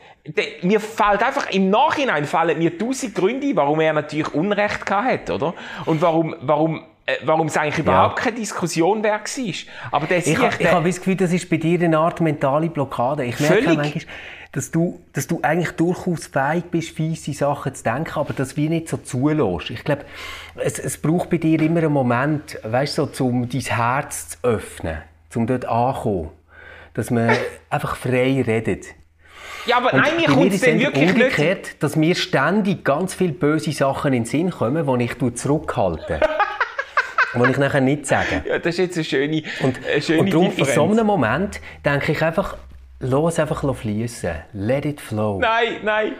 mir 0.63 0.79
fällt 0.79 1.21
einfach, 1.21 1.51
im 1.51 1.69
Nachhinein 1.69 2.25
fallen 2.25 2.57
mir 2.57 2.75
tausend 2.79 3.13
Gründe 3.13 3.55
warum 3.55 3.79
er 3.79 3.93
natürlich 3.93 4.33
Unrecht 4.33 4.83
gehabt 4.85 5.05
hat, 5.07 5.29
oder? 5.29 5.53
Und 5.85 6.01
warum, 6.01 6.35
warum, 6.41 6.83
warum 7.23 7.47
es 7.47 7.57
eigentlich 7.57 7.79
überhaupt 7.79 8.17
keine 8.17 8.37
Diskussion 8.37 9.03
wert 9.03 9.37
war. 9.37 9.53
Aber 9.91 10.07
der 10.07 10.17
Ich, 10.19 10.27
ich 10.27 10.37
der, 10.37 10.71
habe 10.71 10.87
das 10.87 10.97
Gefühl, 10.97 11.15
das 11.15 11.31
ist 11.33 11.49
bei 11.49 11.57
dir 11.57 11.79
eine 11.81 11.97
Art 11.99 12.19
mentale 12.19 12.69
Blockade. 12.69 13.25
Ich 13.25 13.39
merke 13.39 13.63
Völlig. 13.63 13.77
manchmal, 13.77 14.15
dass 14.51 14.71
du, 14.71 15.01
dass 15.13 15.27
du 15.27 15.39
eigentlich 15.41 15.71
durchaus 15.71 16.27
fähig 16.27 16.65
bist, 16.71 16.91
fiese 16.91 17.33
Sachen 17.33 17.75
zu 17.75 17.83
denken, 17.83 18.17
aber 18.17 18.33
das 18.33 18.57
wie 18.57 18.69
nicht 18.69 18.87
so 18.87 18.97
zulässt. 18.97 19.69
Ich 19.69 19.83
glaube, 19.83 20.05
es, 20.55 20.79
es 20.79 20.97
braucht 20.97 21.29
bei 21.29 21.37
dir 21.37 21.61
immer 21.61 21.79
einen 21.79 21.91
Moment, 21.91 22.57
weißt 22.63 22.97
du, 22.97 23.07
so, 23.11 23.27
um 23.27 23.49
dein 23.49 23.61
Herz 23.61 24.29
zu 24.29 24.37
öffnen, 24.43 24.97
um 25.35 25.45
dort 25.45 25.65
anzukommen. 25.65 26.29
Dass 26.93 27.11
man 27.11 27.35
einfach 27.69 27.97
frei 27.97 28.43
redet. 28.47 28.85
ja, 29.67 29.77
aber 29.77 29.93
Und 29.93 30.01
nein, 30.01 30.15
mir 30.15 30.27
kommt 30.27 30.53
es 30.53 30.61
dann 30.61 30.79
wirklich 30.79 31.13
nicht, 31.13 31.15
umgekehrt, 31.15 31.83
dass 31.83 31.97
mir 31.97 32.15
ständig 32.15 32.83
ganz 32.83 33.13
viele 33.13 33.33
böse 33.33 33.73
Sachen 33.73 34.13
in 34.13 34.23
den 34.23 34.25
Sinn 34.25 34.49
kommen, 34.49 34.99
die 34.99 35.05
ich 35.05 35.35
zurückhalte. 35.35 36.21
die 37.43 37.51
ich 37.51 37.57
nachher 37.57 37.81
nicht 37.81 38.05
sage. 38.05 38.43
ja, 38.47 38.57
das 38.59 38.75
ist 38.75 38.77
jetzt 38.79 38.95
eine 38.97 39.03
schöne, 39.03 39.43
Und, 39.61 39.79
eine 39.85 40.01
schöne 40.01 40.19
und 40.19 40.33
darum, 40.33 40.45
in 40.45 40.49
Differenz. 40.51 40.75
so 40.75 40.83
einem 40.85 41.05
Moment 41.05 41.61
denke 41.83 42.11
ich 42.11 42.21
einfach, 42.21 42.57
los 42.99 43.39
einfach 43.39 43.63
fließen. 43.73 44.31
Let 44.53 44.85
it 44.85 45.01
flow. 45.01 45.39
Nein, 45.39 45.77
nein. 45.83 46.11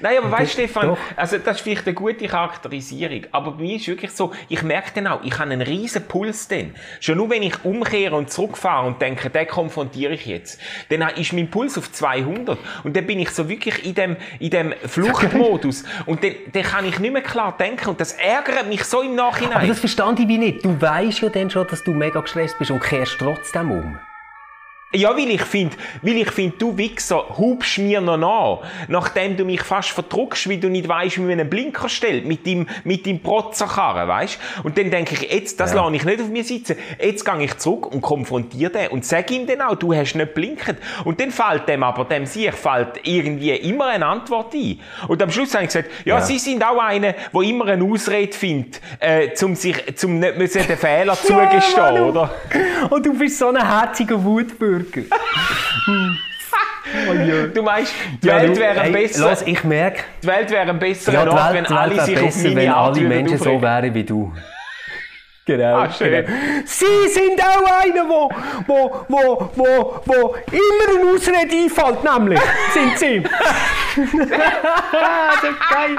Nein, 0.00 0.18
aber 0.18 0.30
weißt 0.30 0.52
du, 0.58 0.62
Stefan, 0.62 0.88
doch. 0.88 0.98
also 1.16 1.38
das 1.38 1.56
ist 1.56 1.62
vielleicht 1.62 1.86
eine 1.86 1.94
gute 1.94 2.26
Charakterisierung, 2.26 3.22
aber 3.32 3.52
bei 3.52 3.62
mir 3.62 3.76
ist 3.76 3.88
wirklich 3.88 4.10
so, 4.10 4.32
ich 4.48 4.62
merke 4.62 4.90
dann 4.94 5.06
auch, 5.06 5.22
ich 5.22 5.38
habe 5.38 5.50
einen 5.50 5.62
riesen 5.62 6.06
Puls 6.06 6.48
dann. 6.48 6.74
Schon 7.00 7.18
nur 7.18 7.30
wenn 7.30 7.42
ich 7.42 7.64
umkehre 7.64 8.14
und 8.16 8.30
zurückfahre 8.30 8.86
und 8.86 9.00
denke, 9.00 9.30
den 9.30 9.46
konfrontiere 9.46 10.14
ich 10.14 10.26
jetzt, 10.26 10.60
dann 10.88 11.02
ist 11.16 11.32
mein 11.32 11.50
Puls 11.50 11.78
auf 11.78 11.90
200 11.92 12.58
und 12.84 12.96
dann 12.96 13.06
bin 13.06 13.18
ich 13.18 13.30
so 13.30 13.48
wirklich 13.48 13.84
in 13.84 13.94
dem, 13.94 14.16
in 14.38 14.50
dem 14.50 14.74
Fluchtmodus 14.86 15.84
und 16.06 16.22
dann, 16.22 16.34
dann 16.52 16.62
kann 16.62 16.84
ich 16.84 16.98
nicht 16.98 17.12
mehr 17.12 17.22
klar 17.22 17.56
denken 17.56 17.90
und 17.90 18.00
das 18.00 18.12
ärgert 18.12 18.68
mich 18.68 18.84
so 18.84 19.02
im 19.02 19.18
Aber 19.18 19.30
Nachhinein. 19.30 19.68
das 19.68 19.80
verstand 19.80 20.20
ich 20.20 20.28
wie 20.28 20.38
nicht. 20.38 20.64
Du 20.64 20.80
weißt 20.80 21.20
ja 21.20 21.28
dann 21.28 21.50
schon, 21.50 21.66
dass 21.66 21.84
du 21.84 21.92
mega 21.92 22.20
gestresst 22.20 22.58
bist 22.58 22.70
und 22.70 22.80
kehrst 22.82 23.16
trotzdem 23.18 23.70
um. 23.70 23.98
Ja, 24.94 25.14
weil 25.14 25.28
ich 25.28 25.42
finde, 25.42 25.76
weil 26.00 26.16
ich 26.16 26.30
find, 26.30 26.62
du 26.62 26.74
Wichser, 26.78 27.22
hubst 27.36 27.76
mir 27.76 28.00
noch 28.00 28.16
nach, 28.16 28.60
nachdem 28.88 29.36
du 29.36 29.44
mich 29.44 29.60
fast 29.60 29.90
verdruckst, 29.90 30.48
weil 30.48 30.56
du 30.56 30.70
nicht 30.70 30.88
weißt, 30.88 31.18
wie 31.18 31.20
man 31.20 31.32
einen 31.32 31.50
Blinker 31.50 31.90
stellt, 31.90 32.24
mit 32.24 32.46
dem, 32.46 32.66
mit 32.84 33.04
dem 33.04 33.20
Protzerkarren, 33.22 34.08
weißt? 34.08 34.38
Und 34.62 34.78
dann 34.78 34.90
denke 34.90 35.12
ich, 35.14 35.30
jetzt, 35.30 35.60
das 35.60 35.74
Ja. 35.74 35.82
lasse 35.82 35.94
ich 35.96 36.04
nicht 36.06 36.22
auf 36.22 36.28
mir 36.28 36.42
sitzen. 36.42 36.76
Jetzt 36.98 37.22
gehe 37.26 37.42
ich 37.44 37.58
zurück 37.58 37.92
und 37.92 38.00
konfrontiere 38.00 38.70
den 38.70 38.88
und 38.88 39.04
sage 39.04 39.34
ihm 39.34 39.46
dann 39.46 39.60
auch, 39.60 39.74
du 39.74 39.92
hast 39.94 40.14
nicht 40.14 40.32
blinkt. 40.32 40.76
Und 41.04 41.20
dann 41.20 41.32
fällt 41.32 41.68
dem 41.68 41.82
aber, 41.82 42.06
dem 42.06 42.24
sich 42.24 42.50
fällt 42.52 43.00
irgendwie 43.02 43.50
immer 43.56 43.88
eine 43.88 44.06
Antwort 44.06 44.54
ein. 44.54 44.80
Und 45.06 45.22
am 45.22 45.30
Schluss 45.30 45.52
habe 45.52 45.64
ich 45.64 45.68
gesagt, 45.68 45.90
ja, 46.06 46.14
Ja. 46.16 46.22
sie 46.22 46.38
sind 46.38 46.64
auch 46.64 46.78
einer, 46.78 47.12
der 47.12 47.40
immer 47.42 47.66
eine 47.66 47.84
Ausrede 47.84 48.32
findet, 48.32 48.80
äh, 49.00 49.34
zum 49.34 49.54
sich, 49.54 49.96
zum 49.96 50.18
nicht 50.18 50.38
müssen 50.38 50.66
den 50.66 50.78
Fehler 50.78 51.12
zugestehen, 51.14 51.76
Manu. 51.76 52.08
oder? 52.08 52.30
Und 52.88 53.04
du 53.04 53.12
bist 53.12 53.38
so 53.38 53.48
ein 53.48 53.56
herziger 53.62 54.24
Wutbürger. 54.24 54.77
Du 57.54 57.62
meinst, 57.62 57.92
die 58.22 58.28
Welt 58.28 58.56
du, 58.56 58.60
wäre 58.60 58.80
hey, 58.80 58.92
besser. 58.92 59.28
Los, 59.28 59.42
ich 59.42 59.62
merke, 59.62 60.04
Die 60.22 60.26
Welt 60.26 60.50
wäre 60.50 60.70
ein 60.70 60.78
besserer 60.78 61.14
ja, 61.14 61.20
Ort, 61.20 61.34
Welt, 61.34 61.54
wenn 61.54 61.64
Welt 61.64 61.78
alle 61.78 62.04
sich 62.04 62.16
auf 62.16 62.24
besser, 62.24 62.48
meine 62.48 62.56
wenn 62.56 62.70
alle 62.70 63.00
Menschen 63.02 63.38
so 63.38 63.60
wären 63.60 63.94
wie 63.94 64.04
du. 64.04 64.32
Genau. 65.48 65.76
Ah, 65.78 65.90
schön. 65.90 66.26
genau. 66.26 66.38
Sie 66.66 67.08
sind 67.08 67.40
auch 67.40 67.82
einer, 67.82 68.06
wo, 68.06 68.28
wo, 68.66 69.06
wo, 69.08 69.50
wo, 69.54 70.00
wo 70.04 70.34
immer 70.52 71.00
eine 71.00 71.10
Ausrede 71.14 71.56
einfällt, 71.56 72.04
nämlich. 72.04 72.40
Sind 72.74 72.98
sie. 72.98 73.22
das 73.98 75.42
ist 75.42 75.70
geil. 75.70 75.96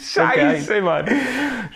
Scheiße, 0.00 0.82
Mann. 0.82 1.04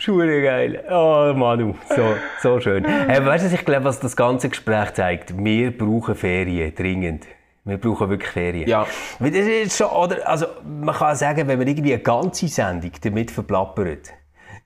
Schure 0.00 0.42
geil. 0.42 0.82
Oh, 0.90 1.32
Manu, 1.36 1.76
so, 1.94 2.16
so 2.42 2.58
schön. 2.58 2.84
Hey, 2.84 3.24
weißt 3.24 3.48
du, 3.48 3.54
ich 3.54 3.64
glaube, 3.64 3.84
was 3.84 4.00
das 4.00 4.16
ganze 4.16 4.48
Gespräch 4.48 4.94
zeigt? 4.94 5.32
Wir 5.38 5.70
brauchen 5.70 6.16
Ferien, 6.16 6.74
dringend. 6.74 7.24
Wir 7.64 7.78
brauchen 7.78 8.10
wirklich 8.10 8.32
Ferien. 8.32 8.68
Ja. 8.68 8.84
Das 9.20 9.30
ist 9.30 9.78
schon, 9.78 9.86
oder, 9.90 10.28
also, 10.28 10.46
man 10.64 10.92
kann 10.92 11.14
sagen, 11.14 11.46
wenn 11.46 11.56
man 11.56 11.68
irgendwie 11.68 11.94
eine 11.94 12.02
ganze 12.02 12.48
Sendung 12.48 12.90
damit 13.00 13.30
verplappert, 13.30 14.12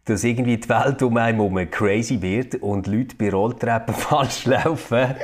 dass 0.09 0.25
irgendwie 0.25 0.57
die 0.57 0.69
Welt 0.69 1.03
um 1.03 1.17
einen 1.17 1.39
herum 1.39 1.71
crazy 1.71 2.21
wird 2.23 2.57
und 2.57 2.87
Leute 2.87 3.17
bei 3.17 3.31
Rolltreppen 3.31 3.95
falsch 3.95 4.47
laufen 4.47 5.15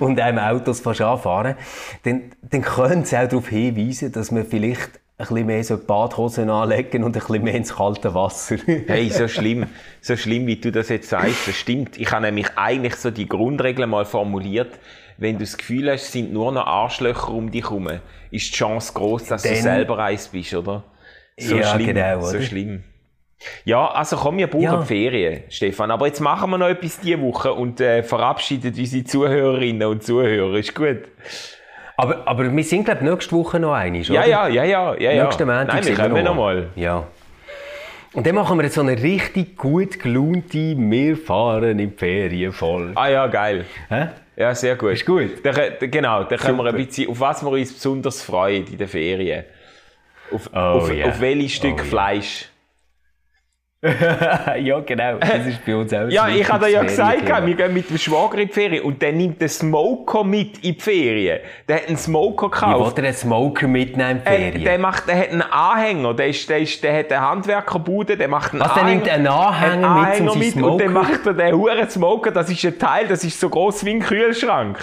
und 0.00 0.18
einem 0.20 0.38
Autos 0.38 0.80
fast 0.80 1.00
anfahren, 1.00 1.56
dann, 2.04 2.22
dann 2.42 2.62
können 2.62 3.04
sie 3.04 3.16
auch 3.18 3.28
darauf 3.28 3.48
hinweisen, 3.48 4.12
dass 4.12 4.30
man 4.30 4.44
vielleicht 4.46 5.00
ein 5.18 5.26
bisschen 5.28 5.46
mehr 5.46 5.62
so 5.62 5.78
Badhosen 5.78 6.50
anlegen 6.50 7.04
und 7.04 7.16
ein 7.16 7.20
bisschen 7.20 7.42
mehr 7.44 7.54
ins 7.54 7.74
kalte 7.76 8.14
Wasser. 8.14 8.56
Hey, 8.66 9.08
so 9.10 9.28
schlimm, 9.28 9.66
so 10.00 10.16
schlimm, 10.16 10.46
wie 10.46 10.56
du 10.56 10.72
das 10.72 10.88
jetzt 10.88 11.10
sagst, 11.10 11.46
das 11.48 11.54
stimmt. 11.54 11.98
Ich 11.98 12.10
habe 12.10 12.22
nämlich 12.26 12.48
eigentlich 12.56 12.96
so 12.96 13.10
die 13.10 13.28
Grundregeln 13.28 13.88
mal 13.90 14.04
formuliert. 14.04 14.78
Wenn 15.18 15.34
du 15.38 15.44
das 15.44 15.56
Gefühl 15.58 15.90
hast, 15.92 16.04
es 16.06 16.12
sind 16.12 16.32
nur 16.32 16.50
noch 16.50 16.66
Arschlöcher 16.66 17.28
um 17.28 17.50
dich 17.50 17.64
herum, 17.64 17.88
ist 18.30 18.48
die 18.48 18.56
Chance 18.56 18.92
groß, 18.94 19.26
dass 19.26 19.42
du 19.42 19.50
Dann- 19.50 19.58
selber 19.62 19.98
eins 19.98 20.28
bist, 20.28 20.54
oder? 20.54 20.82
So 21.38 21.56
Ja, 21.56 21.64
schlimm, 21.74 21.86
genau, 21.86 22.20
so 22.22 22.36
oder? 22.36 22.42
schlimm. 22.42 22.82
Ja, 23.64 23.90
also 23.90 24.16
komm, 24.16 24.38
wir 24.38 24.46
brauchen 24.46 24.62
Ja. 24.62 24.82
Ferien, 24.82 25.42
Stefan. 25.48 25.90
Aber 25.90 26.06
jetzt 26.06 26.20
machen 26.20 26.50
wir 26.50 26.58
noch 26.58 26.68
etwas 26.68 27.00
diese 27.00 27.20
Woche 27.20 27.52
und 27.52 27.80
äh, 27.80 28.02
verabschieden 28.02 28.74
unsere 28.76 29.04
Zuhörerinnen 29.04 29.86
und 29.88 30.02
Zuhörer. 30.02 30.54
Ist 30.54 30.74
gut? 30.74 30.98
Aber, 31.96 32.26
aber 32.26 32.54
wir 32.54 32.64
sind, 32.64 32.84
glaube 32.84 33.00
ich, 33.04 33.10
nächste 33.10 33.36
Woche 33.36 33.60
noch 33.60 33.74
einig, 33.74 34.08
Ja, 34.08 34.20
oder? 34.20 34.28
ja, 34.28 34.48
ja, 34.48 34.64
ja, 34.64 34.94
ja. 34.98 35.10
ja. 35.12 35.24
Nächsten 35.24 35.46
Montag 35.46 35.68
Nein, 35.74 35.84
wir 35.86 35.94
kommen 35.94 36.14
noch 36.24 36.34
noch 36.34 36.34
mal. 36.34 36.68
Ja. 36.76 37.06
Und 38.14 38.26
dann 38.26 38.34
machen 38.34 38.58
wir 38.58 38.64
jetzt 38.64 38.74
so 38.74 38.80
eine 38.82 39.00
richtig 39.02 39.56
gut 39.56 39.98
gelaunte 39.98 40.74
«Wir 40.76 41.16
fahren 41.16 41.78
in 41.78 41.90
die 41.90 41.96
Ferien» 41.96 42.52
voll. 42.52 42.92
Ah 42.94 43.08
ja, 43.08 43.26
geil. 43.26 43.64
Hä? 43.88 44.08
Ja, 44.36 44.54
sehr 44.54 44.76
gut. 44.76 44.92
Ist 44.92 45.06
gut. 45.06 45.30
Da, 45.44 45.52
da, 45.52 45.86
genau, 45.86 46.24
da 46.24 46.36
können 46.36 46.56
wir 46.58 46.66
ein 46.66 46.74
bisschen, 46.74 47.08
auf 47.10 47.20
was 47.20 47.42
wir 47.42 47.50
uns 47.50 47.72
besonders 47.72 48.22
freuen 48.22 48.66
in 48.66 48.76
den 48.78 48.88
Ferien. 48.88 49.44
Auf, 50.30 50.50
Oh, 50.52 50.58
auf, 50.58 50.90
yeah. 50.90 51.08
auf 51.08 51.20
welches 51.20 51.52
Stück 51.52 51.80
Oh, 51.80 51.82
yeah. 51.84 51.90
Ja, 54.60 54.78
genau. 54.80 55.16
Das 55.18 55.44
ist 55.46 55.64
bei 55.66 55.74
uns 55.74 55.92
auch 55.92 56.08
Ja, 56.08 56.28
ich 56.28 56.48
habe 56.48 56.70
ja 56.70 56.82
gesagt, 56.84 57.22
Ferienthema. 57.22 57.46
wir 57.46 57.54
gehen 57.56 57.74
mit 57.74 57.90
dem 57.90 57.98
Schwager 57.98 58.38
in 58.38 58.46
die 58.46 58.54
Ferien 58.54 58.84
und 58.84 59.02
der 59.02 59.12
nimmt 59.12 59.40
den 59.40 59.48
Smoker 59.48 60.22
mit 60.22 60.58
in 60.58 60.74
die 60.74 60.80
Ferien. 60.80 61.40
Der 61.66 61.76
hat 61.78 61.88
einen 61.88 61.96
Smoker 61.96 62.46
Wie 62.46 62.50
gekauft. 62.52 62.96
will 62.96 63.04
er 63.04 63.08
einen 63.08 63.16
Smoker 63.16 63.66
mitnehmen 63.66 64.18
in 64.18 64.22
die 64.24 64.28
Äh, 64.30 64.36
Ferien? 64.52 64.64
der, 64.64 64.78
macht, 64.78 65.08
der 65.08 65.18
hat 65.18 65.28
einen 65.30 65.42
Anhänger, 65.42 66.14
der, 66.14 66.28
ist, 66.28 66.48
der, 66.48 66.58
ist, 66.58 66.82
der 66.84 66.96
hat 66.96 67.12
eine 67.12 67.28
Handwerkerbude, 67.28 68.16
der 68.16 68.28
macht 68.28 68.52
einen 68.52 68.60
Was, 68.62 68.72
der 68.72 68.82
Anhänger, 68.84 69.00
nimmt 69.00 69.08
einen 69.12 69.26
Anhänger 69.26 69.74
mit, 69.74 69.84
um 69.84 69.96
Anhänger 69.96 70.30
seinen 70.32 70.38
mit 70.38 70.62
und 70.62 70.78
dann 70.80 70.92
macht 70.92 71.26
er 71.26 71.34
den 71.34 71.54
Huren 71.56 71.90
Smoker, 71.90 72.30
das 72.30 72.50
ist 72.50 72.64
ein 72.64 72.78
Teil, 72.78 73.08
das 73.08 73.24
ist 73.24 73.40
so 73.40 73.48
groß 73.48 73.84
wie 73.84 73.90
ein 73.90 74.00
Kühlschrank. 74.00 74.78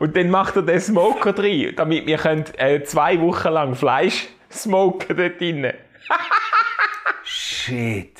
Und 0.00 0.16
dann 0.16 0.28
macht 0.28 0.56
er 0.56 0.62
den 0.62 0.80
Smoker 0.80 1.32
drin, 1.32 1.72
damit 1.76 2.04
wir 2.04 2.16
können, 2.18 2.44
äh, 2.56 2.82
zwei 2.82 3.20
Wochen 3.20 3.48
lang 3.48 3.74
Fleisch 3.76 4.26
smoken 4.50 5.16
dort 5.16 5.40
drinnen. 5.40 5.74
Shit. 7.22 8.10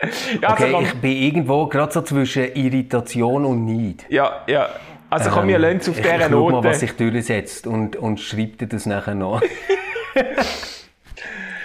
Ja, 0.42 0.50
also 0.50 0.64
Okay, 0.76 0.84
ich 0.84 0.94
bin 1.00 1.12
irgendwo 1.12 1.66
gerade 1.66 1.92
so 1.92 2.02
zwischen 2.02 2.54
Irritation 2.54 3.44
und 3.44 3.64
Neid. 3.66 4.06
ja, 4.08 4.42
ja. 4.46 4.68
Also 5.10 5.30
komm, 5.30 5.48
wir 5.48 5.56
Ähm, 5.56 5.62
lassen 5.62 5.78
es 5.78 5.88
auf 5.88 5.96
ich, 5.98 6.02
dieser 6.02 6.16
ich 6.16 6.22
schau 6.30 6.50
mal, 6.50 6.62
Note. 6.62 6.68
was 6.68 6.80
sich 6.80 6.92
durchsetzt 6.96 7.66
und, 7.66 7.96
und 7.96 8.20
schreibe 8.20 8.58
dir 8.58 8.66
das 8.68 8.84
nachher 8.86 9.14
noch. 9.14 9.40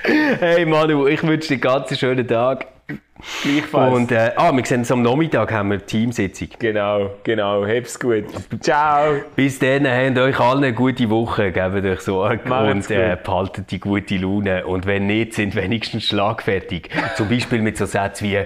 Hey 0.06 0.66
Manu, 0.66 1.08
ich 1.08 1.24
wünsche 1.24 1.48
dir 1.50 1.54
einen 1.56 1.62
ganz 1.86 1.98
schönen 1.98 2.28
Tag. 2.28 2.68
Gleichfalls. 3.42 3.94
Und 3.94 4.12
äh, 4.12 4.32
ah, 4.36 4.52
wir 4.56 4.66
sehen 4.66 4.80
uns 4.80 4.92
am 4.92 5.02
Nachmittag, 5.02 5.52
haben 5.52 5.72
wir 5.72 5.86
Teamsitzung. 5.86 6.50
genau, 6.60 7.12
genau. 7.24 7.66
Hab's 7.66 8.00
gut. 8.00 8.26
Ciao. 8.60 9.22
Bis 9.36 9.60
dann, 9.60 9.88
habt 9.88 10.18
euch 10.18 10.40
allen 10.40 10.64
eine 10.64 10.74
gute 10.74 11.10
Woche, 11.10 11.52
gebt 11.52 11.86
euch 11.86 12.02
Sorge 12.02 12.48
Macht's 12.48 12.90
und 12.90 12.96
äh, 12.96 13.18
behaltet 13.22 13.72
die 13.72 13.80
gute 13.80 14.18
Laune. 14.18 14.66
Und 14.66 14.86
wenn 14.86 15.08
nicht, 15.08 15.34
sind 15.34 15.56
wenigstens 15.56 16.04
schlagfertig. 16.04 16.90
Zum 17.16 17.30
Beispiel 17.30 17.62
mit 17.62 17.78
so 17.78 17.86
Sätzen 17.86 18.26
wie 18.26 18.40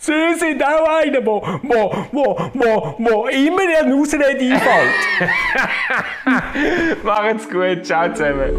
Sie 0.00 0.12
sind 0.36 0.62
auch 0.62 0.88
einer, 1.00 1.26
wo, 1.26 1.42
wo, 1.62 1.92
wo, 2.12 2.38
wo, 2.54 2.94
wo 2.98 3.26
immer 3.26 3.62
eine 3.80 3.92
Ausrede 3.96 4.38
einfällt. 4.38 4.94
Macht's 7.02 7.50
gut. 7.50 7.84
Ciao 7.84 8.12
zusammen. 8.12 8.52